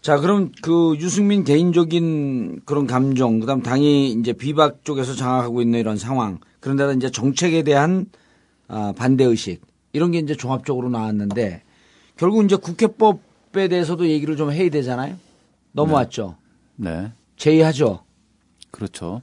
자, 0.00 0.18
그럼 0.18 0.52
그 0.62 0.94
유승민 0.98 1.42
개인적인 1.42 2.60
그런 2.64 2.86
감정, 2.86 3.40
그다음 3.40 3.60
당이 3.60 4.12
이제 4.12 4.32
비박 4.32 4.84
쪽에서 4.84 5.14
장악하고 5.14 5.60
있는 5.60 5.80
이런 5.80 5.96
상황, 5.96 6.38
그런데다 6.60 6.92
이제 6.92 7.10
정책에 7.10 7.64
대한 7.64 8.06
아, 8.68 8.92
반대 8.96 9.24
의식 9.24 9.60
이런 9.96 10.10
게 10.10 10.18
이제 10.18 10.34
종합적으로 10.34 10.90
나왔는데 10.90 11.62
결국 12.18 12.44
이제 12.44 12.54
국회법에 12.54 13.68
대해서도 13.68 14.08
얘기를 14.08 14.36
좀 14.36 14.52
해야 14.52 14.68
되잖아요. 14.68 15.16
넘어왔죠. 15.72 16.36
네. 16.76 17.12
제의하죠. 17.38 18.04
그렇죠. 18.70 19.22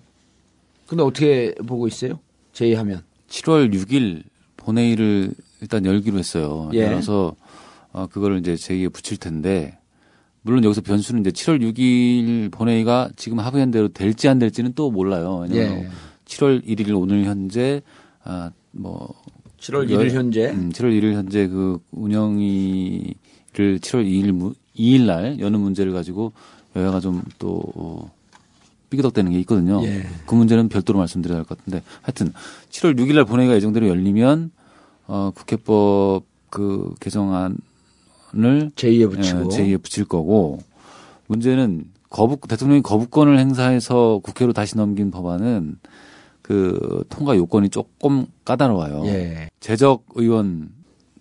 근데 0.87 1.03
어떻게 1.03 1.53
보고 1.67 1.87
있어요? 1.87 2.19
제의하면. 2.53 3.03
7월 3.29 3.71
6일 3.71 4.23
본회의를 4.57 5.35
일단 5.61 5.85
열기로 5.85 6.17
했어요. 6.17 6.71
예. 6.73 6.85
열어서 6.85 7.35
어, 7.91 8.07
그거를 8.07 8.39
이제 8.39 8.55
제의에 8.55 8.87
붙일 8.87 9.17
텐데 9.17 9.77
물론 10.41 10.63
여기서 10.63 10.81
변수는 10.81 11.21
이제 11.21 11.29
7월 11.29 11.61
6일 11.61 12.51
본회의가 12.51 13.11
지금 13.15 13.39
합의한 13.39 13.69
대로 13.69 13.89
될지 13.89 14.27
안 14.27 14.39
될지는 14.39 14.73
또 14.73 14.89
몰라요. 14.89 15.45
왜냐하면 15.47 15.83
예. 15.83 15.89
7월 16.25 16.65
1일 16.65 16.99
오늘 16.99 17.25
현재 17.25 17.83
아 18.23 18.49
뭐 18.73 19.13
7월 19.63 19.89
1일 19.89 20.11
현재 20.11 20.49
음, 20.49 20.71
7월 20.73 20.91
1일 20.99 21.13
현재 21.13 21.47
그 21.47 21.79
운영위가 21.91 23.13
7월 23.53 24.05
2일 24.05 24.55
2일 24.77 25.05
날 25.05 25.39
여는 25.39 25.59
문제를 25.59 25.93
가지고 25.93 26.33
여야가 26.75 26.99
좀또 26.99 27.61
어, 27.75 28.11
삐그덕대는 28.89 29.31
게 29.31 29.39
있거든요. 29.41 29.81
예. 29.85 30.03
그 30.25 30.35
문제는 30.35 30.69
별도로 30.69 30.99
말씀드려야 30.99 31.39
할 31.39 31.45
것 31.45 31.57
같은데 31.57 31.81
하여튼 32.01 32.33
7월 32.69 32.97
6일 32.99 33.15
날 33.15 33.25
본회의가 33.25 33.55
예정대로 33.55 33.87
열리면 33.87 34.51
어 35.07 35.31
국회법 35.33 36.25
그 36.49 36.93
개정안을 36.99 37.55
제2에 38.33 39.09
붙이고. 39.09 39.39
예, 39.39 39.43
제2에 39.43 39.81
붙일 39.81 40.05
거고 40.05 40.59
문제는 41.27 41.85
거부 42.09 42.37
대통령이 42.47 42.81
거부권을 42.83 43.39
행사해서 43.39 44.19
국회로 44.23 44.53
다시 44.53 44.77
넘긴 44.77 45.09
법안은 45.09 45.77
그 46.43 47.03
통과 47.09 47.35
요건이 47.35 47.69
조금 47.69 48.27
까다로워요. 48.45 49.07
예. 49.07 49.49
재적 49.59 50.05
의원 50.15 50.69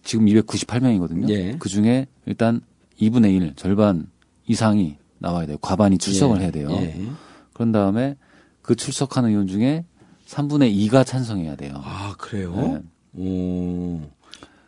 지금 0.02 0.26
298명이거든요. 0.26 1.30
예. 1.30 1.56
그 1.58 1.68
중에 1.68 2.08
일단 2.26 2.60
2분의 3.00 3.34
1 3.36 3.54
절반 3.54 4.10
이상이 4.46 4.96
나와야 5.18 5.46
돼요. 5.46 5.56
과반이 5.62 5.96
출석을 5.96 6.38
예. 6.38 6.42
해야 6.42 6.50
돼요. 6.50 6.68
예. 6.72 7.06
그런 7.54 7.70
다음에 7.70 8.16
그 8.62 8.74
출석하는 8.74 9.30
의원 9.30 9.46
중에 9.46 9.84
3분의 10.26 10.74
2가 10.90 11.06
찬성해야 11.06 11.54
돼요. 11.54 11.74
아, 11.76 12.14
그래요? 12.18 12.82
네. 13.12 13.22
오. 13.22 14.00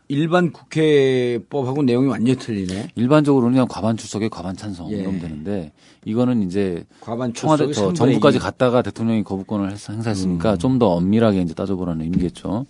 일반 0.08 0.52
국회법하고 0.52 1.82
내용이 1.82 2.08
완전히 2.08 2.36
틀리네. 2.38 2.90
일반적으로는 2.94 3.52
그냥 3.54 3.66
과반 3.68 3.96
출석에 3.96 4.28
과반 4.28 4.54
찬성 4.56 4.90
예. 4.92 4.96
이러면 4.96 5.20
되는데 5.20 5.72
이거는 6.04 6.42
이제 6.42 6.84
과반 7.00 7.32
청와대 7.32 7.72
저 7.72 7.88
3분의 7.88 7.94
정부까지 7.96 8.36
2. 8.36 8.40
갔다가 8.40 8.82
대통령이 8.82 9.24
거부권을 9.24 9.70
했- 9.72 9.88
행사했으니까 9.90 10.52
음. 10.52 10.58
좀더 10.58 10.88
엄밀하게 10.88 11.40
이제 11.42 11.54
따져보라는 11.54 12.02
의미겠죠. 12.04 12.66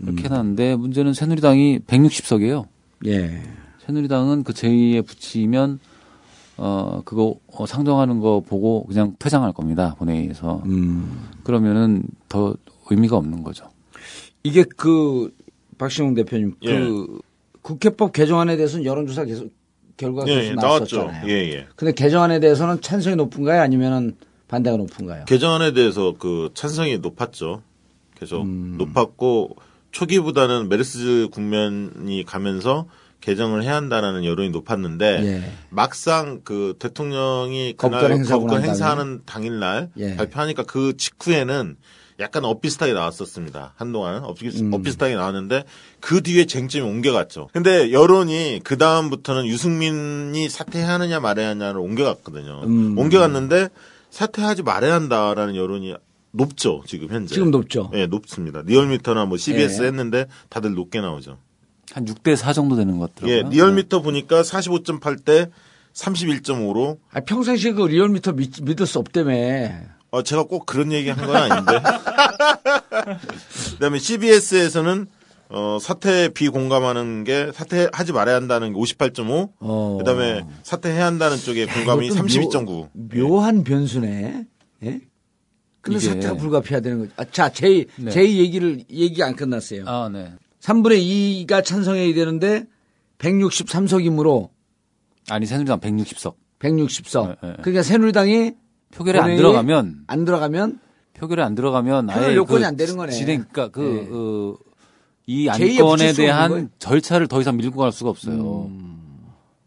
이렇게 0.00 0.24
해놨는데 0.24 0.76
문제는 0.76 1.14
새누리당이 1.14 1.80
160석이에요. 1.86 2.64
예. 3.06 3.42
새누리당은 3.86 4.42
그 4.42 4.52
제2에 4.52 5.06
붙이면 5.06 5.78
어 6.58 7.02
그거 7.04 7.36
어, 7.48 7.66
상정하는 7.66 8.18
거 8.20 8.40
보고 8.40 8.84
그냥 8.86 9.14
퇴장할 9.18 9.52
겁니다 9.52 9.94
본회의에서 9.98 10.62
음. 10.64 11.28
그러면은 11.44 12.02
더 12.28 12.54
의미가 12.90 13.16
없는 13.16 13.42
거죠. 13.44 13.66
이게 14.42 14.64
그 14.76 15.32
박신웅 15.78 16.14
대표님 16.14 16.54
예. 16.62 16.78
그 16.78 17.20
국회법 17.62 18.12
개정안에 18.12 18.56
대해서는 18.56 18.84
여론조사 18.84 19.24
계속 19.24 19.52
결과가 19.96 20.30
예, 20.30 20.34
계속 20.36 20.50
예, 20.50 20.54
나왔죠. 20.54 20.96
나왔었잖아요. 20.96 21.30
예, 21.30 21.52
예. 21.52 21.66
근데 21.74 21.92
개정안에 21.92 22.40
대해서는 22.40 22.80
찬성이 22.80 23.16
높은가요, 23.16 23.60
아니면은 23.60 24.16
반대가 24.48 24.76
높은가요? 24.76 25.24
개정안에 25.24 25.72
대해서 25.72 26.14
그 26.18 26.50
찬성이 26.54 26.98
높았죠. 26.98 27.62
계속 28.14 28.42
음. 28.42 28.76
높았고 28.78 29.56
초기보다는 29.90 30.68
메르스 30.68 31.28
국면이 31.32 32.24
가면서 32.24 32.86
개정을 33.20 33.64
해야 33.64 33.74
한다라는 33.76 34.24
여론이 34.24 34.50
높았는데 34.50 35.20
예. 35.24 35.52
막상 35.70 36.42
그 36.44 36.76
대통령이 36.78 37.74
그날 37.76 38.08
난 38.08 38.62
행사하는 38.62 39.22
당일날 39.26 39.90
예. 39.96 40.16
발표하니까 40.16 40.62
그 40.64 40.96
직후에는 40.96 41.76
약간 42.18 42.44
엇비슷하게 42.44 42.94
나왔었습니다. 42.94 43.74
한동안 43.76 44.24
엇비슷, 44.24 44.62
음. 44.62 44.72
엇비슷하게 44.72 45.14
나왔는데 45.16 45.64
그 46.00 46.22
뒤에 46.22 46.46
쟁점이 46.46 46.84
옮겨갔죠. 46.88 47.48
근데 47.52 47.92
여론이 47.92 48.60
그 48.64 48.78
다음부터는 48.78 49.46
유승민이 49.46 50.48
사퇴해야 50.48 50.94
하느냐 50.94 51.20
말아야 51.20 51.50
하느냐를 51.50 51.80
옮겨갔거든요. 51.80 52.62
음. 52.64 52.98
옮겨갔는데 52.98 53.68
사퇴하지 54.10 54.62
말아야 54.62 54.94
한다라는 54.94 55.56
여론이 55.56 55.94
높죠 56.32 56.82
지금 56.86 57.08
현재. 57.08 57.34
지금 57.34 57.50
높죠. 57.50 57.90
예, 57.94 58.06
높습니다. 58.06 58.62
리얼미터나 58.64 59.26
뭐 59.26 59.36
CBS 59.36 59.82
예. 59.82 59.86
했는데 59.86 60.26
다들 60.48 60.74
높게 60.74 61.00
나오죠. 61.00 61.38
한 61.92 62.04
6대 62.04 62.36
4 62.36 62.52
정도 62.52 62.76
되는 62.76 62.98
것 62.98 63.14
같더라고요. 63.14 63.36
예, 63.36 63.50
리얼미터 63.50 64.02
보니까 64.02 64.42
45.8 64.42 65.24
대 65.24 65.50
31.5로 65.94 66.98
아, 67.12 67.20
평상시에 67.20 67.72
그 67.72 67.86
리얼미터 67.86 68.32
믿, 68.32 68.62
믿을 68.62 68.86
수 68.86 68.98
없다며. 68.98 69.32
어, 70.16 70.22
제가 70.22 70.44
꼭 70.44 70.66
그런 70.66 70.92
얘기 70.92 71.10
한 71.10 71.26
건 71.26 71.36
아닌데. 71.36 71.72
그 73.72 73.78
다음에 73.80 73.98
CBS에서는 73.98 75.06
어, 75.48 75.78
사퇴 75.80 76.30
비공감하는 76.30 77.24
게 77.24 77.50
사퇴하지 77.54 78.12
말아야 78.12 78.34
한다는 78.36 78.72
게 78.72 78.78
58.5. 78.80 79.50
어. 79.60 79.96
그다음에 79.98 80.44
사퇴해야 80.62 81.06
한다는 81.06 81.36
쪽에 81.36 81.66
공감이 81.66 82.06
이것도 82.06 82.22
32.9. 82.26 82.66
묘, 82.66 82.88
묘한 83.28 83.62
변수네. 83.62 84.44
예? 84.84 85.00
근데 85.80 85.98
이게- 85.98 86.08
사태가 86.08 86.34
불가피해야 86.34 86.80
되는 86.80 86.98
거죠. 87.00 87.12
아, 87.16 87.24
자, 87.30 87.48
제, 87.50 87.84
네. 87.96 88.10
제 88.10 88.22
얘기를, 88.22 88.82
얘기 88.90 89.22
안 89.22 89.36
끝났어요. 89.36 89.84
아, 89.86 90.08
네. 90.12 90.32
3분의 90.60 91.46
2가 91.46 91.64
찬성해야 91.64 92.12
되는데 92.12 92.64
163석이므로 93.18 94.48
아니 95.28 95.46
새누리당 95.46 95.78
160석. 95.80 96.34
160석. 96.58 97.28
네, 97.28 97.34
네. 97.42 97.54
그러니까 97.62 97.82
새누리당이 97.84 98.52
표결에 98.96 99.18
안 99.18 99.36
들어가면 99.36 100.04
안 100.06 100.24
들어가면 100.24 100.80
표결에 101.14 101.42
안 101.42 101.54
들어가면 101.54 102.10
아예 102.10 102.34
요건이 102.34 102.60
그 102.60 102.66
안 102.66 102.76
되는 102.76 102.96
거네. 102.96 103.12
진행 103.12 103.44
그러니까 103.50 103.68
그, 103.68 103.80
네. 103.80 104.06
그, 104.08 104.56
이 105.26 105.46
제2에 105.48 105.80
안건에 105.80 106.12
대한? 106.12 106.70
절차를 106.78 107.26
더 107.26 107.40
이상 107.40 107.56
밀고 107.56 107.78
갈 107.80 107.92
수가 107.92 108.10
없어요. 108.10 108.70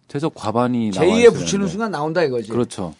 최소 0.08 0.30
과반이 0.30 0.92
나와 0.92 1.06
제2에 1.06 1.18
있어야 1.20 1.30
붙이는 1.32 1.48
되는데. 1.52 1.72
순간 1.72 1.92
나온다 1.92 2.24
이거지. 2.24 2.50
그렇죠. 2.50 2.94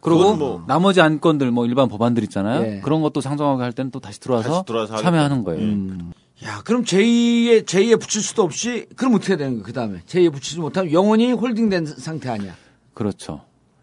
그리고 0.00 0.34
뭐- 0.34 0.64
나머지 0.66 1.00
안건들 1.00 1.50
뭐 1.52 1.64
일반 1.66 1.88
법안들 1.88 2.22
있잖아요. 2.24 2.62
예. 2.76 2.80
그런 2.80 3.02
것도 3.02 3.20
상정하게 3.20 3.62
할 3.62 3.72
때는 3.72 3.90
또 3.92 4.00
다시 4.00 4.18
들어와서, 4.20 4.48
다시 4.50 4.64
들어와서 4.66 4.96
참여하는. 4.96 5.44
거예요. 5.44 5.60
음. 5.62 6.12
야, 6.44 6.60
그럼 6.64 6.82
제2에 6.84 7.64
제2에 7.64 8.00
붙일 8.00 8.20
수도 8.20 8.42
없이 8.42 8.86
그럼 8.96 9.14
어떻게 9.14 9.36
되는 9.36 9.54
거야? 9.54 9.62
그다음에 9.64 10.00
제2에 10.06 10.32
붙이지 10.32 10.58
못하면 10.58 10.92
영원히 10.92 11.30
홀딩된 11.32 11.86
상태 11.86 12.30
아니야. 12.30 12.54
그렇죠. 12.94 13.42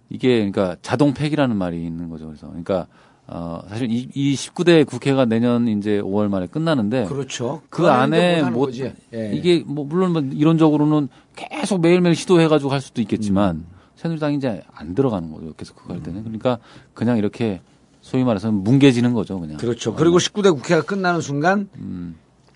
이게 0.09 0.37
그러니까 0.37 0.75
자동 0.81 1.13
폐기라는 1.13 1.55
말이 1.55 1.83
있는 1.85 2.09
거죠. 2.09 2.25
그래서 2.27 2.47
그러니까 2.47 2.87
어 3.27 3.61
사실 3.69 3.91
이, 3.91 4.09
이 4.13 4.33
19대 4.33 4.85
국회가 4.87 5.25
내년 5.25 5.67
이제 5.67 6.01
5월 6.01 6.29
말에 6.29 6.47
끝나는데 6.47 7.05
그렇죠. 7.05 7.61
그 7.69 7.87
안에 7.87 8.41
뭐. 8.49 8.69
예. 9.13 9.31
이게 9.33 9.63
뭐 9.65 9.85
물론 9.85 10.13
뭐 10.13 10.21
이론적으로는 10.21 11.09
계속 11.35 11.81
매일매일 11.81 12.15
시도해 12.15 12.47
가지고 12.47 12.71
할 12.71 12.81
수도 12.81 13.01
있겠지만 13.01 13.55
음. 13.57 13.65
새누리당이 13.95 14.37
이제 14.37 14.63
안 14.73 14.95
들어가는 14.95 15.31
거죠. 15.31 15.53
계속 15.55 15.75
그거 15.75 15.93
할 15.93 16.01
때는 16.01 16.23
그러니까 16.23 16.57
그냥 16.93 17.17
이렇게 17.17 17.61
소위 18.01 18.23
말해서 18.23 18.51
뭉개지는 18.51 19.13
거죠. 19.13 19.39
그냥 19.39 19.57
그렇죠. 19.57 19.93
그리고 19.93 20.17
19대 20.17 20.51
국회가 20.55 20.81
끝나는 20.81 21.21
순간 21.21 21.69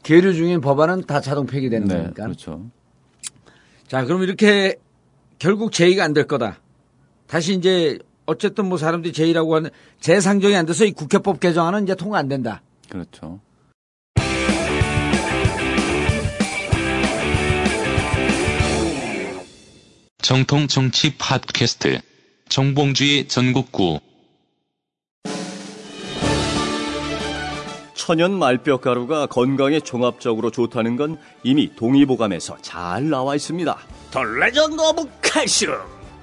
계류 0.01 0.33
중인 0.33 0.59
법안은 0.61 1.03
다 1.05 1.21
자동 1.21 1.45
폐기되는 1.45 1.87
네, 1.87 1.95
거니까. 2.01 2.23
그렇죠. 2.23 2.65
자, 3.87 4.05
그럼 4.05 4.23
이렇게 4.23 4.75
결국 5.37 5.71
제2가 5.71 5.99
안 5.99 6.13
될 6.13 6.25
거다. 6.27 6.57
다시 7.28 7.53
이제 7.53 7.99
어쨌든 8.26 8.69
뭐 8.69 8.78
사람들이 8.78 9.13
제2라고 9.13 9.51
하는 9.51 9.69
재상정이 9.99 10.55
안 10.55 10.65
돼서 10.65 10.86
이 10.86 10.91
국회법 10.91 11.39
개정안은 11.39 11.84
이제 11.84 11.95
통과 11.95 12.17
안 12.17 12.28
된다. 12.28 12.61
그렇죠. 12.89 13.39
정통 20.21 20.67
정치 20.67 21.17
팟캐스트 21.17 21.99
정봉주의 22.47 23.28
전국구 23.28 23.99
천연 27.93 28.38
말뼈가루가 28.38 29.28
건강에 29.28 29.80
종합적으로 29.80 30.51
좋다는 30.51 30.95
건 30.95 31.17
이미 31.43 31.74
동의보감에서 31.76 32.57
잘 32.61 33.09
나와 33.09 33.36
있습니다. 33.36 33.78
The 34.11 34.23
Legend 34.23 34.81
of 34.81 35.09
칼슘 35.21 35.69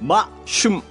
마슘환 0.00 0.82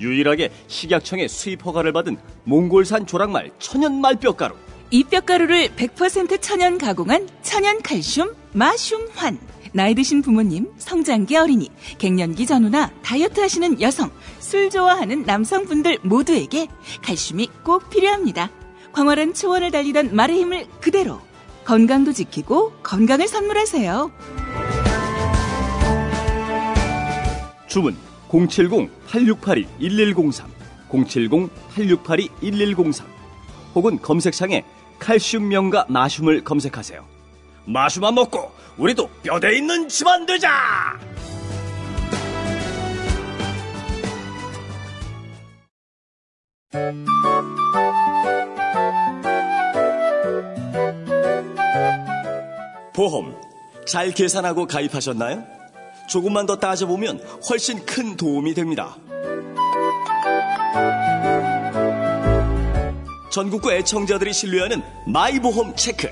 유일하게 0.00 0.50
식약청의 0.66 1.28
수입 1.28 1.64
허가를 1.64 1.92
받은 1.92 2.18
몽골산 2.44 3.06
조랑말 3.06 3.50
천연 3.58 4.00
말뼈가루 4.00 4.54
이 4.90 5.04
뼈가루를 5.04 5.68
100% 5.76 6.40
천연 6.40 6.78
가공한 6.78 7.28
천연 7.42 7.82
칼슘 7.82 8.34
마슘환. 8.52 9.38
나이 9.72 9.94
드신 9.94 10.22
부모님, 10.22 10.68
성장기 10.78 11.36
어린이, 11.36 11.68
갱년기 11.98 12.46
전후나 12.46 12.90
다이어트 13.02 13.38
하시는 13.40 13.80
여성, 13.82 14.10
술 14.38 14.70
좋아하는 14.70 15.24
남성분들 15.24 15.98
모두에게 16.02 16.68
칼슘이 17.02 17.50
꼭 17.64 17.90
필요합니다. 17.90 18.50
광활한 18.92 19.34
초원을 19.34 19.70
달리던 19.70 20.14
말의 20.16 20.38
힘을 20.38 20.66
그대로 20.80 21.20
건강도 21.64 22.14
지키고 22.14 22.72
건강을 22.82 23.28
선물하세요. 23.28 24.10
주문 27.78 27.96
070-8682-1103 28.28 30.46
070-8682-1103 30.90 33.04
혹은 33.76 34.02
검색창에 34.02 34.64
칼슘 34.98 35.48
명가 35.48 35.86
마슘을 35.88 36.42
검색하세요. 36.42 37.06
마슘만 37.66 38.16
먹고 38.16 38.50
우리도 38.78 39.08
뼈대 39.22 39.56
있는 39.56 39.88
집안 39.88 40.26
되자! 40.26 40.98
보험 52.92 53.36
잘 53.86 54.10
계산하고 54.10 54.66
가입하셨나요? 54.66 55.57
조금만 56.08 56.46
더 56.46 56.56
따져보면 56.56 57.20
훨씬 57.48 57.84
큰 57.84 58.16
도움이 58.16 58.54
됩니다. 58.54 58.96
전국구 63.30 63.72
애청자들이 63.72 64.32
신뢰하는 64.32 64.82
마이보험 65.06 65.76
체크. 65.76 66.08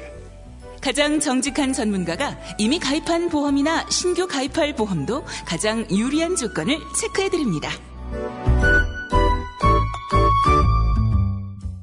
가장 0.81 1.19
정직한 1.19 1.73
전문가가 1.73 2.37
이미 2.59 2.79
가입한 2.79 3.29
보험이나 3.31 3.85
신규 3.91 4.29
가입할 4.29 4.77
보험도 4.77 5.25
가장 5.45 5.85
유리한 5.91 6.37
조건을 6.37 6.79
체크해드립니다. 7.01 7.71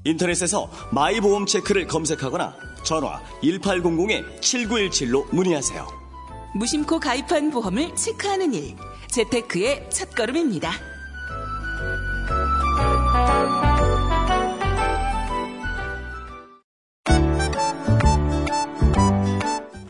인터넷에서 0.05 0.69
마이보험 0.91 1.45
체크를 1.45 1.87
검색하거나 1.87 2.55
전화 2.83 3.21
1800-7917로 3.41 5.25
문의하세요. 5.33 6.02
무심코 6.55 6.99
가입한 6.99 7.49
보험을 7.49 7.95
체크하는 7.95 8.53
일. 8.53 8.75
재테크의 9.09 9.89
첫걸음입니다. 9.89 10.71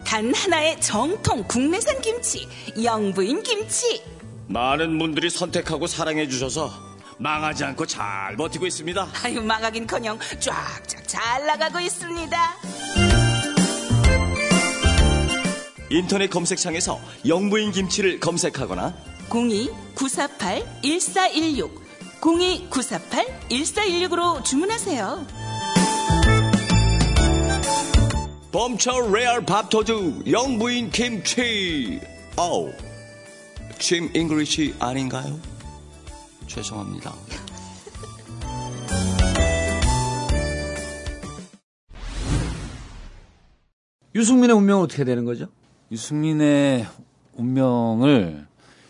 단 0.05 0.33
하나의 0.33 0.79
정통 0.79 1.43
국내산 1.47 1.99
김치, 2.01 2.47
영부인 2.81 3.43
김치. 3.43 4.03
많은 4.47 4.97
분들이 4.99 5.29
선택하고 5.29 5.87
사랑해 5.87 6.27
주셔서 6.27 6.71
망하지 7.17 7.63
않고 7.63 7.85
잘 7.85 8.35
버티고 8.37 8.65
있습니다. 8.65 9.07
아유, 9.23 9.41
망하긴커녕 9.41 10.19
쫙쫙 10.39 11.07
잘 11.07 11.45
나가고 11.45 11.79
있습니다. 11.79 12.37
인터넷 15.93 16.27
검색창에서 16.27 16.99
영부인 17.27 17.71
김치를 17.71 18.19
검색하거나 18.19 18.95
02-948-1416 19.29 21.69
02-948-1416으로 22.19 24.43
주문하세요. 24.43 25.27
범철 28.51 29.11
레알 29.11 29.45
밥도둑 29.45 30.31
영부인 30.31 30.89
김치. 30.89 32.01
어우, 32.37 32.71
침 33.77 34.09
English 34.15 34.73
아닌가요? 34.79 35.39
죄송합니다. 36.47 37.13
유승민의 44.15 44.55
운명은 44.55 44.83
어떻게 44.83 45.03
되는 45.03 45.25
거죠? 45.25 45.49
유승민의 45.93 46.87
운명을 47.35 48.47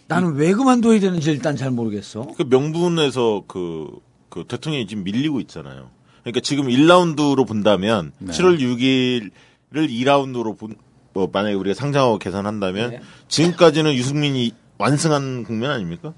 나는 0.08 0.36
왜 0.36 0.54
그만둬야 0.54 1.00
되는지 1.00 1.32
일단 1.32 1.56
잘 1.58 1.70
모르겠어. 1.70 2.28
그 2.38 2.44
명분에서 2.44 3.44
그, 3.48 4.00
그 4.30 4.46
대통령이 4.48 4.88
지금 4.88 5.04
밀리고 5.04 5.40
있잖아요. 5.42 5.90
그러니까 6.22 6.40
지금 6.40 6.68
1라운드로 6.68 7.46
본다면 7.46 8.14
네. 8.20 8.32
7월 8.32 8.58
6일을 8.60 9.32
2라운드로 9.74 10.58
본, 10.58 10.76
뭐 11.14 11.30
만약에 11.32 11.56
우리가 11.56 11.74
상장하고 11.74 12.20
계산한다면 12.20 12.92
네. 12.92 13.02
지금까지는 13.28 13.94
유승민이 13.94 14.52
완승한 14.78 15.44
국면 15.44 15.72
아닙니까? 15.72 16.14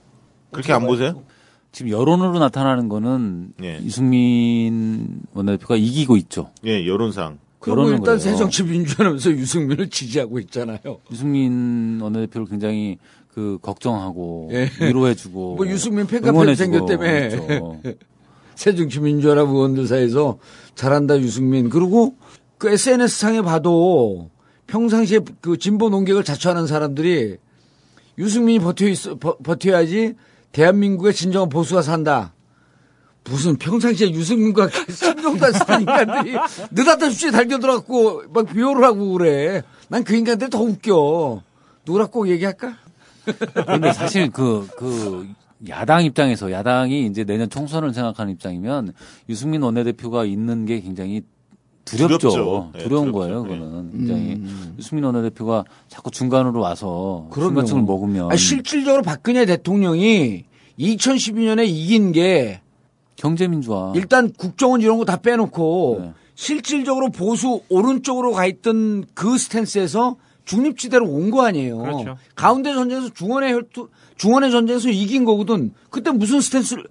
그렇게 0.52 0.72
안 0.72 0.86
보세요? 0.86 1.24
지금 1.72 1.92
여론으로 1.92 2.40
나타나는 2.40 2.90
거는 2.90 3.54
예. 3.64 3.80
유승민 3.84 5.22
원내대표가 5.34 5.76
이기고 5.76 6.16
있죠. 6.18 6.52
예, 6.66 6.88
여론상. 6.88 7.40
그리고 7.74 7.90
일단 7.90 8.04
거예요. 8.04 8.20
새정치 8.20 8.64
민주연합에서 8.64 9.32
유승민을 9.36 9.90
지지하고 9.90 10.40
있잖아요. 10.40 10.80
유승민 11.12 12.00
원내대표를 12.02 12.48
굉장히 12.48 12.98
그 13.34 13.58
걱정하고 13.62 14.50
예. 14.54 14.70
위로해주고 14.80 15.56
뭐 15.58 15.68
유승민 15.68 16.08
팬카페 16.08 16.56
생겼다며. 16.56 16.98
그렇죠. 16.98 17.82
새정치 18.56 19.00
민주연합 19.02 19.50
의원들 19.50 19.88
사이에서 19.88 20.38
잘한다 20.76 21.20
유승민. 21.20 21.70
그리고 21.70 22.16
그 22.58 22.70
SNS 22.70 23.20
상에 23.20 23.42
봐도 23.42 24.30
평상시에 24.68 25.20
그 25.42 25.58
진보 25.58 25.90
농객을 25.90 26.24
자처하는 26.24 26.68
사람들이 26.68 27.38
유승민이 28.18 28.60
버텨 28.60 28.88
있어, 28.88 29.16
버, 29.16 29.38
버텨야지 29.38 30.14
대한민국의 30.54 31.14
진정한 31.14 31.50
보수가 31.50 31.82
산다. 31.82 32.35
무슨 33.30 33.56
평상시에 33.56 34.12
유승민과 34.12 34.64
안 34.70 34.70
쓰는 35.54 35.80
인간들이 35.82 36.38
느닷없이 36.72 37.32
달겨들어갖고 37.32 38.24
막 38.34 38.46
비호를 38.52 38.84
하고 38.84 39.14
그래. 39.14 39.64
난 39.90 40.04
그 40.04 40.16
인간들 40.16 40.50
더 40.50 40.62
웃겨. 40.62 41.42
누구라 41.86 42.08
꼭 42.08 42.30
얘기할까? 42.30 42.76
그런데 43.54 43.94
사실 43.94 44.30
그, 44.30 44.68
그, 44.78 45.28
야당 45.68 46.04
입장에서, 46.04 46.52
야당이 46.52 47.08
이제 47.08 47.24
내년 47.24 47.50
총선을 47.50 47.94
생각하는 47.94 48.34
입장이면 48.34 48.94
유승민 49.30 49.64
원내대표가 49.64 50.26
있는 50.26 50.66
게 50.66 50.80
굉장히 50.82 51.22
두렵죠. 51.86 52.18
두렵죠. 52.30 52.72
예, 52.76 52.84
두려운 52.84 53.12
두렵죠. 53.12 53.20
거예요, 53.20 53.46
예. 53.46 53.54
그거는. 53.58 53.92
굉장히. 53.92 54.44
유승민 54.78 55.04
원내대표가 55.06 55.64
자꾸 55.88 56.12
중간으로 56.12 56.60
와서. 56.60 57.28
순간층을 57.34 57.84
먹으면 57.84 58.30
아니, 58.30 58.40
실질적으로 58.40 59.02
박근혜 59.04 59.46
대통령이 59.46 60.46
2012년에 60.80 61.68
이긴 61.68 62.12
게 62.12 62.62
경제민주화. 63.16 63.94
일단 63.96 64.32
국정원 64.34 64.82
이런 64.82 64.98
거 64.98 65.06
다 65.06 65.18
빼놓고 65.18 65.98
네. 66.02 66.14
실질적으로 66.36 67.10
보수 67.10 67.62
오른쪽으로 67.70 68.32
가 68.34 68.46
있던 68.46 69.06
그 69.14 69.38
스탠스에서 69.38 70.18
중립지대로 70.46 71.08
온 71.08 71.32
거 71.32 71.46
아니에요. 71.46 71.78
그렇죠. 71.78 72.18
가운데 72.36 72.74
전쟁에서 72.74 73.10
중원의 73.10 73.54
혈투, 73.54 73.90
중원의 74.18 74.52
전쟁에서 74.52 74.90
이긴 74.90 75.26
거거든. 75.26 75.74
그때 75.90 76.12
무슨 76.12 76.42
스탠스를 76.42 76.86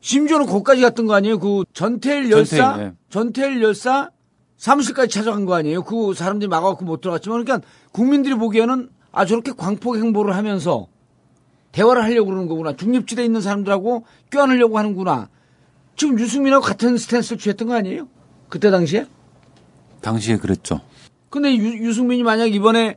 심지어는 0.00 0.46
거기까지 0.46 0.82
갔던 0.82 1.06
거 1.06 1.14
아니에요? 1.14 1.38
그 1.38 1.64
전태일 1.72 2.30
열사, 2.30 2.56
전태일, 2.56 2.86
예. 2.86 2.92
전태일 3.08 3.62
열사 3.62 4.10
사무실까지 4.58 5.12
찾아간 5.12 5.44
거 5.46 5.54
아니에요? 5.54 5.82
그 5.82 6.14
사람들이 6.14 6.48
막아갖고 6.48 6.84
못 6.84 7.00
들어갔지만 7.00 7.42
그러니까 7.42 7.66
국민들이 7.90 8.34
보기에는 8.34 8.90
아 9.12 9.24
저렇게 9.24 9.52
광폭 9.52 9.96
행보를 9.96 10.36
하면서 10.36 10.86
대화를 11.72 12.02
하려고 12.04 12.26
그러는 12.26 12.46
거구나. 12.48 12.76
중립지대에 12.76 13.24
있는 13.24 13.40
사람들하고 13.40 14.04
껴안으려고 14.30 14.78
하는구나. 14.78 15.28
지금 15.96 16.18
유승민하고 16.18 16.64
같은 16.64 16.96
스탠스를 16.96 17.38
취했던 17.38 17.68
거 17.68 17.74
아니에요? 17.74 18.08
그때 18.48 18.70
당시에? 18.70 19.06
당시에 20.00 20.36
그랬죠. 20.36 20.80
근데 21.30 21.54
유, 21.56 21.92
승민이 21.92 22.22
만약 22.22 22.54
이번에 22.54 22.96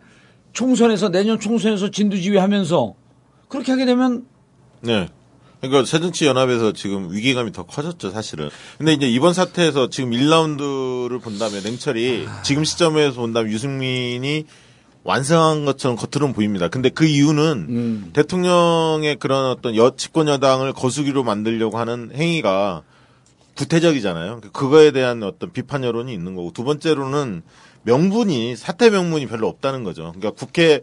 총선에서 0.53 1.09
내년 1.09 1.39
총선에서 1.39 1.89
진두지휘 1.89 2.37
하면서 2.37 2.95
그렇게 3.47 3.71
하게 3.71 3.85
되면 3.85 4.25
네. 4.81 5.09
그러니까 5.59 5.85
새정치연합에서 5.85 6.73
지금 6.73 7.11
위기감이 7.11 7.51
더 7.51 7.63
커졌죠, 7.63 8.11
사실은. 8.11 8.49
근데 8.77 8.93
이제 8.93 9.07
이번 9.07 9.33
사태에서 9.33 9.89
지금 9.89 10.11
1라운드를 10.11 11.19
본다면 11.19 11.63
냉철이 11.63 12.27
지금 12.43 12.63
시점에서 12.63 13.21
본다면 13.21 13.51
유승민이 13.51 14.45
완성한 15.07 15.63
것처럼 15.63 15.95
겉으로는 15.95 16.33
보입니다. 16.33 16.67
근데 16.67 16.89
그 16.89 17.05
이유는 17.05 18.11
대통령의 18.11 19.15
그런 19.15 19.45
어떤 19.45 19.73
여, 19.77 19.95
집권 19.95 20.27
여당을 20.27 20.73
거수기로 20.73 21.23
만들려고 21.23 21.79
하는 21.79 22.11
행위가 22.13 22.83
구태적이잖아요. 23.55 24.41
그거에 24.51 24.91
대한 24.91 25.23
어떤 25.23 25.53
비판 25.53 25.85
여론이 25.85 26.13
있는 26.13 26.35
거고 26.35 26.51
두 26.51 26.65
번째로는 26.65 27.41
명분이 27.83 28.57
사태 28.57 28.89
명분이 28.89 29.27
별로 29.27 29.47
없다는 29.47 29.85
거죠. 29.85 30.13
그러니까 30.13 30.31
국회 30.31 30.81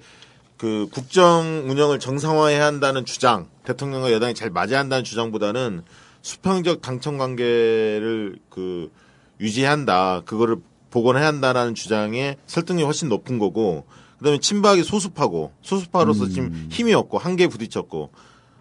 그 0.56 0.88
국정 0.90 1.64
운영을 1.68 1.98
정상화해야 1.98 2.64
한다는 2.64 3.04
주장, 3.04 3.48
대통령과 3.64 4.10
여당이 4.10 4.32
잘 4.32 4.48
맞아야 4.48 4.78
한다는 4.78 5.04
주장보다는 5.04 5.82
수평적 6.22 6.80
당청 6.80 7.18
관계를 7.18 8.38
그 8.48 8.90
유지해야 9.38 9.70
한다. 9.70 10.22
그거를 10.24 10.56
복원해야 10.90 11.26
한다라는 11.26 11.74
주장에 11.74 12.36
설득력이 12.46 12.84
훨씬 12.84 13.10
높은 13.10 13.38
거고 13.38 13.84
그다음에 14.24 14.38
친박이 14.38 14.82
소수파고 14.84 15.52
소수파로서 15.60 16.28
지금 16.28 16.66
힘이 16.70 16.94
없고 16.94 17.18
한계에 17.18 17.46
부딪혔고 17.46 18.08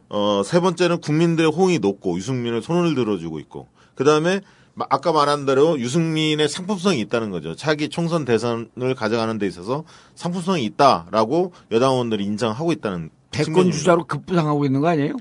어, 0.09 0.41
세 0.43 0.59
번째는 0.59 0.99
국민들의 0.99 1.49
호응이 1.51 1.79
높고 1.79 2.17
유승민을 2.17 2.61
손을 2.61 2.95
들어주고 2.95 3.39
있고 3.39 3.67
그다음에 3.95 4.41
마- 4.73 4.85
아까 4.89 5.13
말한 5.13 5.45
대로 5.45 5.79
유승민의 5.79 6.49
상품성이 6.49 6.99
있다는 6.99 7.31
거죠. 7.31 7.55
차기 7.55 7.87
총선 7.87 8.25
대선을 8.25 8.93
가져가는 8.97 9.37
데 9.37 9.47
있어서 9.47 9.85
상품성이 10.15 10.65
있다라고 10.65 11.53
여당 11.71 11.93
의원들이 11.93 12.25
인정하고 12.25 12.73
있다는 12.73 13.09
대권. 13.31 13.71
주자로 13.71 14.03
급부상하고 14.05 14.65
있는 14.65 14.81
거 14.81 14.89
아니에요? 14.89 15.15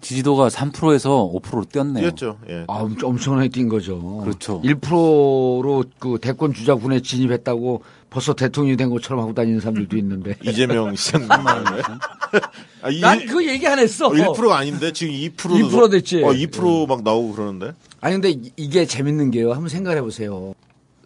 지지도가 0.00 0.48
3%에서 0.48 1.30
5%로 1.32 1.64
뛰었네요. 1.64 2.02
뛰었죠. 2.02 2.38
예. 2.50 2.64
아, 2.68 2.74
엄- 2.80 2.96
엄청나게 3.02 3.48
뛴 3.48 3.68
거죠. 3.68 3.98
그렇죠. 4.24 4.60
1%로 4.62 5.84
그 5.98 6.18
대권 6.20 6.52
주자군에 6.52 7.00
진입했다고 7.00 7.82
벌써 8.10 8.34
대통령이 8.34 8.76
된 8.76 8.88
것처럼 8.90 9.20
하고 9.22 9.34
다니는 9.34 9.60
사람들도 9.60 9.96
있는데. 9.98 10.36
이재명 10.44 10.94
시장만? 10.94 11.40
아, 12.82 12.90
이- 12.90 13.00
난그 13.00 13.46
얘기 13.46 13.66
안 13.66 13.78
했어. 13.78 14.06
어, 14.06 14.10
1%가 14.12 14.56
아닌데 14.56 14.92
지금 14.92 15.12
2%도 15.12 15.54
2% 15.68 15.90
됐지. 15.90 16.22
어, 16.22 16.28
2%막 16.32 17.02
나오고 17.02 17.32
그러는데. 17.34 17.72
아니 18.00 18.14
근데 18.14 18.30
이- 18.30 18.52
이게 18.56 18.86
재밌는 18.86 19.30
게요. 19.32 19.52
한번 19.52 19.68
생각해 19.68 20.00
보세요. 20.02 20.54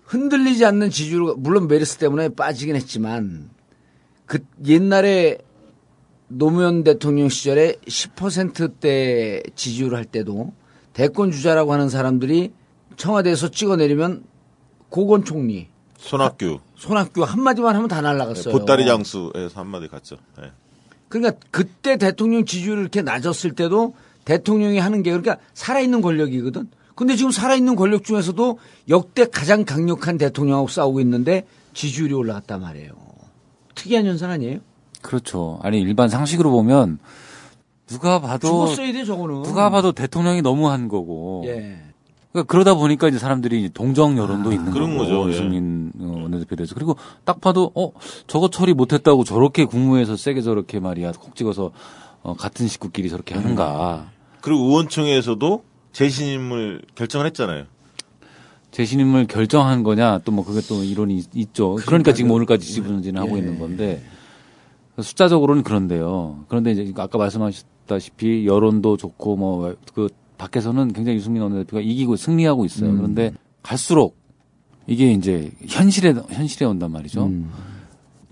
흔들리지 0.05 0.65
않는 0.65 0.91
지지율 0.91 1.35
물론 1.37 1.69
메르스 1.69 1.97
때문에 1.99 2.31
빠지긴 2.31 2.75
했지만 2.77 3.49
그 4.27 4.41
옛날에 4.67 5.39
노무현 6.29 6.85
대통령 6.85 7.29
시절에 7.29 7.75
10%대 7.87 9.43
지지율 9.55 9.95
할 9.95 10.05
때도 10.05 10.53
대권 10.93 11.31
주자라고 11.33 11.73
하는 11.73 11.89
사람들이 11.89 12.53
청와대에서 12.97 13.51
찍어내리면 13.51 14.25
고건 14.91 15.25
총리, 15.25 15.69
손학규 16.01 16.59
손학규 16.77 17.23
한마디만 17.23 17.77
하면 17.77 17.89
다 17.89 18.01
날라갔어요. 18.01 18.53
보따리 18.53 18.87
장수에서 18.87 19.61
한마디 19.61 19.87
갔죠. 19.87 20.17
예. 20.43 20.51
그러니까 21.09 21.39
그때 21.51 21.97
대통령 21.97 22.45
지지율이 22.45 22.81
이렇게 22.81 23.03
낮았을 23.03 23.53
때도 23.53 23.95
대통령이 24.25 24.79
하는 24.79 25.03
게 25.03 25.11
그러니까 25.11 25.37
살아있는 25.55 26.01
권력이거든. 26.01 26.69
근데 26.95 27.17
지금 27.17 27.31
살아있는 27.31 27.77
권력 27.77 28.05
중에서도 28.05 28.59
역대 28.89 29.25
가장 29.27 29.65
강력한 29.65 30.19
대통령하고 30.19 30.69
싸우고 30.69 31.01
있는데 31.01 31.47
지지율이 31.75 32.15
올라갔단 32.15 32.61
말이에요. 32.61 32.93
특이한 33.75 34.07
현상 34.07 34.31
아니에요? 34.31 34.59
그렇죠. 35.03 35.59
아니 35.63 35.81
일반 35.81 36.09
상식으로 36.09 36.51
보면 36.51 36.99
누가 37.87 38.21
봐도 38.21 38.67
죽었어야 38.67 38.93
돼 38.93 39.05
저거는. 39.05 39.43
누가 39.43 39.71
봐도 39.71 39.93
대통령이 39.93 40.43
너무한 40.43 40.89
거고. 40.89 41.43
예. 41.47 41.79
그러니까 42.33 42.51
그러다 42.51 42.75
보니까 42.75 43.09
이제 43.09 43.19
사람들이 43.19 43.61
이제 43.61 43.69
동정 43.75 44.17
여론도 44.17 44.53
있는 44.53 44.71
그런 44.73 44.97
거고 44.97 45.05
거죠, 45.05 45.27
예. 45.29 45.33
유승민 45.33 45.93
어, 46.01 46.07
원내대표에 46.23 46.57
대해서 46.57 46.75
그리고 46.75 46.97
딱 47.25 47.41
봐도 47.41 47.73
어 47.75 47.91
저거 48.29 48.49
처리 48.49 48.73
못했다고 48.75 49.25
저렇게 49.25 49.65
국무에서 49.65 50.17
세게 50.17 50.41
저렇게 50.43 50.79
말이야 50.81 51.13
콕 51.13 51.35
찍어서 51.35 51.73
어, 52.23 52.35
같은 52.35 52.69
식구끼리 52.69 53.09
저렇게 53.09 53.35
하는가 53.35 54.11
그리고 54.43 54.63
의원총회에서도 54.67 55.65
재신임을 55.93 56.83
결정을 56.95 57.27
했잖아요. 57.27 57.65
재신임을 58.71 59.27
결정한 59.27 59.83
거냐 59.83 60.19
또 60.25 60.31
뭐 60.31 60.45
그게 60.45 60.61
또 60.69 60.85
이론이 60.85 61.17
있- 61.17 61.31
있죠. 61.35 61.75
그러니까 61.87 62.13
지금 62.15 62.31
오늘까지 62.31 62.65
지분진을 62.65 63.21
하고 63.21 63.35
예. 63.35 63.39
있는 63.41 63.59
건데 63.59 64.03
숫자적으로는 65.01 65.63
그런데요. 65.65 66.45
그런데 66.49 66.71
이제 66.73 66.93
아까 66.97 67.19
말씀하셨다시피 67.19 68.47
여론도 68.47 68.97
좋고 68.97 69.37
뭐 69.37 69.75
그 69.95 70.09
밖에서는 70.41 70.93
굉장히 70.95 71.19
유승민 71.19 71.43
원내대표가 71.43 71.83
이기고 71.83 72.17
승리하고 72.17 72.65
있어요. 72.65 72.97
그런데 72.97 73.33
갈수록 73.63 74.17
이게 74.87 75.13
이제 75.13 75.53
현실에 75.69 76.15
현실에 76.31 76.67
온단 76.67 76.91
말이죠. 76.91 77.27
음. 77.27 77.51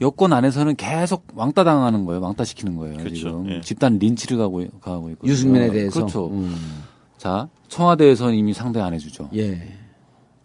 여권 0.01 0.33
안에서는 0.33 0.77
계속 0.77 1.27
왕따 1.35 1.65
당하는 1.65 2.05
거예요. 2.07 2.23
왕따 2.23 2.45
시키는 2.45 2.77
거예요. 2.77 2.97
그렇죠. 2.97 3.15
지금 3.15 3.51
예. 3.51 3.61
집단 3.61 3.99
린치를 3.99 4.39
가고 4.39 4.65
가고 4.81 5.11
있고 5.11 5.27
유승민에 5.27 5.71
대해서. 5.71 6.01
그렇죠. 6.01 6.29
음. 6.31 6.57
자 7.19 7.49
청와대에서는 7.69 8.35
이미 8.35 8.55
상대 8.55 8.81
안 8.81 8.95
해주죠. 8.95 9.29
예. 9.35 9.61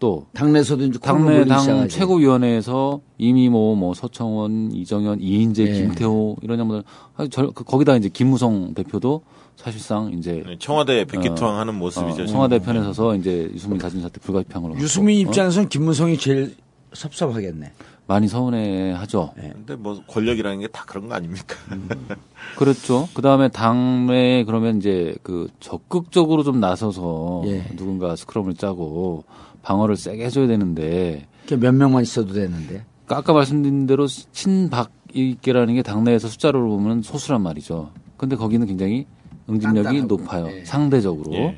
또 0.04 0.26
당내에서도 0.34 0.84
이제 0.84 1.00
당내 1.00 1.46
당. 1.46 1.88
최고위원회에서 1.88 3.00
이미 3.18 3.48
뭐, 3.48 3.74
뭐 3.74 3.94
서청원, 3.94 4.74
이정현, 4.74 5.22
이인재, 5.22 5.64
예. 5.66 5.72
김태호 5.72 6.36
이런 6.42 6.58
분들 6.68 6.84
아, 7.16 7.26
저, 7.32 7.50
그- 7.52 7.64
거기다 7.64 7.96
이제 7.96 8.10
김무성 8.10 8.74
대표도 8.74 9.22
사실상 9.56 10.12
이제 10.12 10.44
네, 10.46 10.58
청와대 10.60 11.06
백기투항하는 11.06 11.76
모습이죠. 11.76 12.24
어, 12.24 12.26
청와대 12.26 12.60
편에 12.60 12.84
서서 12.84 13.16
이제 13.16 13.50
유승민 13.54 13.80
사진 13.80 14.02
사태 14.02 14.20
불가피항으로 14.20 14.76
유승민 14.76 15.20
갖고, 15.20 15.30
어? 15.30 15.32
입장에서는 15.32 15.70
김문성이 15.70 16.18
제일 16.18 16.54
섭섭하겠네. 16.92 17.72
많이 18.06 18.28
서운해하죠. 18.28 19.32
근데 19.38 19.76
뭐 19.78 20.02
권력이라는 20.08 20.60
게 20.60 20.68
다 20.68 20.84
그런 20.86 21.08
거 21.08 21.16
아닙니까? 21.16 21.56
그렇죠. 22.58 23.08
그 23.14 23.22
다음에 23.22 23.48
당내 23.48 24.44
그러면 24.44 24.80
이제 24.80 25.16
그 25.24 25.48
적극적으로 25.62 26.44
좀 26.44 26.60
나서서 26.60 27.44
예. 27.46 27.64
누군가 27.78 28.18
스크럼을 28.18 28.56
짜고 28.56 29.24
방어를 29.64 29.96
세게 29.98 30.26
해줘야 30.26 30.48
되는데 30.48 31.26
몇 31.50 31.74
명만 31.74 32.04
있어도 32.04 32.34
되는데. 32.34 32.86
그러니까 33.06 33.18
아까 33.18 33.34
말씀드린 33.34 33.86
대로 33.88 34.08
친박이께라는 34.08 35.74
게 35.76 35.82
당내에서 35.82 36.28
숫자로 36.28 36.68
보면 36.70 37.02
소수란 37.02 37.42
말이죠. 37.42 37.90
근데 38.18 38.36
거기는 38.36 38.66
굉장히 38.68 39.06
응집력이. 39.50 40.04
높아요. 40.04 40.48
예. 40.48 40.64
상대적으로. 40.66 41.34
예. 41.34 41.58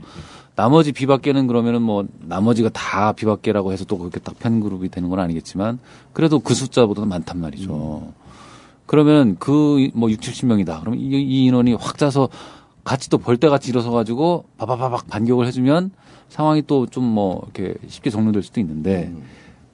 나머지 0.56 0.92
비박계는 0.94 1.48
그러면은 1.48 1.82
뭐 1.82 2.06
나머지가 2.22 2.70
다 2.70 3.12
비박계라고 3.12 3.74
해서 3.74 3.84
또 3.86 3.98
그렇게 3.98 4.20
딱 4.20 4.40
편그룹이 4.40 4.90
되는 4.90 5.10
건 5.10 5.20
아니겠지만 5.20 5.80
그래도 6.14 6.40
그 6.40 6.54
숫자보다는 6.56 7.10
많단 7.10 7.40
말이죠. 7.40 8.14
그러면 8.86 9.36
그 9.38 9.90
뭐 9.94 10.10
6, 10.10 10.20
70명이다. 10.22 10.80
그러면 10.80 11.00
이, 11.00 11.04
이 11.06 11.46
인원이 11.46 11.74
확 11.74 11.98
짜서 11.98 12.30
같이 12.84 13.10
또 13.10 13.18
벌떼같이 13.18 13.70
일어서 13.70 13.92
가지고 13.92 14.46
바바바박 14.58 15.08
반격을 15.08 15.46
해주면 15.48 15.92
상황이 16.30 16.62
또 16.68 16.86
좀 16.88 17.04
뭐 17.04 17.42
이렇게 17.54 17.76
쉽게 17.88 18.10
종료될 18.10 18.44
수도 18.44 18.60
있는데 18.60 19.12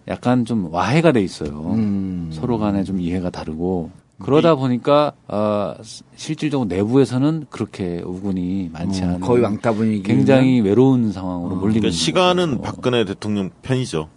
약간 0.08 0.46
좀 0.46 0.72
와해가 0.74 1.12
돼 1.12 1.22
있어요. 1.22 1.72
음. 1.74 2.30
서로 2.32 2.58
간에 2.60 2.84
좀 2.84 3.00
이해가 3.00 3.30
다르고 3.30 3.92
그러다 4.20 4.54
보니까 4.56 5.14
아, 5.28 5.76
실질적으로 6.16 6.68
내부에서는 6.68 7.48
그렇게 7.50 8.02
우군이 8.06 8.70
많지 8.72 9.02
음, 9.02 9.08
않은 9.08 9.20
거의 9.22 9.42
왕따 9.44 9.74
분위기. 9.74 10.04
굉장히 10.04 10.62
외로운 10.62 11.12
상황으로 11.12 11.56
몰리는 11.56 11.82
그러니까 11.82 11.90
시간은 11.98 12.58
거죠. 12.58 12.62
박근혜 12.62 13.04
대통령 13.06 13.50
편이죠. 13.64 14.10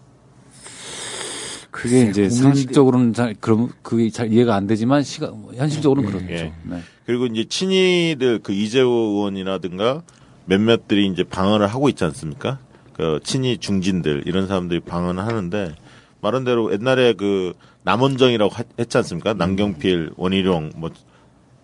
그게 1.70 2.02
이제 2.08 2.28
상식적으로는 2.30 3.14
잘 3.14 3.34
그럼 3.40 3.70
그게 3.82 4.08
잘 4.10 4.32
이해가 4.32 4.54
안 4.54 4.66
되지만 4.66 5.02
시간 5.02 5.34
현실적으로는 5.54 6.10
그렇죠. 6.10 6.32
예. 6.32 6.52
네. 6.64 6.80
그리고 7.04 7.26
이제 7.26 7.44
친이들 7.48 8.40
그 8.42 8.52
이재호 8.52 8.88
의원이라든가 8.88 10.02
몇몇들이 10.46 11.06
이제 11.06 11.24
방언을 11.24 11.66
하고 11.66 11.88
있지 11.88 12.04
않습니까? 12.04 12.58
그 12.92 13.20
친이 13.24 13.58
중진들 13.58 14.22
이런 14.26 14.46
사람들이 14.46 14.80
방언을 14.80 15.24
하는데 15.26 15.74
말한 16.20 16.44
대로 16.44 16.72
옛날에 16.72 17.12
그 17.14 17.54
남원정이라고 17.82 18.52
하- 18.54 18.62
했지 18.78 18.96
않습니까? 18.98 19.34
남경필, 19.34 20.12
원희룡 20.16 20.72
뭐 20.76 20.90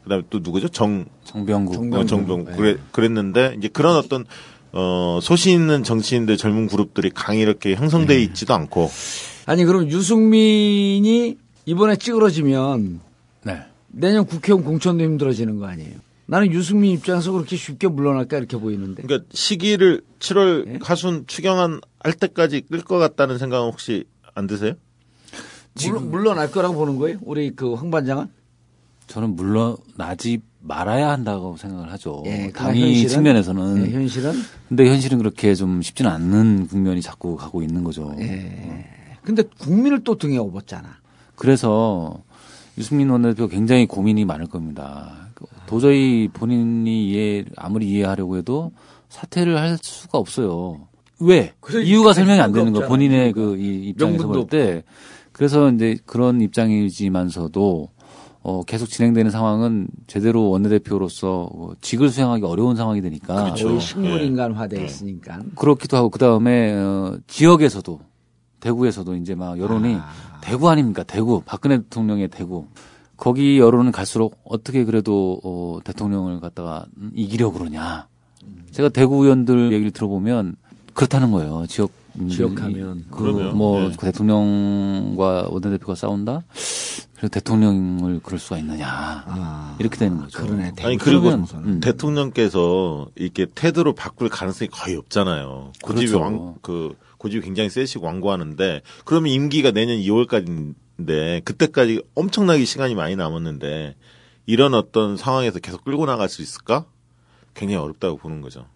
그다음에 0.05 0.23
또 0.31 0.41
누구죠? 0.41 0.69
정 0.69 1.07
정병국 1.25 1.75
정병국. 1.75 2.01
어, 2.01 2.05
정병 2.07 2.45
네. 2.47 2.53
그래 2.57 2.77
그랬는데 2.93 3.55
이제 3.59 3.69
그런 3.69 3.97
어떤 3.97 4.25
어 4.73 5.19
소신 5.23 5.53
있는 5.61 5.83
정치인들 5.83 6.37
젊은 6.37 6.67
그룹들이 6.69 7.11
강히 7.11 7.41
이렇게 7.41 7.75
형성돼 7.75 8.17
네. 8.17 8.23
있지도 8.25 8.55
않고 8.55 8.91
아니 9.47 9.65
그럼 9.65 9.89
유승민이 9.89 11.37
이번에 11.67 11.97
찌그러지면 11.97 13.01
네. 13.45 13.61
내년 13.89 14.27
국회의원 14.27 14.65
공천도 14.65 15.03
힘들어지는 15.05 15.59
거 15.59 15.67
아니에요? 15.67 15.95
나는 16.31 16.53
유승민 16.53 16.93
입장에서 16.93 17.33
그렇게 17.33 17.57
쉽게 17.57 17.89
물러날까 17.89 18.39
이렇게 18.39 18.57
보이는데. 18.57 19.03
그러니까 19.03 19.27
시기를 19.33 20.03
7월 20.21 20.67
예? 20.69 20.79
하순 20.81 21.25
추경안 21.27 21.81
할 21.99 22.13
때까지 22.13 22.61
끌 22.71 22.83
것 22.83 22.99
같다는 22.99 23.37
생각은 23.37 23.67
혹시 23.67 24.05
안 24.35 24.47
드세요? 24.47 24.75
물론 25.75 26.11
물러날 26.11 26.51
거라고 26.53 26.77
보는 26.77 26.99
거예요? 26.99 27.19
우리 27.23 27.51
그 27.57 27.75
황 27.75 27.91
반장은? 27.91 28.29
저는 29.09 29.35
물러나지 29.35 30.41
말아야 30.61 31.11
한다고 31.11 31.57
생각을 31.57 31.91
하죠. 31.93 32.23
예, 32.27 32.53
현실은? 32.55 33.09
측면에서는 33.09 33.83
네, 33.83 33.91
현실은? 33.91 34.33
근데 34.69 34.89
현실은 34.89 35.19
그렇게 35.19 35.57
좀 35.57 35.83
쉽지는 35.83 36.13
않는 36.13 36.69
국면이 36.69 37.03
자꾸 37.03 37.35
가고 37.37 37.61
있는 37.61 37.83
거죠. 37.83 38.15
예. 38.21 38.87
근데 39.25 39.43
국민을 39.59 40.05
또 40.05 40.17
등에 40.17 40.39
업었잖아. 40.39 40.99
그래서 41.35 42.23
유승민 42.79 43.11
원내대표 43.11 43.49
굉장히 43.49 43.87
고민이 43.87 44.25
많을 44.27 44.47
겁니다. 44.47 45.30
도저히 45.71 46.29
본인이 46.33 47.07
이해 47.09 47.45
아무리 47.57 47.87
이해하려고 47.89 48.37
해도 48.37 48.73
사퇴를 49.09 49.57
할 49.57 49.79
수가 49.81 50.19
없어요. 50.19 50.89
왜? 51.21 51.53
이유가 51.85 52.13
설명이 52.13 52.41
안 52.41 52.53
되는 52.53 52.73
거 52.73 52.81
본인의 52.89 53.27
이유가. 53.27 53.41
그 53.41 53.57
이- 53.57 53.89
입장에서 53.91 54.27
볼 54.27 54.49
때. 54.49 54.83
그래서 55.31 55.71
이제 55.71 55.97
그런 56.07 56.41
입장이지만서도 56.41 57.89
어, 58.43 58.63
계속 58.65 58.87
진행되는 58.89 59.31
상황은 59.31 59.87
제대로 60.09 60.49
원내대표로서 60.51 61.49
어, 61.55 61.71
직을 61.81 62.09
수행하기 62.09 62.45
어려운 62.45 62.75
상황이 62.75 63.01
되니까 63.01 63.45
그렇죠. 63.45 63.79
식물인간화돼 63.79 64.85
있으니까. 64.85 65.41
그렇기도 65.55 65.97
하고 65.97 66.09
그 66.11 66.19
다음에 66.19 66.73
어, 66.75 67.17
지역에서도 67.29 68.01
대구에서도 68.59 69.15
이제 69.17 69.37
막 69.37 69.57
여론이 69.59 69.99
대구 70.41 70.69
아닙니까 70.69 71.05
대구 71.05 71.43
박근혜 71.45 71.79
대통령의 71.79 72.27
대구 72.29 72.67
거기 73.21 73.59
여론은 73.59 73.93
갈수록 73.93 74.41
어떻게 74.45 74.85
그래도 74.85 75.41
어, 75.45 75.79
대통령을 75.85 76.41
갖다가 76.41 76.87
음, 76.97 77.13
이기려 77.15 77.51
고 77.51 77.59
그러냐 77.59 78.09
제가 78.73 78.89
대구 78.89 79.23
의원들 79.23 79.73
얘기를 79.73 79.91
들어보면 79.91 80.57
그렇다는 80.95 81.31
거예요 81.31 81.67
지역 81.69 81.93
지역하면. 82.29 83.05
그러면, 83.11 83.53
그뭐 83.53 83.89
네. 83.89 83.97
대통령과 84.01 85.49
원내대표가 85.51 85.95
싸운다 85.95 86.43
그래서 87.15 87.29
대통령을 87.31 88.21
그럴 88.23 88.41
수가 88.41 88.59
있느냐 88.59 88.89
아, 88.89 89.77
이렇게 89.79 89.99
되는 89.99 90.19
거죠 90.19 90.43
그러네. 90.43 90.73
아니 90.81 90.97
그리고 90.97 91.29
음. 91.29 91.81
대통령께서 91.81 93.09
이렇게 93.15 93.47
태도를 93.55 93.95
바꿀 93.95 94.31
가능성이 94.31 94.71
거의 94.71 94.97
없잖아요. 94.97 95.73
고집이 95.83 96.07
그렇죠. 96.07 96.25
왕, 96.25 96.55
그 96.63 96.95
고집이 97.19 97.45
굉장히 97.45 97.69
세시고 97.69 98.07
완고하는데 98.07 98.81
그러면 99.05 99.31
임기가 99.31 99.73
내년 99.73 99.99
2월까지인 99.99 100.75
데 101.07 101.41
그때까지 101.45 102.03
엄청나게 102.15 102.65
시간이 102.65 102.95
많이 102.95 103.17
남았는데 103.17 103.97
이런 104.47 104.75
어떤 104.75 105.17
상황에서 105.17 105.59
계속 105.59 105.85
끌고 105.85 106.07
나갈 106.07 106.29
수 106.29 106.43
있을까? 106.43 106.87
굉장히 107.55 107.83
어렵다고 107.83 108.17
보는 108.17 108.41
거죠. 108.41 108.67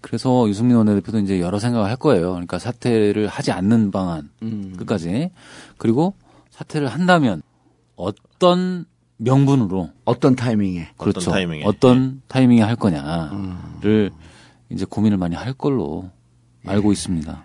그래서 0.00 0.48
유승민 0.48 0.76
원내대표도 0.76 1.18
이제 1.20 1.40
여러 1.40 1.58
생각을 1.58 1.88
할 1.88 1.96
거예요. 1.96 2.32
그러니까 2.32 2.58
사퇴를 2.58 3.26
하지 3.26 3.52
않는 3.52 3.90
방안 3.90 4.30
음. 4.42 4.74
끝까지 4.76 5.30
그리고 5.78 6.14
사퇴를 6.50 6.88
한다면 6.88 7.42
어떤 7.96 8.84
명분으로 9.16 9.90
어떤 10.04 10.34
타이밍에. 10.34 10.90
그렇죠. 10.96 11.30
타이밍에. 11.30 11.62
어떤 11.64 12.22
타이밍에 12.28 12.62
할 12.62 12.76
거냐를 12.76 14.10
이제 14.70 14.84
고민을 14.84 15.16
많이 15.18 15.36
할 15.36 15.52
걸로 15.52 16.10
알고 16.66 16.92
있습니다. 16.92 17.44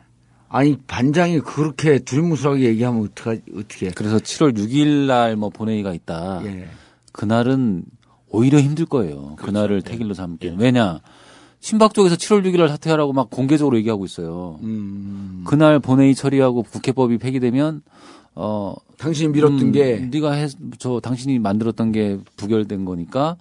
아니 0.49 0.77
반장이 0.87 1.41
그렇게 1.41 1.99
두리뭉술하게 1.99 2.63
얘기하면 2.65 3.03
어떻게 3.03 3.41
어떻게? 3.55 3.89
그래서 3.91 4.17
7월 4.17 4.55
6일 4.57 5.07
날 5.07 5.35
뭐 5.35 5.49
본회의가 5.49 5.93
있다. 5.93 6.41
예. 6.45 6.67
그날은 7.11 7.83
오히려 8.29 8.59
힘들 8.59 8.85
거예요. 8.85 9.35
그날을 9.37 9.81
태길로 9.81 10.13
삼기. 10.13 10.55
왜냐? 10.57 10.99
친박 11.59 11.93
쪽에서 11.93 12.15
7월 12.15 12.45
6일 12.45 12.57
날 12.59 12.69
사퇴하라고 12.69 13.13
막 13.13 13.29
공개적으로 13.29 13.77
얘기하고 13.77 14.05
있어요. 14.05 14.59
음, 14.61 15.43
그날 15.45 15.79
본회의 15.79 16.13
처리하고 16.15 16.63
국회법이 16.63 17.17
폐기되면 17.17 17.81
어 18.35 18.75
당신이 18.99 19.33
밀었던 19.33 19.59
음, 19.59 19.71
게 19.71 19.97
네가 20.11 20.31
해, 20.33 20.47
저 20.77 20.99
당신이 21.01 21.39
만들었던 21.39 21.91
게 21.91 22.19
부결된 22.37 22.85
거니까 22.85 23.35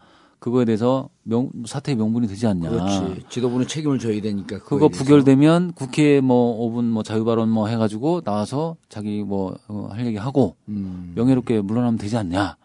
그거에 0.47 0.65
대해서 0.65 1.09
명 1.25 1.51
사퇴 1.67 1.97
명분이 1.97 2.29
되지 2.29 2.47
않냐. 2.47 2.71
그렇지. 2.71 3.25
지도부는 3.31 3.67
책임을 3.67 3.99
져야 3.99 4.21
되니까. 4.21 4.61
그거. 4.61 4.87
부결되면 4.87 5.73
국회에 5.73 6.21
뭐 6.21 6.71
5분 6.71 6.85
뭐 6.85 7.03
자유발언 7.03 7.49
뭐 7.49 7.67
해가지고 7.67 8.21
나와서 8.21 8.77
자기 8.89 9.25
뭐 9.25 9.57
할 9.91 10.07
얘기 10.07 10.17
하고 10.17 10.55
음. 10.69 11.15
명예롭게 11.17 11.63
물러나면 11.63 11.99
되지 11.99 12.17
않냐. 12.17 12.57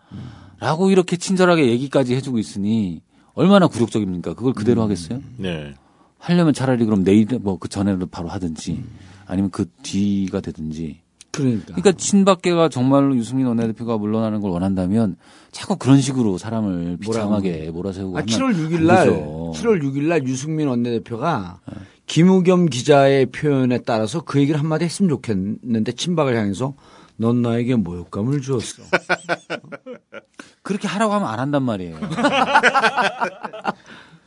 라고 0.59 0.91
이렇게 0.91 1.17
친절하게 1.17 1.69
얘기까지 1.71 2.13
해주고 2.13 2.37
있으니 2.37 3.01
얼마나 3.33 3.65
굴욕적입니까? 3.67 4.35
그걸 4.35 4.53
그대로 4.53 4.83
하겠어요? 4.83 5.19
네. 5.37 5.73
하려면 6.19 6.53
차라리 6.53 6.85
그럼 6.85 7.03
내일 7.03 7.25
뭐 7.39 7.57
그 7.57 7.67
전에도 7.67 8.05
바로 8.05 8.29
하든지 8.29 8.83
아니면 9.25 9.49
그 9.49 9.65
뒤가 9.81 10.39
되든지. 10.41 11.00
그러니까. 11.31 11.65
그러니까 11.67 11.91
친박계가 11.93 12.69
정말로 12.69 13.15
유승민 13.15 13.47
원내대표가 13.47 13.97
물러나는 13.97 14.41
걸 14.41 14.51
원한다면 14.51 15.15
자꾸 15.51 15.77
그런 15.77 16.01
식으로 16.01 16.37
사람을 16.37 16.97
비참하게 16.97 17.71
몰아세우고 17.71 18.17
아, 18.17 18.21
하면 18.21 18.27
7월 18.27 18.45
안 18.47 18.53
6일 18.53 18.83
날, 18.85 19.05
되죠. 19.07 19.51
7월 19.55 19.81
6일 19.81 20.03
날 20.03 20.27
유승민 20.27 20.67
원내대표가 20.67 21.59
김우겸 22.05 22.65
기자의 22.67 23.27
표현에 23.27 23.79
따라서 23.85 24.21
그 24.21 24.39
얘기를 24.39 24.59
한마디 24.59 24.83
했으면 24.85 25.09
좋겠는데 25.09 25.93
친박을 25.93 26.35
향해서 26.35 26.73
넌 27.17 27.41
나에게 27.41 27.75
모욕감을 27.75 28.41
주었어. 28.41 28.83
그렇게 30.63 30.87
하라고 30.87 31.13
하면 31.13 31.27
안 31.27 31.39
한단 31.39 31.63
말이에요. 31.63 31.97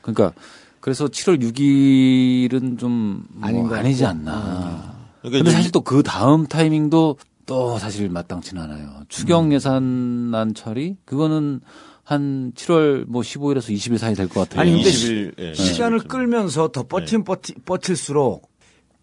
그러니까 0.00 0.32
그래서 0.80 1.06
7월 1.06 1.40
6일은 1.42 2.78
좀 2.78 3.24
아닌 3.40 3.62
뭐것 3.62 3.78
아니지. 3.78 4.04
않나. 4.04 4.93
그러니까 5.28 5.44
근데 5.44 5.50
사실 5.56 5.72
또 5.72 5.80
그 5.80 6.02
다음 6.02 6.46
타이밍도 6.46 7.16
또 7.46 7.78
사실 7.78 8.08
마땅치는 8.08 8.62
않아요. 8.62 9.02
추경 9.08 9.52
예산안 9.52 10.54
처리 10.54 10.96
그거는 11.04 11.60
한 12.02 12.52
7월 12.54 13.04
뭐 13.06 13.22
15일에서 13.22 13.70
20일 13.74 13.98
사이 13.98 14.14
될 14.14 14.28
것 14.28 14.40
같아요. 14.48 14.60
아니, 14.62 14.72
근데 14.72 14.90
20일 14.90 15.34
예, 15.38 15.54
시간을 15.54 16.00
20일 16.00 16.08
끌면서 16.08 16.68
더 16.68 16.82
버티면 16.86 17.24
버티, 17.24 17.54
버틸수록 17.64 18.50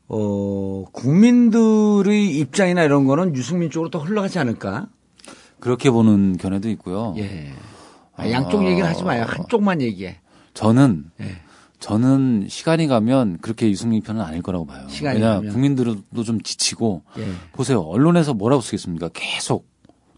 어, 0.07 0.86
국민들의 0.91 2.38
입장이나 2.38 2.84
이런 2.84 3.05
거는 3.05 3.36
유승민 3.36 3.69
쪽으로 3.69 3.89
더 3.89 3.99
흘러가지 3.99 4.39
않을까? 4.39 4.88
그렇게 5.59 5.89
보는 5.91 6.38
견해도 6.38 6.69
있고요. 6.72 7.13
예. 7.17 7.53
아, 8.15 8.30
양쪽 8.30 8.65
얘기를 8.65 8.88
하지 8.88 9.03
마요. 9.03 9.24
한쪽만 9.28 9.82
얘기해. 9.82 10.19
저는 10.53 11.05
예. 11.22 11.41
저는 11.82 12.45
시간이 12.47 12.88
가면 12.88 13.39
그렇게 13.41 13.69
유승민 13.69 14.01
편은 14.01 14.21
아닐 14.21 14.41
거라고 14.41 14.65
봐요. 14.65 14.88
시간이 14.88 15.19
왜냐 15.19 15.36
가면. 15.36 15.51
국민들도 15.51 16.23
좀 16.23 16.39
지치고 16.41 17.01
예. 17.17 17.25
보세요. 17.53 17.82
언론에서 17.82 18.34
뭐라고 18.36 18.61
쓰겠습니까? 18.61 19.09
계속 19.13 19.67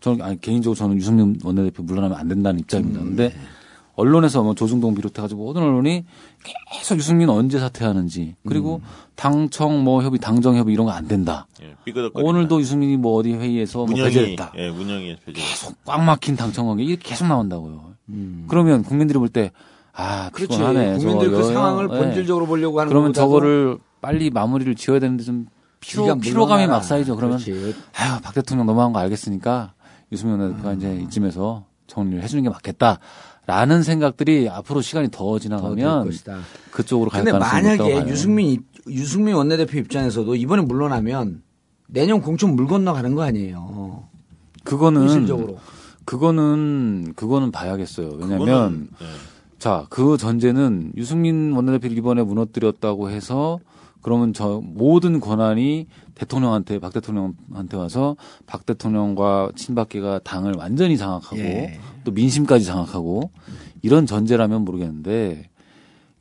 저는 0.02 0.22
아니, 0.22 0.40
개인적으로 0.42 0.76
저는 0.78 0.98
유승민 0.98 1.40
원내대표 1.44 1.82
물러나면 1.84 2.18
안 2.18 2.28
된다는 2.28 2.60
입장입니다. 2.60 3.00
음, 3.02 3.06
근데 3.08 3.30
네. 3.30 3.36
언론에서 3.96 4.44
뭐 4.44 4.56
조중동 4.56 4.94
비롯해가지고 4.96 5.42
모든 5.42 5.62
언론이 5.62 6.04
계속 6.74 6.98
유승민 6.98 7.30
언제 7.30 7.60
사퇴하는지 7.60 8.36
그리고 8.46 8.82
음. 8.84 8.88
당청 9.16 9.84
뭐 9.84 10.04
협의 10.04 10.20
당정 10.20 10.58
협의 10.58 10.74
이런 10.74 10.86
거 10.88 10.92
안 10.92 11.08
된다. 11.08 11.48
예. 11.62 11.76
오늘도 12.16 12.60
유승민이 12.60 12.98
뭐 12.98 13.14
어디 13.18 13.34
회의에서 13.34 13.80
뭐 13.80 13.88
문영이 13.88 14.10
배제했다. 14.10 14.54
예, 14.58 14.70
문영이 14.70 15.16
배제. 15.26 15.40
계속 15.40 15.76
꽉 15.86 16.04
막힌 16.04 16.36
당청 16.36 16.68
관계 16.68 16.84
이게 16.84 16.98
계속 16.98 17.28
나온다고요. 17.28 17.94
음. 18.10 18.46
그러면 18.50 18.84
국민들이 18.84 19.18
볼때 19.18 19.52
아, 19.96 20.30
그렇지. 20.34 20.54
피곤하네. 20.54 20.98
국민들 20.98 21.32
그. 21.32 21.44
상황을 21.44 21.90
예. 21.94 21.98
본질적으로 21.98 22.46
보려고 22.48 22.80
하는 22.80 22.90
그러면 22.90 23.14
저거를 23.14 23.78
빨리 24.02 24.30
마무리를 24.30 24.74
지어야 24.76 25.00
되는데 25.00 25.24
좀 25.24 25.48
피로, 25.80 26.18
피로감이. 26.18 26.68
막 26.68 26.84
쌓이죠. 26.84 27.16
그러면 27.16 27.38
그렇지. 27.38 27.76
아유, 27.96 28.20
박 28.22 28.34
대통령 28.34 28.66
넘어간 28.66 28.94
거 28.94 29.00
알겠으니까 29.00 29.74
유승민 30.12 30.40
원내대표가 30.40 30.74
이제 30.74 30.96
이쯤에서 31.04 31.66
정리를 31.88 32.24
해주는 32.24 32.44
게 32.44 32.50
맞겠다 32.50 33.00
라는 33.46 33.84
생각들이 33.84 34.48
앞으로 34.50 34.82
시간이 34.82 35.10
더 35.12 35.38
지나가면 35.38 36.06
것이다. 36.06 36.40
그쪽으로 36.72 37.10
갈 37.10 37.24
근데 37.24 37.38
가능성이 37.38 37.74
있다고 37.76 37.90
만약에. 37.90 38.12
유승민 38.12 38.48
입- 38.48 38.64
유승민 38.88 39.36
원내대표 39.36 39.78
입장에서도 39.78 40.36
이번에 40.36 40.62
물러나면 40.64 41.44
내년 41.88 42.22
공천 42.22 42.56
물 42.56 42.68
건너 42.68 42.94
가는 42.94 43.14
거 43.16 43.24
아니에요. 43.24 44.04
그거는 44.64 45.02
현실적으로. 45.04 45.58
그거는 46.06 47.14
그거는 47.16 47.52
봐야겠어요. 47.52 48.10
왜냐하면 48.14 48.40
그거는, 48.40 48.90
예. 49.02 49.06
자, 49.64 49.86
그 49.90 50.18
전제는 50.18 50.92
유승민 50.98 51.54
원내대표를 51.54 51.98
이번에 51.98 52.22
무너뜨렸다고 52.22 53.10
해서 53.10 53.62
그러면 54.02 54.34
저 54.34 54.60
모든 54.62 55.22
권한이 55.22 55.88
대통령한테 56.16 56.80
박 56.80 56.92
대통령한테 56.92 57.78
와서 57.78 58.18
박 58.46 58.66
대통령과 58.66 59.52
친박계가 59.56 60.20
당을 60.26 60.56
완전히 60.58 60.98
장악하고 60.98 61.38
예. 61.38 61.80
또 62.04 62.12
민심까지 62.12 62.66
장악하고 62.66 63.32
이런 63.82 64.06
전제라면 64.06 64.66
모르겠는데 64.66 65.48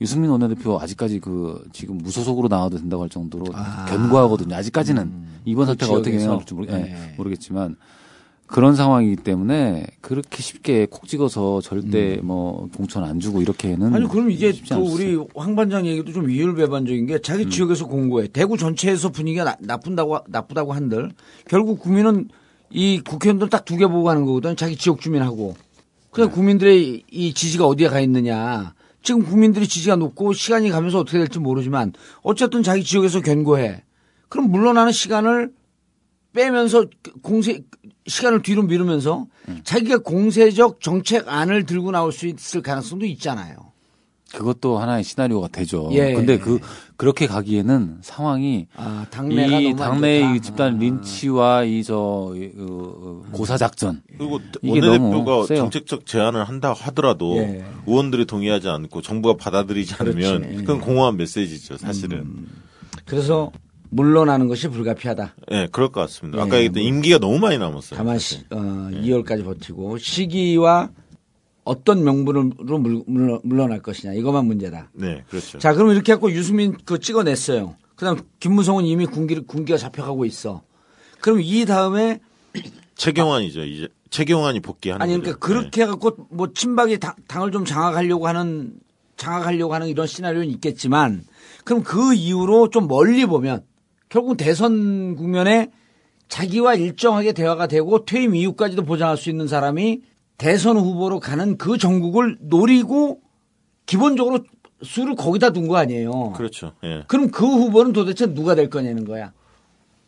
유승민 0.01 0.31
원내대표 0.31 0.79
아직까지 0.79 1.19
그 1.19 1.69
지금 1.73 1.99
무소속으로 1.99 2.47
나와도 2.47 2.79
된다고 2.79 3.03
할 3.03 3.11
정도로 3.11 3.47
아. 3.55 3.87
견고하거든요. 3.87 4.55
아직까지는 4.55 5.11
이번 5.47 5.67
그 5.67 5.73
사태가 5.73 5.95
어떻게. 5.95 6.15
영향을지 6.15 6.55
모르, 6.55 6.69
예, 6.69 6.77
네. 6.77 7.15
모르겠지만 7.17 7.75
그런 8.53 8.77
상황이기 8.77 9.17
때문에 9.17 9.87
그렇게 10.03 10.43
쉽게 10.43 10.87
콕 10.91 11.09
찍어서 11.09 11.63
절대 11.63 12.21
뭐 12.23 12.69
공천 12.77 13.03
안 13.03 13.19
주고 13.19 13.41
이렇게는 13.41 13.89
음. 13.89 13.95
아니 13.95 14.07
그럼 14.07 14.31
이게 14.31 14.53
않았어요. 14.71 14.93
우리 14.93 15.19
황 15.35 15.57
반장 15.57 15.87
얘기도 15.87 16.13
좀 16.13 16.29
이율배반적인 16.29 17.07
게 17.07 17.19
자기 17.23 17.49
지역에서 17.49 17.87
공고해. 17.87 18.29
대구 18.29 18.59
전체에서 18.59 19.09
분위기가 19.09 19.45
나, 19.45 19.57
나쁜다고 19.59 20.19
나쁘다고 20.29 20.75
한들. 20.75 21.11
결국 21.49 21.81
국민은 21.81 22.29
이 22.69 23.01
국회의원들 23.01 23.49
딱 23.49 23.65
두 23.65 23.79
개 23.79 23.87
보고 23.87 24.03
가는 24.05 24.27
거거든. 24.27 24.55
자기 24.55 24.77
지역 24.77 25.01
주민하고. 25.01 25.55
그냥 26.11 26.31
국민들의 26.31 27.05
이 27.11 27.33
지지가 27.33 27.67
어디에 27.67 27.89
가 27.89 28.01
있느냐. 28.01 28.75
지금 29.03 29.23
국민들이 29.25 29.67
지지가 29.67 29.97
높고 29.97 30.35
시간이 30.35 30.69
가면서 30.69 30.99
어떻게 30.99 31.17
될지 31.17 31.39
모르지만 31.39 31.95
어쨌든 32.23 32.63
자기 32.63 32.85
지역에서 32.85 33.23
견고해. 33.23 33.83
그럼 34.29 34.51
물러나는 34.51 34.93
시간을 34.93 35.53
빼면서 36.35 36.87
공세 37.23 37.63
시간을 38.07 38.43
뒤로 38.43 38.63
미루면서 38.63 39.27
자기가 39.65 39.99
공세적 39.99 40.81
정책안을 40.81 41.67
들고 41.67 41.91
나올 41.91 42.13
수 42.13 42.27
있을 42.27 42.63
가능성도 42.63 43.07
있잖아요. 43.07 43.73
그것도 44.35 44.79
하나의 44.79 45.05
시나리오가 45.05 45.49
되죠. 45.49 45.91
예. 45.93 46.15
근데 46.15 46.39
그 46.39 46.59
그렇게 46.97 47.27
가기에는 47.27 47.99
상황이 48.01 48.67
아, 48.75 49.05
당내가 49.11 49.61
이 49.61 49.77
당내의 49.77 50.41
집단 50.41 50.77
아. 50.77 50.79
린치와 50.79 51.65
이저 51.65 52.33
그, 52.35 53.25
고사 53.33 53.59
작전 53.59 54.03
그리고 54.17 54.41
원내대표가. 54.63 55.55
정책적 55.55 56.07
제안을 56.07 56.45
한다 56.45 56.73
하더라도 56.73 57.37
예. 57.37 57.65
의원들이 57.87 58.25
동의하지 58.25 58.69
않고 58.69 59.03
정부가 59.03 59.37
받아들이지 59.37 59.97
않으면 59.99 60.43
그렇지. 60.43 60.57
그건 60.57 60.81
공허한 60.81 61.17
메시지죠, 61.19 61.77
사실은. 61.77 62.21
음. 62.21 62.49
그래서 63.05 63.53
물러나는 63.93 64.49
것이 64.49 64.69
불가피하다. 64.69 65.35
예, 65.53 65.69
그럴 65.71 65.93
것 65.93 66.01
같습니다. 66.01 66.43
아까 66.43 66.57
예, 66.57 66.65
얘기했던 66.65 66.83
뭐. 66.83 66.89
임기가 66.89 67.19
너무 67.19 67.39
많이 67.39 67.59
남았어요. 67.59 67.97
다만. 67.97 68.19
시, 68.19 68.39
어, 68.51 68.57
2월까지 68.91 69.45
버티고 69.45 69.99
시기와 69.99 70.91
어떤 71.65 72.03
명분으로 72.03 72.79
물, 72.79 73.03
물러, 73.07 73.41
물러날 73.45 73.83
것이냐 73.83 74.15
이것만 74.15 74.47
문제다. 74.47 74.91
네, 74.95 75.23
그렇죠. 75.29 75.59
자, 75.59 75.75
그럼 75.75 75.91
이렇게 75.91 76.13
갖고 76.13 76.33
유수민 76.33 76.77
그 76.85 76.99
찍어냈어요. 76.99 77.77
그다음 77.95 78.19
김무성은 78.41 78.87
이미 78.87 79.05
군기 79.07 79.41
군기가 79.41 79.77
잡혀가고 79.77 80.25
있어. 80.25 80.63
그럼 81.21 81.41
이 81.43 81.65
다음에 81.67 82.21
최경환이죠. 82.97 83.65
이제 83.65 83.89
최경환이 84.09 84.61
복귀하는 84.61 85.03
아니 85.03 85.13
거죠. 85.19 85.39
그러니까 85.39 85.47
그렇게 85.47 85.83
해갖고 85.83 86.29
뭐 86.31 86.53
친박이 86.53 86.99
당, 86.99 87.15
당을 87.29 87.53
좀 87.53 87.67
장악하려고 87.67 88.27
하는 88.27 88.73
장악하려고 89.17 89.75
하는 89.75 89.89
이런 89.89 90.07
시나리오는 90.07 90.49
있겠지만 90.49 91.25
그럼 91.65 91.83
그 91.83 92.15
이후로 92.15 92.71
좀 92.71 92.89
멀리 92.89 93.27
보면 93.27 93.65
결국 94.13 94.37
대선 94.37 95.17
국면에 95.17 95.71
자기와 96.29 96.75
일정하게 96.75 97.33
대화가 97.33 97.67
되고 97.67 98.05
퇴임 98.05 98.35
이후까지도 98.35 98.85
보장할 98.85 99.17
수 99.17 99.31
있는 99.31 99.49
사람이 99.49 100.03
대선 100.37 100.77
후보로 100.77 101.19
가는 101.19 101.57
그 101.57 101.79
전국을 101.79 102.37
노리고 102.41 103.23
기본적으로 103.87 104.41
수를 104.83 105.17
거기다 105.17 105.51
둔 105.51 105.67
거 105.67 105.79
아니에요. 105.79 106.11
네. 106.11 106.33
그렇죠. 106.37 106.73
예. 106.85 107.05
그럼 107.09 107.31
그 107.31 107.47
후보는 107.47 107.95
도대체 107.95 108.35
누가 108.35 108.55
될 108.55 108.69
거냐는 108.69 109.07
거야. 109.07 109.33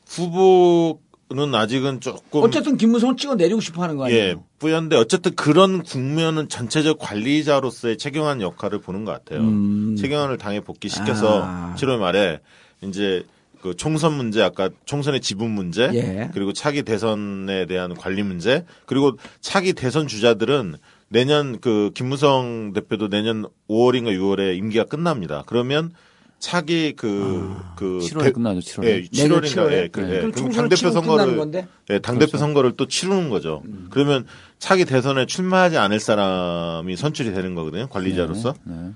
후보는 0.06 1.54
아직은 1.54 2.00
조금 2.00 2.42
어쨌든 2.42 2.76
김무성은 2.76 3.16
찍어 3.16 3.36
내리고 3.36 3.60
싶어 3.60 3.82
하는 3.82 3.96
거 3.96 4.04
아니에요? 4.04 4.22
예, 4.22 4.34
뿌연데 4.58 4.96
어쨌든 4.96 5.34
그런 5.34 5.82
국면은 5.82 6.50
전체적 6.50 6.98
관리자로서의 6.98 7.96
최경환 7.96 8.42
역할을 8.42 8.80
보는 8.82 9.06
것 9.06 9.12
같아요. 9.12 9.40
음. 9.40 9.96
최경환을 9.96 10.36
당에 10.36 10.60
복귀시켜서 10.60 11.42
아. 11.42 11.74
7월 11.78 11.96
말에 11.96 12.40
이제 12.82 13.24
그 13.64 13.74
총선 13.74 14.12
문제 14.12 14.42
아까 14.42 14.68
총선의 14.84 15.22
지분 15.22 15.50
문제 15.50 15.88
예. 15.94 16.30
그리고 16.34 16.52
차기 16.52 16.82
대선에 16.82 17.64
대한 17.64 17.94
관리 17.94 18.22
문제 18.22 18.66
그리고 18.84 19.16
차기 19.40 19.72
대선 19.72 20.06
주자들은 20.06 20.76
내년 21.08 21.58
그 21.60 21.90
김무성 21.94 22.74
대표도 22.74 23.08
내년 23.08 23.46
5월인가 23.70 24.14
6월에 24.18 24.58
임기가 24.58 24.84
끝납니다. 24.84 25.44
그러면 25.46 25.92
차기 26.38 26.92
그, 26.94 27.56
그. 27.74 28.00
7월에 28.02 28.22
대- 28.24 28.32
끝나죠, 28.32 28.60
7월에. 28.60 28.84
예, 28.84 29.02
7월인가. 29.04 29.72
예, 29.72 29.88
그, 29.90 30.00
네. 30.00 30.10
예. 30.10 30.16
그럼 30.18 30.32
그럼 30.32 30.50
당 30.52 30.68
대표 30.68 30.76
치고 30.76 30.90
끝나는 30.90 31.06
선거를. 31.08 31.36
건데? 31.38 31.60
음. 31.62 31.94
예, 31.94 31.98
당 32.00 32.18
대표 32.18 32.36
선거를 32.36 32.72
또 32.76 32.86
치르는 32.86 33.30
거죠. 33.30 33.62
그러면 33.88 34.26
차기 34.58 34.84
대선에 34.84 35.24
출마하지 35.24 35.78
않을 35.78 36.00
사람이 36.00 36.96
선출이 36.96 37.32
되는 37.32 37.54
거거든요. 37.54 37.86
관리자로서. 37.88 38.52
네. 38.64 38.90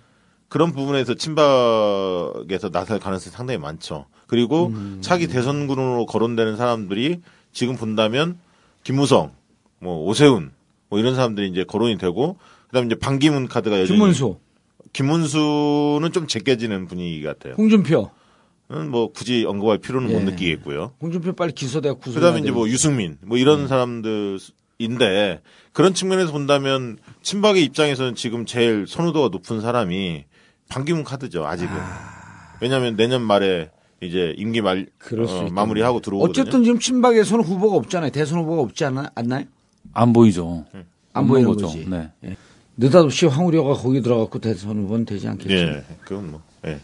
그런 0.49 0.73
부분에서 0.73 1.15
친박에서 1.15 2.71
나설 2.71 2.99
가능성이 2.99 3.33
상당히 3.33 3.59
많죠. 3.59 4.07
그리고 4.27 4.69
음. 4.69 4.99
차기 5.01 5.27
대선군으로 5.27 6.07
거론되는 6.07 6.57
사람들이 6.57 7.21
지금 7.53 7.77
본다면 7.77 8.39
김무성, 8.83 9.33
뭐 9.79 10.05
오세훈, 10.05 10.53
뭐 10.89 10.99
이런 10.99 11.15
사람들이 11.15 11.49
이제 11.49 11.65
거론이 11.65 11.99
되고 11.99 12.39
그다음에 12.69 12.87
이제 12.87 12.95
반기문 12.95 13.49
카드가 13.49 13.81
여전히 13.81 13.99
김문수, 13.99 14.39
김문수는 14.93 16.13
좀 16.13 16.27
제껴지는 16.27 16.87
분위기 16.87 17.23
같아요. 17.23 17.55
홍준표. 17.55 18.11
음, 18.71 18.91
뭐 18.91 19.11
굳이 19.13 19.45
언급할 19.47 19.79
필요는 19.79 20.11
예. 20.11 20.15
못 20.15 20.23
느끼겠고요. 20.25 20.93
홍준표 21.01 21.33
빨리 21.33 21.53
기소돼 21.53 21.93
구속. 21.93 22.17
그다음에 22.17 22.41
이제 22.41 22.51
뭐 22.51 22.69
유승민 22.69 23.17
뭐 23.23 23.39
이런 23.39 23.67
사람들인데 23.67 25.41
그런 25.73 25.95
측면에서 25.95 26.33
본다면 26.33 26.99
친박의 27.23 27.65
입장에서는 27.65 28.15
지금 28.15 28.45
제일 28.45 28.87
선호도가 28.87 29.29
높은 29.29 29.61
사람이 29.63 30.25
반기문 30.69 31.05
카드죠 31.05 31.47
아직은. 31.47 31.73
왜냐하면 32.61 32.97
내년 32.97 33.23
말에 33.23 33.71
이제 34.01 34.35
임기 34.37 34.61
말 34.61 34.87
어. 35.13 35.49
마무리하고 35.51 36.01
들어오거든요. 36.01 36.31
어쨌든 36.31 36.65
지금 36.65 36.79
친박에서는 36.79 37.45
후보가 37.45 37.77
없잖아요. 37.77 38.11
대선 38.11 38.41
후보가 38.41 38.63
없지 38.63 38.85
않나, 38.85 39.11
않나요? 39.15 39.45
안 39.93 40.13
보이죠. 40.13 40.65
안 41.13 41.27
보이는 41.27 41.49
거죠. 41.49 41.67
거지. 41.67 41.87
네. 41.89 42.11
느닷없이 42.77 43.27
황우려가 43.27 43.75
거기 43.75 44.03
들어갔고 44.03 44.39
대선 44.39 44.79
후보는 44.79 45.05
되지 45.05 45.27
않겠죠. 45.27 45.53
예, 45.53 45.85
그건 46.03 46.31
뭐, 46.31 46.43
예, 46.65 46.79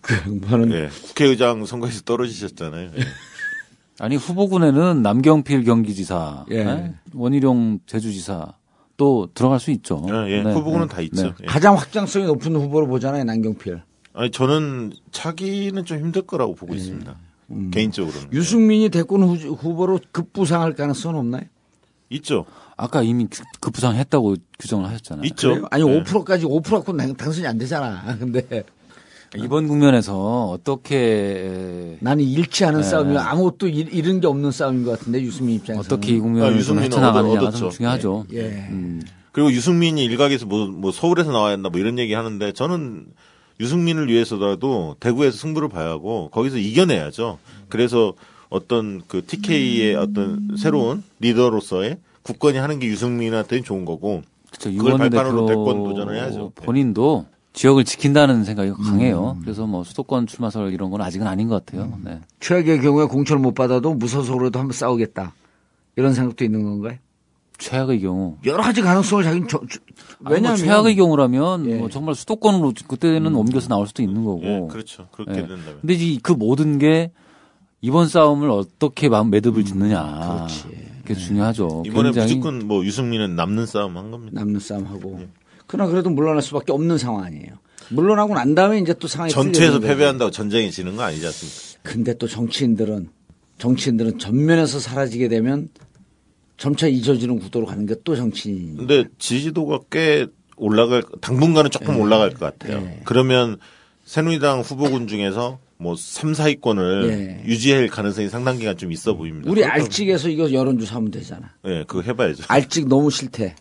그 0.00 0.14
양반은 0.14 0.72
예, 0.72 0.88
국회의장 1.06 1.66
선거에서 1.66 2.00
떨어지셨잖아요. 2.02 2.90
예. 2.96 3.02
아니 3.98 4.16
후보군에는 4.16 5.02
남경필 5.02 5.64
경기지사, 5.64 6.46
예. 6.50 6.64
네? 6.64 6.94
원희룡 7.12 7.80
제주지사 7.86 8.54
또 9.02 9.28
들어갈 9.34 9.58
수 9.58 9.72
있죠. 9.72 10.00
예, 10.08 10.30
예, 10.30 10.42
네, 10.44 10.52
후보군은 10.54 10.86
네, 10.86 10.94
다 10.94 11.00
있죠. 11.00 11.22
네. 11.22 11.32
예. 11.42 11.46
가장 11.46 11.74
확장성이 11.76 12.24
높은 12.26 12.54
후보로 12.54 12.86
보잖아요. 12.86 13.24
남경필. 13.24 13.82
아니 14.14 14.30
저는 14.30 14.92
차기는 15.10 15.84
좀 15.84 15.98
힘들 15.98 16.22
거라고 16.22 16.54
보고 16.54 16.72
있습니다. 16.72 17.12
개인적으로는 17.72 18.20
예. 18.22 18.26
음. 18.28 18.32
유승민이 18.32 18.90
대권 18.90 19.24
후, 19.24 19.34
후보로 19.34 19.98
급부상할 20.12 20.74
가능성은 20.74 21.18
없나요? 21.18 21.42
있죠, 22.10 22.44
아까 22.76 23.02
이미 23.02 23.26
그- 23.28 23.42
급부상했다고 23.60 24.36
규정을 24.60 24.88
하셨잖아요. 24.88 25.24
있죠. 25.30 25.48
그래요? 25.48 25.66
아니 25.72 25.82
예. 25.82 26.02
5%까지 26.04 26.44
5% 26.46 26.70
갖고 26.70 26.92
는 26.92 27.16
당선이 27.16 27.44
안 27.44 27.58
되잖아. 27.58 28.04
근데 28.20 28.62
이번 29.38 29.66
국면에서 29.68 30.50
어떻게 30.50 31.96
나는 32.00 32.24
잃지 32.24 32.64
않은 32.66 32.80
네. 32.80 32.86
싸움이 32.86 33.16
아무것도 33.16 33.68
잃- 33.68 33.92
잃은 33.92 34.20
게 34.20 34.26
없는 34.26 34.50
싸움인 34.50 34.84
것 34.84 34.98
같은데 34.98 35.22
유승민 35.22 35.56
입장에서 35.56 35.80
어떻게 35.94 36.14
이 36.14 36.18
아, 36.18 36.22
국면을 36.22 36.58
헤쳐나가느냐가. 36.82 37.50
좀 37.50 37.70
중요하죠. 37.70 38.26
예. 38.32 38.40
음. 38.70 39.02
그리고 39.32 39.50
유승민이 39.50 40.04
일각에서 40.04 40.44
뭐, 40.46 40.66
뭐 40.66 40.92
서울에서 40.92 41.32
나와야 41.32 41.52
한다 41.54 41.70
뭐 41.70 41.80
이런 41.80 41.98
얘기 41.98 42.12
하는데 42.12 42.52
저는 42.52 43.06
유승민을 43.60 44.08
위해서라도 44.08 44.96
대구에서 45.00 45.36
승부를 45.38 45.68
봐야 45.70 45.88
하고 45.88 46.28
거기서 46.30 46.58
이겨내야죠. 46.58 47.38
그래서 47.70 48.12
어떤 48.50 49.00
그 49.08 49.24
TK의 49.24 49.94
어떤 49.94 50.56
새로운 50.58 51.02
리더로서의 51.20 51.96
굳건히 52.22 52.58
하는 52.58 52.78
게 52.78 52.86
유승민한테는 52.88 53.64
좋은 53.64 53.86
거고 53.86 54.22
그렇죠. 54.50 54.76
그걸 54.76 54.98
발판으로 54.98 55.46
대권 55.46 55.84
도전을 55.84 56.16
해야죠. 56.16 56.52
본인도 56.56 57.24
지역을 57.52 57.84
지킨다는 57.84 58.44
생각이 58.44 58.70
음. 58.70 58.76
강해요. 58.82 59.36
그래서 59.42 59.66
뭐 59.66 59.84
수도권 59.84 60.26
출마설 60.26 60.72
이런 60.72 60.90
건 60.90 61.00
아직은 61.02 61.26
아닌 61.26 61.48
것 61.48 61.64
같아요. 61.64 61.98
네. 62.02 62.20
최악의 62.40 62.80
경우에 62.80 63.04
공천을 63.06 63.42
못 63.42 63.54
받아도 63.54 63.92
무소속 63.94 64.38
그래도 64.38 64.58
한번 64.58 64.72
싸우겠다. 64.72 65.34
이런 65.96 66.14
생각도 66.14 66.44
있는 66.44 66.62
건가요? 66.64 66.96
최악의 67.58 68.00
경우. 68.00 68.38
여러 68.46 68.62
가지 68.62 68.80
가능성을 68.80 69.22
자기는 69.22 69.48
저, 69.48 69.60
저- 69.70 69.78
왜냐하면 70.20 70.34
왜냐하면 70.34 70.56
최악의 70.56 70.96
경우라면 70.96 71.70
예. 71.70 71.74
뭐 71.76 71.88
정말 71.90 72.14
수도권으로 72.14 72.72
그때는 72.88 73.34
옮겨서 73.34 73.68
나올 73.68 73.86
수도 73.86 74.02
있는 74.02 74.24
거고. 74.24 74.42
예, 74.42 74.66
그렇죠. 74.70 75.08
그렇게 75.12 75.32
예. 75.32 75.46
된다면. 75.46 75.78
근데 75.80 75.94
이 75.94 76.18
그 76.22 76.32
모든 76.32 76.78
게 76.78 77.12
이번 77.82 78.08
싸움을 78.08 78.48
어떻게 78.50 79.08
마음 79.08 79.30
매듭을 79.30 79.64
짓느냐. 79.64 80.46
그게 81.02 81.14
중요하죠. 81.14 81.82
이번에 81.86 82.10
굉장히 82.12 82.36
무조건 82.36 82.66
뭐 82.66 82.84
유승민은 82.84 83.36
남는 83.36 83.66
싸움 83.66 83.96
한 83.96 84.10
겁니다. 84.10 84.40
남는 84.40 84.58
싸움 84.60 84.86
하고. 84.86 85.20
그러나 85.72 85.90
그래도 85.90 86.10
물러날 86.10 86.42
수밖에 86.42 86.70
없는 86.70 86.98
상황 86.98 87.24
아니에요. 87.24 87.46
물러나고 87.88 88.34
난 88.34 88.54
다음에 88.54 88.78
이제 88.78 88.92
또 88.92 89.08
상황이 89.08 89.32
전투에서. 89.32 89.80
패배한다고 89.80 90.30
전쟁이 90.30 90.70
지는 90.70 90.96
거 90.96 91.02
아니지 91.02 91.24
않습니까? 91.24 91.80
근데 91.82 92.14
또 92.18 92.28
정치인들은 92.28 93.08
정치인들은 93.56 94.18
전면에서 94.18 94.78
사라지게 94.78 95.28
되면 95.28 95.70
점차 96.58 96.86
잊어지는 96.86 97.38
구도로 97.38 97.64
가는 97.64 97.86
게 97.86 97.94
또 98.04 98.14
정치인. 98.14 98.76
근데 98.76 99.04
지지도가 99.18 99.80
꽤 99.90 100.26
올라갈 100.58 101.02
당분간은 101.22 101.70
조금 101.70 101.98
올라갈 101.98 102.30
것 102.30 102.40
같아요. 102.40 102.76
예. 102.86 103.00
그러면 103.04 103.56
새누리당 104.04 104.60
후보군 104.60 105.06
중에서 105.06 105.58
뭐 105.78 105.96
3, 105.96 106.32
4위권을 106.32 107.08
예. 107.08 107.42
유지할 107.46 107.88
가능성이 107.88 108.28
상당 108.28 108.58
기간 108.58 108.76
좀 108.76 108.92
있어 108.92 109.14
보입니다. 109.14 109.50
우리 109.50 109.64
알찍에서 109.64 110.28
이거 110.28 110.52
여론조사 110.52 110.96
하면 110.96 111.10
되잖아. 111.10 111.54
예, 111.64 111.84
그거 111.86 112.02
해봐야죠. 112.02 112.44
알찍 112.48 112.88
너무 112.88 113.10
싫대. 113.10 113.56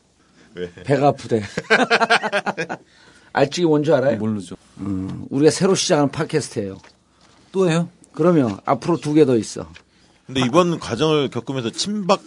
왜? 0.55 0.71
배가 0.83 1.07
아프대. 1.09 1.41
알찍이 3.33 3.65
뭔지 3.65 3.91
알아요? 3.93 4.17
모르죠. 4.17 4.55
음, 4.79 5.25
우리가 5.29 5.51
새로 5.51 5.75
시작하는 5.75 6.09
팟캐스트예요. 6.11 6.77
또 7.51 7.69
해요? 7.69 7.89
그러면 8.13 8.57
앞으로 8.65 8.97
두 8.97 9.13
개 9.13 9.25
더 9.25 9.37
있어. 9.37 9.69
근데 10.25 10.41
이번 10.41 10.79
과정을 10.79 11.29
겪으면서 11.29 11.69
친박, 11.71 12.21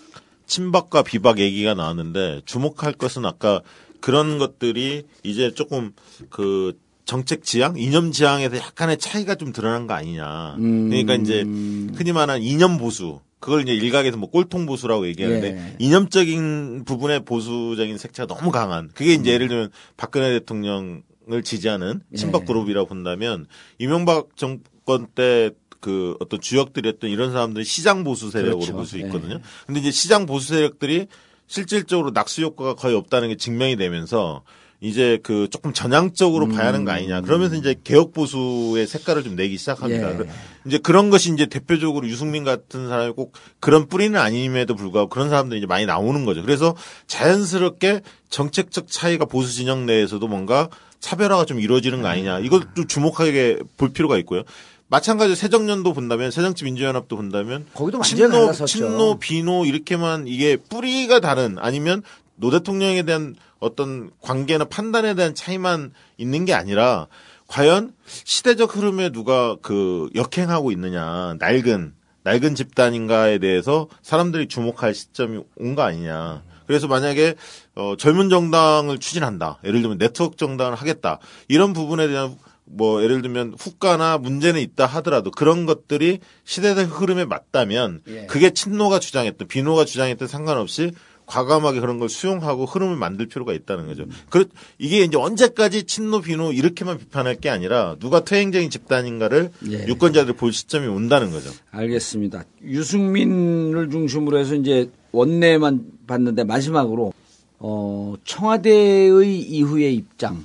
친박과 0.46 1.02
비박 1.02 1.38
얘기가 1.38 1.74
나왔는데 1.74 2.42
주목할 2.46 2.92
것은 2.94 3.24
아까 3.24 3.60
그런 4.00 4.38
것들이 4.38 5.04
이제 5.22 5.52
조금 5.54 5.92
그 6.30 6.78
정책 7.06 7.44
지향, 7.44 7.76
이념 7.78 8.12
지향에서 8.12 8.56
약간의 8.56 8.96
차이가 8.98 9.34
좀 9.34 9.52
드러난 9.52 9.86
거 9.86 9.92
아니냐. 9.94 10.54
음. 10.58 10.88
그러니까 10.88 11.14
이제 11.16 11.40
흔히 11.42 12.12
말하는 12.12 12.42
이념 12.42 12.78
보수. 12.78 13.20
그걸 13.44 13.60
이제 13.60 13.74
일각에서 13.74 14.16
뭐 14.16 14.30
꼴통 14.30 14.64
보수라고 14.64 15.06
얘기하는데 15.06 15.46
예. 15.48 15.76
이념적인 15.78 16.86
부분의 16.86 17.26
보수적인 17.26 17.98
색채가 17.98 18.26
너무 18.26 18.50
강한. 18.50 18.88
그게 18.94 19.12
이제 19.12 19.32
예를 19.32 19.48
들면 19.48 19.70
박근혜 19.98 20.30
대통령을 20.30 21.02
지지하는 21.44 22.00
친박 22.16 22.40
예. 22.40 22.46
그룹이라고 22.46 22.88
본다면 22.88 23.44
이명박 23.78 24.34
정권 24.36 25.08
때그 25.14 26.16
어떤 26.20 26.40
주역들이었던 26.40 27.10
이런 27.10 27.32
사람들이 27.32 27.66
시장 27.66 28.02
보수 28.02 28.30
세력으로 28.30 28.60
그렇죠. 28.60 28.72
볼수 28.72 28.98
예. 28.98 29.02
있거든요. 29.02 29.40
근데 29.66 29.80
이제 29.80 29.90
시장 29.90 30.24
보수 30.24 30.48
세력들이 30.54 31.08
실질적으로 31.46 32.12
낙수 32.12 32.40
효과가 32.40 32.76
거의 32.76 32.96
없다는 32.96 33.28
게 33.28 33.36
증명이 33.36 33.76
되면서 33.76 34.42
이제 34.84 35.18
그 35.22 35.48
조금 35.50 35.72
전향적으로 35.72 36.46
봐야 36.46 36.66
하는 36.66 36.84
거 36.84 36.92
아니냐. 36.92 37.22
그러면서 37.22 37.56
이제 37.56 37.74
개혁 37.84 38.12
보수의 38.12 38.86
색깔을 38.86 39.22
좀 39.24 39.34
내기 39.34 39.56
시작합니다. 39.56 40.12
예. 40.12 40.16
그- 40.16 40.28
이제 40.66 40.76
그런 40.78 41.08
것이 41.08 41.32
이제 41.32 41.46
대표적으로 41.46 42.06
유승민 42.06 42.44
같은 42.44 42.88
사람이 42.88 43.12
꼭 43.14 43.32
그런 43.60 43.86
뿌리는 43.88 44.18
아님에도 44.20 44.74
불구하고 44.74 45.08
그런 45.08 45.30
사람들이 45.30 45.58
이제 45.60 45.66
많이 45.66 45.86
나오는 45.86 46.24
거죠. 46.26 46.42
그래서 46.42 46.74
자연스럽게 47.06 48.02
정책적 48.28 48.88
차이가 48.90 49.24
보수 49.24 49.52
진영 49.54 49.86
내에서도 49.86 50.26
뭔가 50.28 50.68
차별화가 51.00 51.44
좀 51.46 51.60
이루어지는 51.60 52.02
거 52.02 52.08
아니냐. 52.08 52.40
이걸 52.40 52.62
좀 52.74 52.86
주목하게 52.86 53.58
볼 53.78 53.90
필요가 53.90 54.18
있고요. 54.18 54.42
마찬가지로 54.88 55.34
새정년도 55.34 55.92
본다면 55.94 56.30
새정치 56.30 56.64
민주연합도 56.64 57.16
본다면 57.16 57.64
거기도 57.74 57.98
친노. 58.02 58.52
친노, 58.66 59.18
비노 59.18 59.64
이렇게만 59.64 60.26
이게 60.28 60.56
뿌리가 60.56 61.20
다른 61.20 61.56
아니면 61.58 62.02
노 62.36 62.50
대통령에 62.50 63.02
대한 63.04 63.34
어떤 63.64 64.10
관계나 64.20 64.66
판단에 64.66 65.14
대한 65.14 65.34
차이만 65.34 65.92
있는 66.18 66.44
게 66.44 66.54
아니라 66.54 67.06
과연 67.48 67.92
시대적 68.04 68.76
흐름에 68.76 69.10
누가 69.10 69.56
그 69.62 70.08
역행하고 70.14 70.70
있느냐 70.72 71.36
낡은 71.38 71.94
낡은 72.22 72.54
집단인가에 72.54 73.38
대해서 73.38 73.88
사람들이 74.02 74.48
주목할 74.48 74.94
시점이 74.94 75.40
온 75.56 75.74
거 75.74 75.82
아니냐. 75.82 76.42
그래서 76.66 76.88
만약에 76.88 77.34
어, 77.74 77.94
젊은 77.98 78.30
정당을 78.30 78.98
추진한다. 78.98 79.58
예를 79.64 79.82
들면 79.82 79.98
네트워크 79.98 80.36
정당을 80.36 80.74
하겠다. 80.76 81.18
이런 81.48 81.74
부분에 81.74 82.08
대한 82.08 82.38
뭐 82.64 83.02
예를 83.02 83.20
들면 83.20 83.56
후과나 83.58 84.16
문제는 84.16 84.58
있다 84.62 84.86
하더라도 84.86 85.30
그런 85.30 85.66
것들이 85.66 86.20
시대의 86.44 86.86
흐름에 86.86 87.26
맞다면 87.26 88.00
예. 88.08 88.24
그게 88.24 88.54
친노가 88.54 89.00
주장했던 89.00 89.46
비노가 89.48 89.84
주장했던 89.84 90.26
상관없이 90.26 90.92
과감하게 91.26 91.80
그런 91.80 91.98
걸 91.98 92.08
수용하고 92.08 92.66
흐름을 92.66 92.96
만들 92.96 93.26
필요가 93.26 93.52
있다는 93.52 93.86
거죠. 93.86 94.04
그 94.28 94.48
이게 94.78 95.02
이제 95.02 95.16
언제까지 95.16 95.84
친노 95.84 96.20
비노 96.20 96.52
이렇게만 96.52 96.98
비판할 96.98 97.36
게 97.36 97.48
아니라 97.48 97.96
누가 97.98 98.24
퇴행적인 98.24 98.70
집단인가를 98.70 99.50
예. 99.70 99.86
유권자들 99.86 100.34
볼 100.34 100.52
시점이 100.52 100.86
온다는 100.86 101.30
거죠. 101.30 101.50
알겠습니다. 101.70 102.44
유승민을 102.62 103.90
중심으로 103.90 104.38
해서 104.38 104.54
이제 104.54 104.90
원내만 105.12 105.86
봤는데 106.06 106.44
마지막으로 106.44 107.12
어, 107.58 108.14
청와대의 108.24 109.40
이후의 109.40 109.94
입장. 109.94 110.44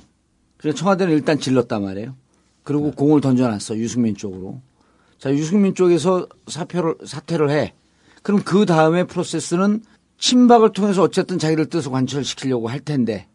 그래서 0.56 0.78
청와대는 0.78 1.12
일단 1.12 1.38
질렀단 1.38 1.82
말이에요. 1.82 2.14
그리고 2.62 2.90
공을 2.92 3.20
던져놨어 3.20 3.76
유승민 3.76 4.16
쪽으로. 4.16 4.60
자 5.18 5.30
유승민 5.32 5.74
쪽에서 5.74 6.26
사표를 6.46 6.94
사퇴를 7.04 7.50
해. 7.50 7.74
그럼 8.22 8.42
그 8.42 8.64
다음에 8.64 9.04
프로세스는 9.04 9.82
친박을 10.20 10.72
통해서 10.72 11.02
어쨌든 11.02 11.38
자기들 11.38 11.66
뜻을 11.66 11.90
관철시키려고 11.90 12.68
할 12.68 12.80
텐데 12.80 13.26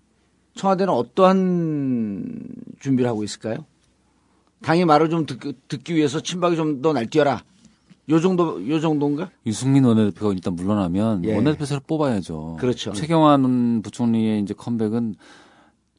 청와대는 0.55 0.93
어떠한 0.93 2.39
준비를 2.79 3.09
하고 3.09 3.23
있을까요? 3.23 3.65
당의 4.61 4.85
말을 4.85 5.09
좀 5.09 5.25
듣, 5.25 5.39
듣기 5.67 5.95
위해서 5.95 6.21
친박이 6.21 6.55
좀 6.55 6.81
더 6.81 6.93
날뛰어라. 6.93 7.43
요 8.09 8.19
정도 8.21 8.65
요 8.69 8.79
정도인가? 8.79 9.31
유승민 9.47 9.83
원내대표가 9.83 10.31
일단 10.33 10.55
물러나면 10.55 11.25
예. 11.25 11.35
원내대표를 11.35 11.81
뽑아야죠. 11.87 12.57
그렇죠. 12.59 12.93
최경환 12.93 13.81
부총리의 13.81 14.41
이제 14.41 14.53
컴백은 14.55 15.15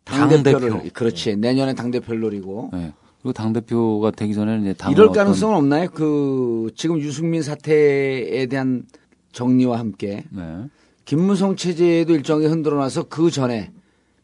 당대표를 0.05 0.71
당대표. 0.71 0.91
그렇지 0.95 1.37
내년에 1.37 1.75
당대표를 1.75 2.21
노리고 2.21 2.71
네. 2.73 2.93
그리고 3.21 3.33
당 3.33 3.53
대표가 3.53 4.13
되기 4.13 4.35
전에는 4.35 4.63
이제 4.63 4.73
당을 4.73 4.95
이럴 4.97 5.11
가능성은 5.11 5.57
없나요? 5.57 5.89
그 5.93 6.71
지금 6.77 7.01
유승민 7.01 7.43
사태에 7.43 8.47
대한 8.47 8.85
정리와 9.33 9.79
함께 9.81 10.25
네. 10.31 10.65
김무성 11.07 11.55
체제에도 11.57 12.13
일정이 12.13 12.47
흔들어놔서 12.47 13.05
그 13.05 13.31
전에 13.31 13.71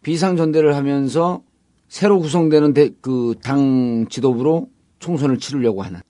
비상 0.03 0.37
전대를 0.37 0.75
하면서 0.77 1.43
새로 1.89 2.19
구성되는 2.19 2.75
그 3.01 3.35
당 3.43 4.07
지도부로 4.11 4.69
총선을 4.99 5.39
치르려고 5.39 5.83
하는. 5.83 6.01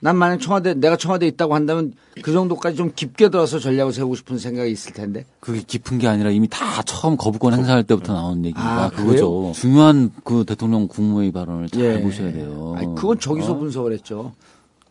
난 0.00 0.16
만약 0.16 0.38
청와대 0.38 0.74
내가 0.74 0.96
청와대에 0.96 1.28
있다고 1.30 1.54
한다면 1.54 1.94
그 2.22 2.30
정도까지 2.32 2.76
좀 2.76 2.92
깊게 2.94 3.30
들어서 3.30 3.58
전략을 3.58 3.92
세우고 3.94 4.16
싶은 4.16 4.36
생각이 4.38 4.70
있을 4.70 4.92
텐데. 4.92 5.24
그게 5.40 5.62
깊은 5.66 5.98
게 5.98 6.06
아니라 6.08 6.30
이미 6.30 6.46
다 6.46 6.82
처음 6.82 7.16
거부권 7.16 7.54
행사할 7.54 7.84
때부터 7.84 8.12
나온 8.12 8.44
얘기가 8.44 8.84
아, 8.84 8.90
그거죠. 8.90 9.52
중요한 9.54 10.10
그 10.24 10.44
대통령 10.46 10.88
국무회의 10.88 11.32
발언을 11.32 11.70
잘 11.70 11.80
예. 11.82 12.02
보셔야 12.02 12.32
돼요. 12.32 12.74
아니, 12.76 12.86
그건 12.94 13.18
저기서 13.18 13.52
어? 13.52 13.58
분석을 13.58 13.92
했죠. 13.94 14.32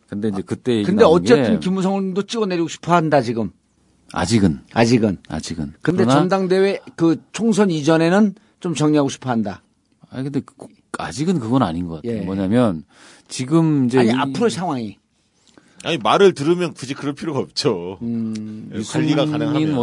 근데 0.10 0.30
이제 0.30 0.42
그때 0.44 0.74
얘기 0.78 0.86
근데 0.86 1.04
어쨌든 1.04 1.54
게 1.54 1.60
김무성도 1.60 2.24
찍어내리고 2.24 2.68
싶어 2.68 2.94
한다 2.96 3.22
지금. 3.22 3.52
아직은 4.14 4.62
아직은. 4.74 5.18
아직은. 5.28 5.74
근데 5.82 6.04
그러나 6.04 6.20
전당대회 6.20 6.80
그 6.96 7.22
총선 7.34 7.70
이전에는 7.70 8.36
좀 8.60 8.74
정리하고 8.74 9.10
싶어 9.10 9.30
한다. 9.30 9.62
아니 10.10 10.24
근데 10.24 10.40
그- 10.42 10.68
아직은 10.98 11.40
그건 11.40 11.62
아닌 11.64 11.88
것 11.88 11.96
같아요. 12.02 12.18
예. 12.20 12.22
뭐냐면 12.22 12.84
지금 13.28 13.86
이제 13.86 14.00
아니 14.00 14.10
이- 14.10 14.14
앞으로 14.14 14.50
상황이. 14.50 14.98
아니 15.84 15.98
말을 16.00 16.34
들으면 16.34 16.74
굳이 16.74 16.94
그럴 16.96 17.14
필요가 17.14 17.40
없죠. 17.40 18.00
음, 18.02 18.72
예, 18.74 18.82
관리가 18.82 19.26
가능하면 19.28 19.74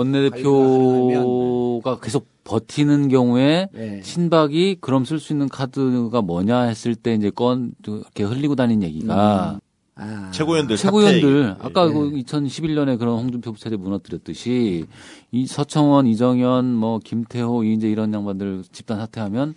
원내대표가 0.65 2.01
계속 2.01 2.27
버티는 2.45 3.09
경우에 3.09 3.69
네. 3.73 4.01
신박이 4.03 4.79
그럼 4.81 5.05
쓸 5.05 5.19
수 5.21 5.33
있는 5.33 5.49
카드가 5.49 6.21
뭐냐 6.21 6.63
했을 6.63 6.95
때 6.95 7.15
이제 7.15 7.31
건 7.31 7.73
이렇게 7.87 8.23
흘리고 8.25 8.55
다니는 8.57 8.83
얘기가 8.83 9.61
아, 9.97 10.31
최고위원들 10.33 10.77
최고위원들. 10.77 11.57
아까 11.61 11.87
예. 11.87 11.93
그 11.93 12.11
2011년에 12.11 12.99
그런 12.99 13.19
홍준표 13.19 13.53
부차제 13.53 13.77
무너뜨렸듯이 13.77 14.87
이 15.31 15.47
서청원, 15.47 16.07
이정현, 16.07 16.75
뭐 16.75 16.99
김태호, 16.99 17.63
이인재 17.65 17.89
이런 17.89 18.13
양반들 18.13 18.65
집단 18.73 18.99
사퇴하면 18.99 19.55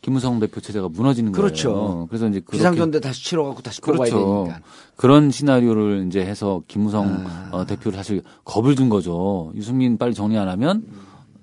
김무성 0.00 0.40
대표 0.40 0.60
체제가 0.60 0.88
무너지는 0.88 1.30
그렇죠. 1.32 1.72
거예요. 1.72 2.06
그래서 2.08 2.28
이제 2.28 2.40
그렇게 2.40 2.58
비상전대 2.58 3.00
다시 3.00 3.24
치러갖고 3.24 3.62
다시 3.62 3.80
뽑아야 3.80 4.10
그렇죠. 4.10 4.44
되니까. 4.46 4.60
그런 4.96 5.30
시나리오를 5.30 6.06
이제 6.08 6.20
해서 6.20 6.62
김무성 6.66 7.24
아. 7.26 7.48
어, 7.52 7.66
대표를 7.66 7.96
사실 7.96 8.22
겁을 8.44 8.74
준 8.74 8.88
거죠. 8.88 9.52
유승민 9.54 9.98
빨리 9.98 10.14
정리 10.14 10.36
안 10.36 10.48
하면 10.48 10.84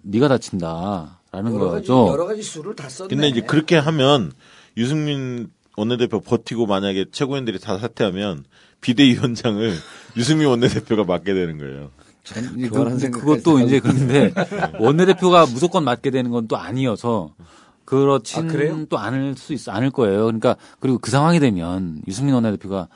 네가 0.02 0.28
다친다라는 0.28 1.54
여러 1.54 1.70
가지 1.72 1.88
거죠. 1.88 2.08
여러 2.08 2.26
가지 2.26 2.42
수를 2.44 2.76
다 2.76 2.90
썼네. 2.90 3.08
근데 3.10 3.30
이제 3.30 3.42
그렇게 3.42 3.78
하면 3.78 4.34
유승민 4.76 5.50
원내대표 5.80 6.20
버티고 6.20 6.66
만약에 6.66 7.06
최고위원들이 7.12 7.60
다 7.60 7.78
사퇴하면 7.78 8.44
비대위원장을 8.82 9.74
유승민 10.18 10.48
원내대표가 10.48 11.04
맡게 11.06 11.34
되는 11.34 11.58
거예요. 11.58 11.92
그, 12.70 13.10
그것도 13.12 13.60
이제 13.62 13.80
그런데 13.80 14.32
원내대표가 14.80 15.48
무조건 15.48 15.84
맡게 15.84 16.12
되는 16.12 16.30
건 16.32 16.48
또 16.48 16.58
아니어서 16.58 17.34
그렇진 17.86 18.50
아? 18.52 18.86
또 18.90 19.00
않을 19.00 19.36
수 19.36 19.54
있어 19.54 19.72
않을 19.72 19.90
거예요. 19.90 20.26
그러니까 20.26 20.56
그리고 20.80 21.00
그 21.00 21.10
상황이 21.10 21.40
되면 21.40 22.02
유승민 22.08 22.36
원내대표가 22.36 22.88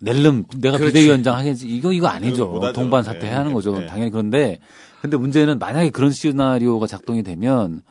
낼름 0.00 0.44
내가 0.56 0.78
그렇지. 0.78 0.94
비대위원장 0.94 1.36
하겠지 1.36 1.68
이거 1.68 1.92
이거 1.92 2.08
아니죠. 2.08 2.60
동반 2.74 3.04
사퇴 3.04 3.26
해야 3.26 3.38
하는 3.38 3.48
네, 3.48 3.54
거죠. 3.54 3.78
네. 3.78 3.86
당연히 3.86 4.10
그런데 4.10 4.58
근데 5.00 5.16
문제는 5.16 5.58
만약에 5.58 5.90
그런 5.90 6.10
시나리오가 6.10 6.86
작동이 6.86 7.22
되면 7.22 7.82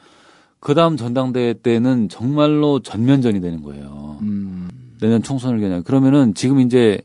그 0.65 0.73
다음 0.73 0.97
전당대회 0.97 1.53
때는 1.53 2.09
정말로 2.09 2.79
전면전이 2.79 3.39
되는 3.39 3.61
거예요. 3.61 4.17
음, 4.23 4.67
내년 4.99 5.21
총선을 5.21 5.59
겨냥 5.59 5.83
그러면은 5.83 6.33
지금 6.33 6.59
이제 6.59 7.01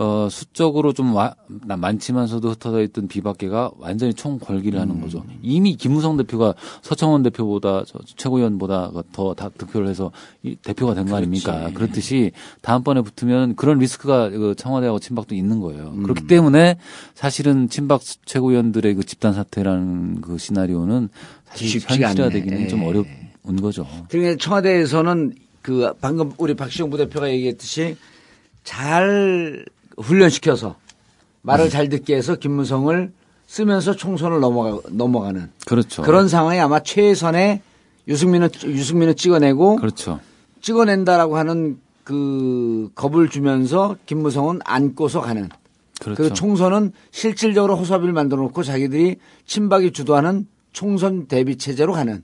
어 0.00 0.28
수적으로 0.30 0.92
좀 0.92 1.12
와, 1.12 1.34
나- 1.66 1.76
많지만서도 1.76 2.50
흩어져 2.50 2.82
있던 2.82 3.08
비박계가 3.08 3.72
완전히 3.78 4.14
총궐기를 4.14 4.78
하는 4.80 5.00
거죠. 5.00 5.24
이미 5.42 5.74
김무성 5.74 6.16
대표가 6.16 6.54
서청원 6.82 7.24
대표보다 7.24 7.82
저 7.84 7.98
최고위원보다 8.16 8.92
더 9.12 9.34
다 9.34 9.48
득표를 9.48 9.88
해서 9.88 10.12
이 10.44 10.54
대표가 10.54 10.94
된 10.94 11.06
거 11.06 11.16
아닙니까? 11.16 11.70
그렇듯이 11.74 12.30
다음번에 12.62 13.00
붙으면 13.00 13.56
그런 13.56 13.78
리스크가 13.80 14.30
그 14.30 14.54
청와대하고 14.56 15.00
친박도 15.00 15.34
있는 15.34 15.58
거예요. 15.58 15.92
그렇기 16.04 16.28
때문에 16.28 16.78
사실은 17.14 17.68
친박 17.68 18.00
최고위원들의 18.24 18.94
그 18.94 19.02
집단 19.04 19.34
사퇴라는 19.34 20.20
그 20.20 20.38
시나리오는 20.38 21.08
사실 21.54 21.80
현실화되기는 21.80 22.58
않네. 22.58 22.68
좀 22.68 22.82
예. 22.82 22.86
어려운 22.86 23.06
거죠. 23.60 23.86
그러니까 24.08 24.36
청와대에서는 24.38 25.34
그 25.62 25.92
방금 26.00 26.32
우리 26.38 26.54
박시영 26.54 26.90
부대표가 26.90 27.30
얘기했듯이 27.30 27.96
잘 28.64 29.64
훈련시켜서 29.96 30.76
말을 31.42 31.70
잘 31.70 31.88
듣게 31.88 32.16
해서 32.16 32.36
김무성을 32.36 33.12
쓰면서 33.46 33.96
총선을 33.96 34.40
넘어가 34.40 34.78
넘어가는 34.90 35.50
그렇죠. 35.66 36.02
그런 36.02 36.28
상황이 36.28 36.60
아마 36.60 36.80
최선의 36.80 37.62
유승민은 38.06 38.50
유승민을 38.64 39.14
찍어내고 39.14 39.76
그렇죠. 39.76 40.20
찍어낸다라고 40.60 41.36
하는 41.36 41.78
그 42.04 42.90
겁을 42.94 43.28
주면서 43.28 43.96
김무성은 44.06 44.60
안고서 44.64 45.20
가는 45.20 45.48
그렇죠. 46.00 46.22
그 46.22 46.32
총선은 46.32 46.92
실질적으로 47.10 47.76
호사비를 47.76 48.12
만들어 48.12 48.42
놓고 48.42 48.62
자기들이 48.62 49.16
친박이 49.46 49.92
주도하는 49.92 50.46
총선 50.78 51.26
대비 51.26 51.56
체제로 51.58 51.92
가는 51.92 52.22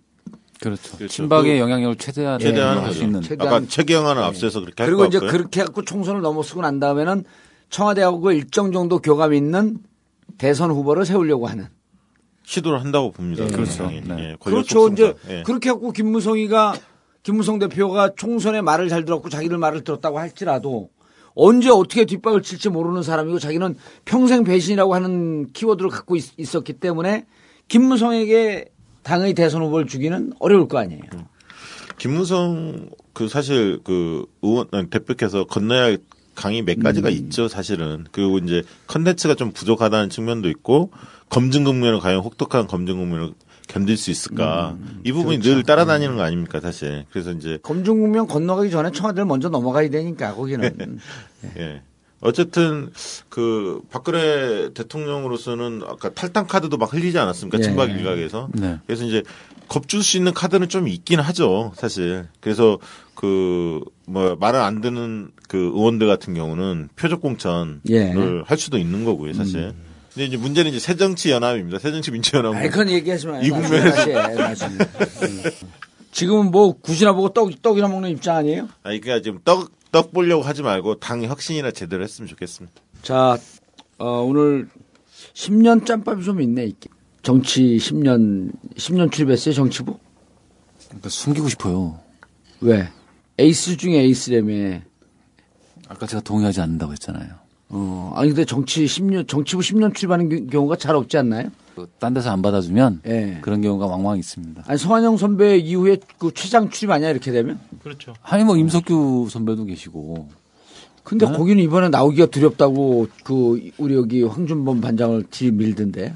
그렇죠. 0.61 0.97
그렇죠. 0.97 1.13
친박의 1.13 1.59
영향력을 1.59 1.97
최대한 1.97 2.39
최대한 2.39 2.79
할수 2.79 2.99
하죠. 3.01 3.05
있는. 3.05 3.21
최대한- 3.21 3.53
아까 3.53 3.67
최경환은 3.69 4.23
앞서서 4.23 4.61
그렇게 4.61 4.81
할 4.85 4.87
그리고 4.91 4.99
것 5.03 5.09
이제 5.09 5.19
같고요. 5.19 5.33
그렇게 5.33 5.61
해갖고 5.63 5.83
총선을 5.83 6.21
넘어서고 6.21 6.61
난 6.63 6.79
다음에는 6.79 7.25
청와대하고 7.71 8.31
일정 8.31 8.71
정도 8.71 9.01
교감 9.01 9.35
있는 9.35 9.79
대선 10.39 10.71
후보를 10.71 11.05
세우려고 11.05 11.49
하는. 11.49 11.67
시도를 12.45 12.81
한다고 12.81 13.11
봅니다. 13.11 13.43
예. 13.45 13.49
그렇죠. 13.49 13.89
네. 13.89 14.03
예, 14.19 14.37
그렇죠. 14.39 14.89
이제. 14.89 15.15
예. 15.31 15.43
그렇게 15.45 15.71
해갖고 15.71 15.91
김무성이가 15.91 16.75
김무성 17.25 17.59
대표가 17.59 18.11
총선에 18.15 18.61
말을 18.61 18.89
잘 18.89 19.05
들었고 19.05 19.31
자기들 19.31 19.59
말을 19.59 19.83
들었다고 19.83 20.21
할지라도 20.21 20.91
언제 21.35 21.71
어떻게 21.71 22.05
뒷박을 22.05 22.43
칠지 22.43 22.69
모르는 22.69 23.03
사람이고 23.03 23.41
자기는 23.41 23.75
평생 24.05 24.45
배신이라고 24.45 24.95
하는 24.95 25.53
키워드를 25.53 25.91
갖고 25.91 26.15
있, 26.15 26.55
었기 26.55 26.75
때문에 26.75 27.27
김무성에게 27.69 28.67
당의 29.03 29.35
대선 29.35 29.63
후보를 29.63 29.87
주기는 29.87 30.33
어려울 30.39 30.69
거 30.69 30.79
아니에요. 30.79 31.03
김무성 31.99 32.91
그 33.13 33.29
사실 33.29 33.79
그 33.85 34.27
의원 34.43 34.69
대표께서 34.91 35.45
건너야 35.45 35.83
할 35.85 35.99
강이 36.35 36.63
몇 36.63 36.81
가지가 36.81 37.09
음. 37.09 37.13
있죠 37.15 37.49
사실은. 37.49 38.07
그리고 38.11 38.39
이제 38.39 38.63
컨텐츠가 38.89 39.35
좀 39.35 39.53
부족하다는 39.53 40.11
측면도 40.11 40.49
있고 40.51 40.91
검증 41.29 41.65
국면을 41.65 42.01
과연 42.01 42.21
혹독한 42.21 42.67
검증 42.67 42.99
국면을 42.99 43.33
견딜 43.69 43.97
수 43.97 44.11
있을까? 44.11 44.77
이 45.05 45.13
부분이 45.13 45.39
그렇죠. 45.39 45.55
늘 45.55 45.63
따라다니는 45.63 46.17
거 46.17 46.23
아닙니까 46.23 46.61
사실? 46.61 47.07
그래서 47.11 47.33
이제 47.33 47.59
검증 47.63 47.99
국면 48.01 48.27
건너가기 48.27 48.71
전에 48.71 48.91
청와대를 48.91 49.25
먼저 49.25 49.49
넘어가야 49.49 49.89
되니까 49.91 50.35
거기는. 50.35 50.99
예. 51.57 51.83
어쨌든 52.21 52.91
그 53.29 53.81
박근혜 53.91 54.73
대통령으로서는 54.73 55.83
아까 55.87 56.11
탈당 56.13 56.47
카드도 56.47 56.77
막 56.79 56.93
흘리지 56.93 57.19
않았습니까? 57.19 57.59
예. 57.59 57.63
친박 57.63 57.91
일각에서. 57.91 58.49
네. 58.55 58.79
그래서 58.87 59.05
이제 59.05 59.23
겁줄 59.69 60.03
수 60.03 60.17
있는 60.17 60.33
카드는 60.33 60.69
좀 60.69 60.89
있긴 60.89 61.21
하죠, 61.21 61.73
사실. 61.77 62.27
그래서 62.41 62.79
그 63.15 63.81
뭐 64.07 64.37
말을 64.39 64.61
안 64.61 64.81
듣는 64.81 65.31
그 65.49 65.57
의원들 65.75 66.07
같은 66.07 66.35
경우는 66.35 66.89
표적 66.97 67.21
공천을 67.21 67.81
예. 67.91 68.13
할 68.45 68.59
수도 68.59 68.79
있는 68.79 69.05
거고요, 69.05 69.33
사실. 69.33 69.73
근데 70.13 70.27
이제 70.27 70.37
문제는 70.37 70.71
이제 70.71 70.79
새정치 70.79 71.31
연합입니다. 71.31 71.79
새정치 71.79 72.11
민주연합. 72.13 72.55
아이, 72.55 72.69
그건 72.69 72.91
얘기하지 72.91 73.27
마요. 73.27 73.43
이 73.43 73.51
국면에서. 73.51 74.07
나중에. 74.37 74.77
음. 74.79 75.43
지금은 76.13 76.53
뭐 76.53 76.75
굿이나 76.81 77.13
보고 77.13 77.31
떡, 77.31 77.61
떡이나 77.61 77.89
먹는 77.89 78.11
입장 78.11 78.37
아니에요? 78.37 78.69
아니 78.85 79.01
그러니까 79.01 79.23
지금 79.25 79.41
떡, 79.45 79.73
떡 79.95 80.11
보려고 80.13 80.43
하지 80.43 80.65
말고 80.65 80.97
당 80.99 81.23
혁신이나 81.23 81.71
제대로 81.71 82.03
했으면 82.03 82.27
좋겠습니다. 82.27 82.75
자, 83.03 83.39
어, 83.99 84.23
오늘 84.23 84.69
10년 85.35 85.87
짬밥이 85.87 86.25
좀 86.25 86.41
있네. 86.41 86.73
정치 87.23 87.77
10년, 87.77 88.51
10년 88.75 89.13
출입했어요, 89.13 89.55
정치부? 89.55 89.97
그러니까 90.89 91.09
숨기고 91.09 91.49
싶어요. 91.49 92.01
왜? 92.61 92.89
에이스 93.39 93.77
중에 93.77 94.01
에이스라며. 94.01 94.81
아까 95.87 96.07
제가 96.09 96.21
동의하지 96.23 96.61
않는다고 96.61 96.91
했잖아요. 96.91 97.33
어, 97.69 98.13
아니, 98.17 98.31
근데 98.31 98.45
정치 98.45 98.87
10년, 98.87 99.29
정치부 99.29 99.63
10년 99.63 99.95
출입하는 99.95 100.29
겨- 100.29 100.51
경우가 100.51 100.75
잘 100.75 100.97
없지 100.97 101.17
않나요? 101.19 101.51
그딴 101.75 102.15
데서 102.15 102.31
안 102.31 102.43
받아주면 102.43 103.03
예. 103.07 103.39
그런 103.43 103.61
경우가 103.61 103.87
왕왕 103.87 104.19
있습니다. 104.19 104.65
아니, 104.67 104.79
성한영 104.79 105.17
선배 105.17 105.57
이후에 105.57 105.99
그 106.19 106.33
최장 106.35 106.71
출입 106.71 106.91
아니야, 106.91 107.11
이렇게 107.11 107.33
되면? 107.33 107.59
그렇죠. 107.83 108.15
아니 108.23 108.45
뭐 108.45 108.57
임석규 108.57 109.29
선배도 109.31 109.65
계시고 109.65 110.29
근데 111.05 111.27
거기는 111.27 111.63
이번에 111.63 111.91
나오기가 111.91 112.27
두렵다고 112.27 113.09
그, 113.23 113.71
우리 113.77 113.95
여기 113.95 114.23
황준범 114.23 114.81
반장을 114.81 115.25
들이밀던데. 115.31 116.15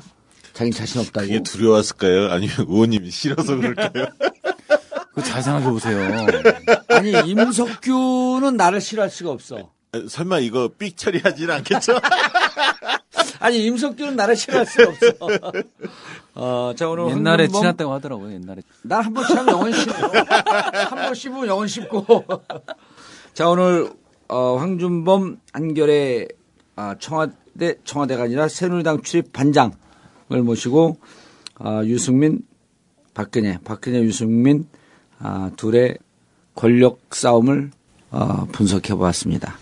자기 0.54 0.70
자신 0.72 1.02
없다고. 1.02 1.26
그게 1.26 1.42
두려웠을까요? 1.42 2.32
아니면 2.32 2.56
의원님이 2.66 3.10
싫어서 3.10 3.56
그럴까요? 3.56 4.06
그거 5.14 5.22
잘 5.22 5.42
생각해 5.42 5.70
보세요. 5.70 6.26
아니, 6.88 7.12
임석규는 7.30 8.56
나를 8.56 8.80
싫어할 8.80 9.10
수가 9.10 9.30
없어. 9.30 9.70
설마 10.08 10.40
이거 10.40 10.68
삑 10.78 10.96
처리하지는 10.96 11.54
않겠죠? 11.56 11.92
아니, 13.40 13.64
임석규는 13.64 14.16
나를 14.16 14.36
싫어할 14.36 14.66
수가 14.66 14.88
없어. 14.90 15.52
어, 16.34 16.72
자, 16.76 16.88
오늘 16.88 17.10
옛날에 17.10 17.44
황준범 17.44 17.62
친했다고 17.62 17.92
하더라고요. 17.94 18.32
옛날에 18.32 18.62
난 18.82 19.04
한번참 19.04 19.48
영원 19.48 19.72
씹고 19.72 19.92
한번 20.88 21.14
씹으면 21.14 21.46
영원 21.48 21.66
씹고 21.66 22.24
자 23.34 23.48
오늘 23.48 23.90
어, 24.28 24.56
황준범 24.56 25.40
한결의 25.52 26.28
아, 26.76 26.94
청와대 27.00 27.74
청와대가 27.84 28.24
아니라 28.24 28.46
새누리당 28.48 29.02
출입 29.02 29.32
반장을 29.32 29.72
모시고 30.28 30.98
아, 31.56 31.82
유승민 31.84 32.40
박근혜 33.14 33.58
박근혜 33.64 34.00
유승민 34.02 34.68
아, 35.18 35.50
둘의 35.56 35.98
권력 36.54 37.00
싸움을 37.10 37.72
어, 38.12 38.46
분석해 38.52 38.94
보았습니다. 38.94 39.58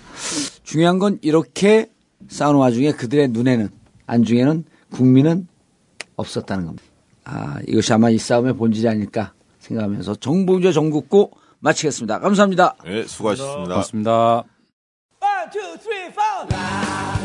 중요한 0.62 0.98
건 0.98 1.18
이렇게 1.22 1.90
싸우는 2.28 2.58
와중에 2.60 2.92
그들의 2.92 3.28
눈에는 3.28 3.68
안중에는 4.06 4.64
국민은 4.90 5.48
없었다는 6.16 6.66
겁니다. 6.66 6.84
아, 7.24 7.58
이것이 7.66 7.92
아마 7.92 8.10
이 8.10 8.18
싸움의 8.18 8.56
본질이 8.56 8.88
아닐까 8.88 9.32
생각하면서 9.60 10.16
정봉재 10.16 10.72
정국고 10.72 11.32
마치겠습니다. 11.58 12.20
감사합니다. 12.20 12.76
네, 12.84 13.04
수고하셨습니다. 13.06 13.64
고맙습니다. 13.64 14.44
One, 15.20 15.50
two, 15.52 15.76
three. 15.78 17.15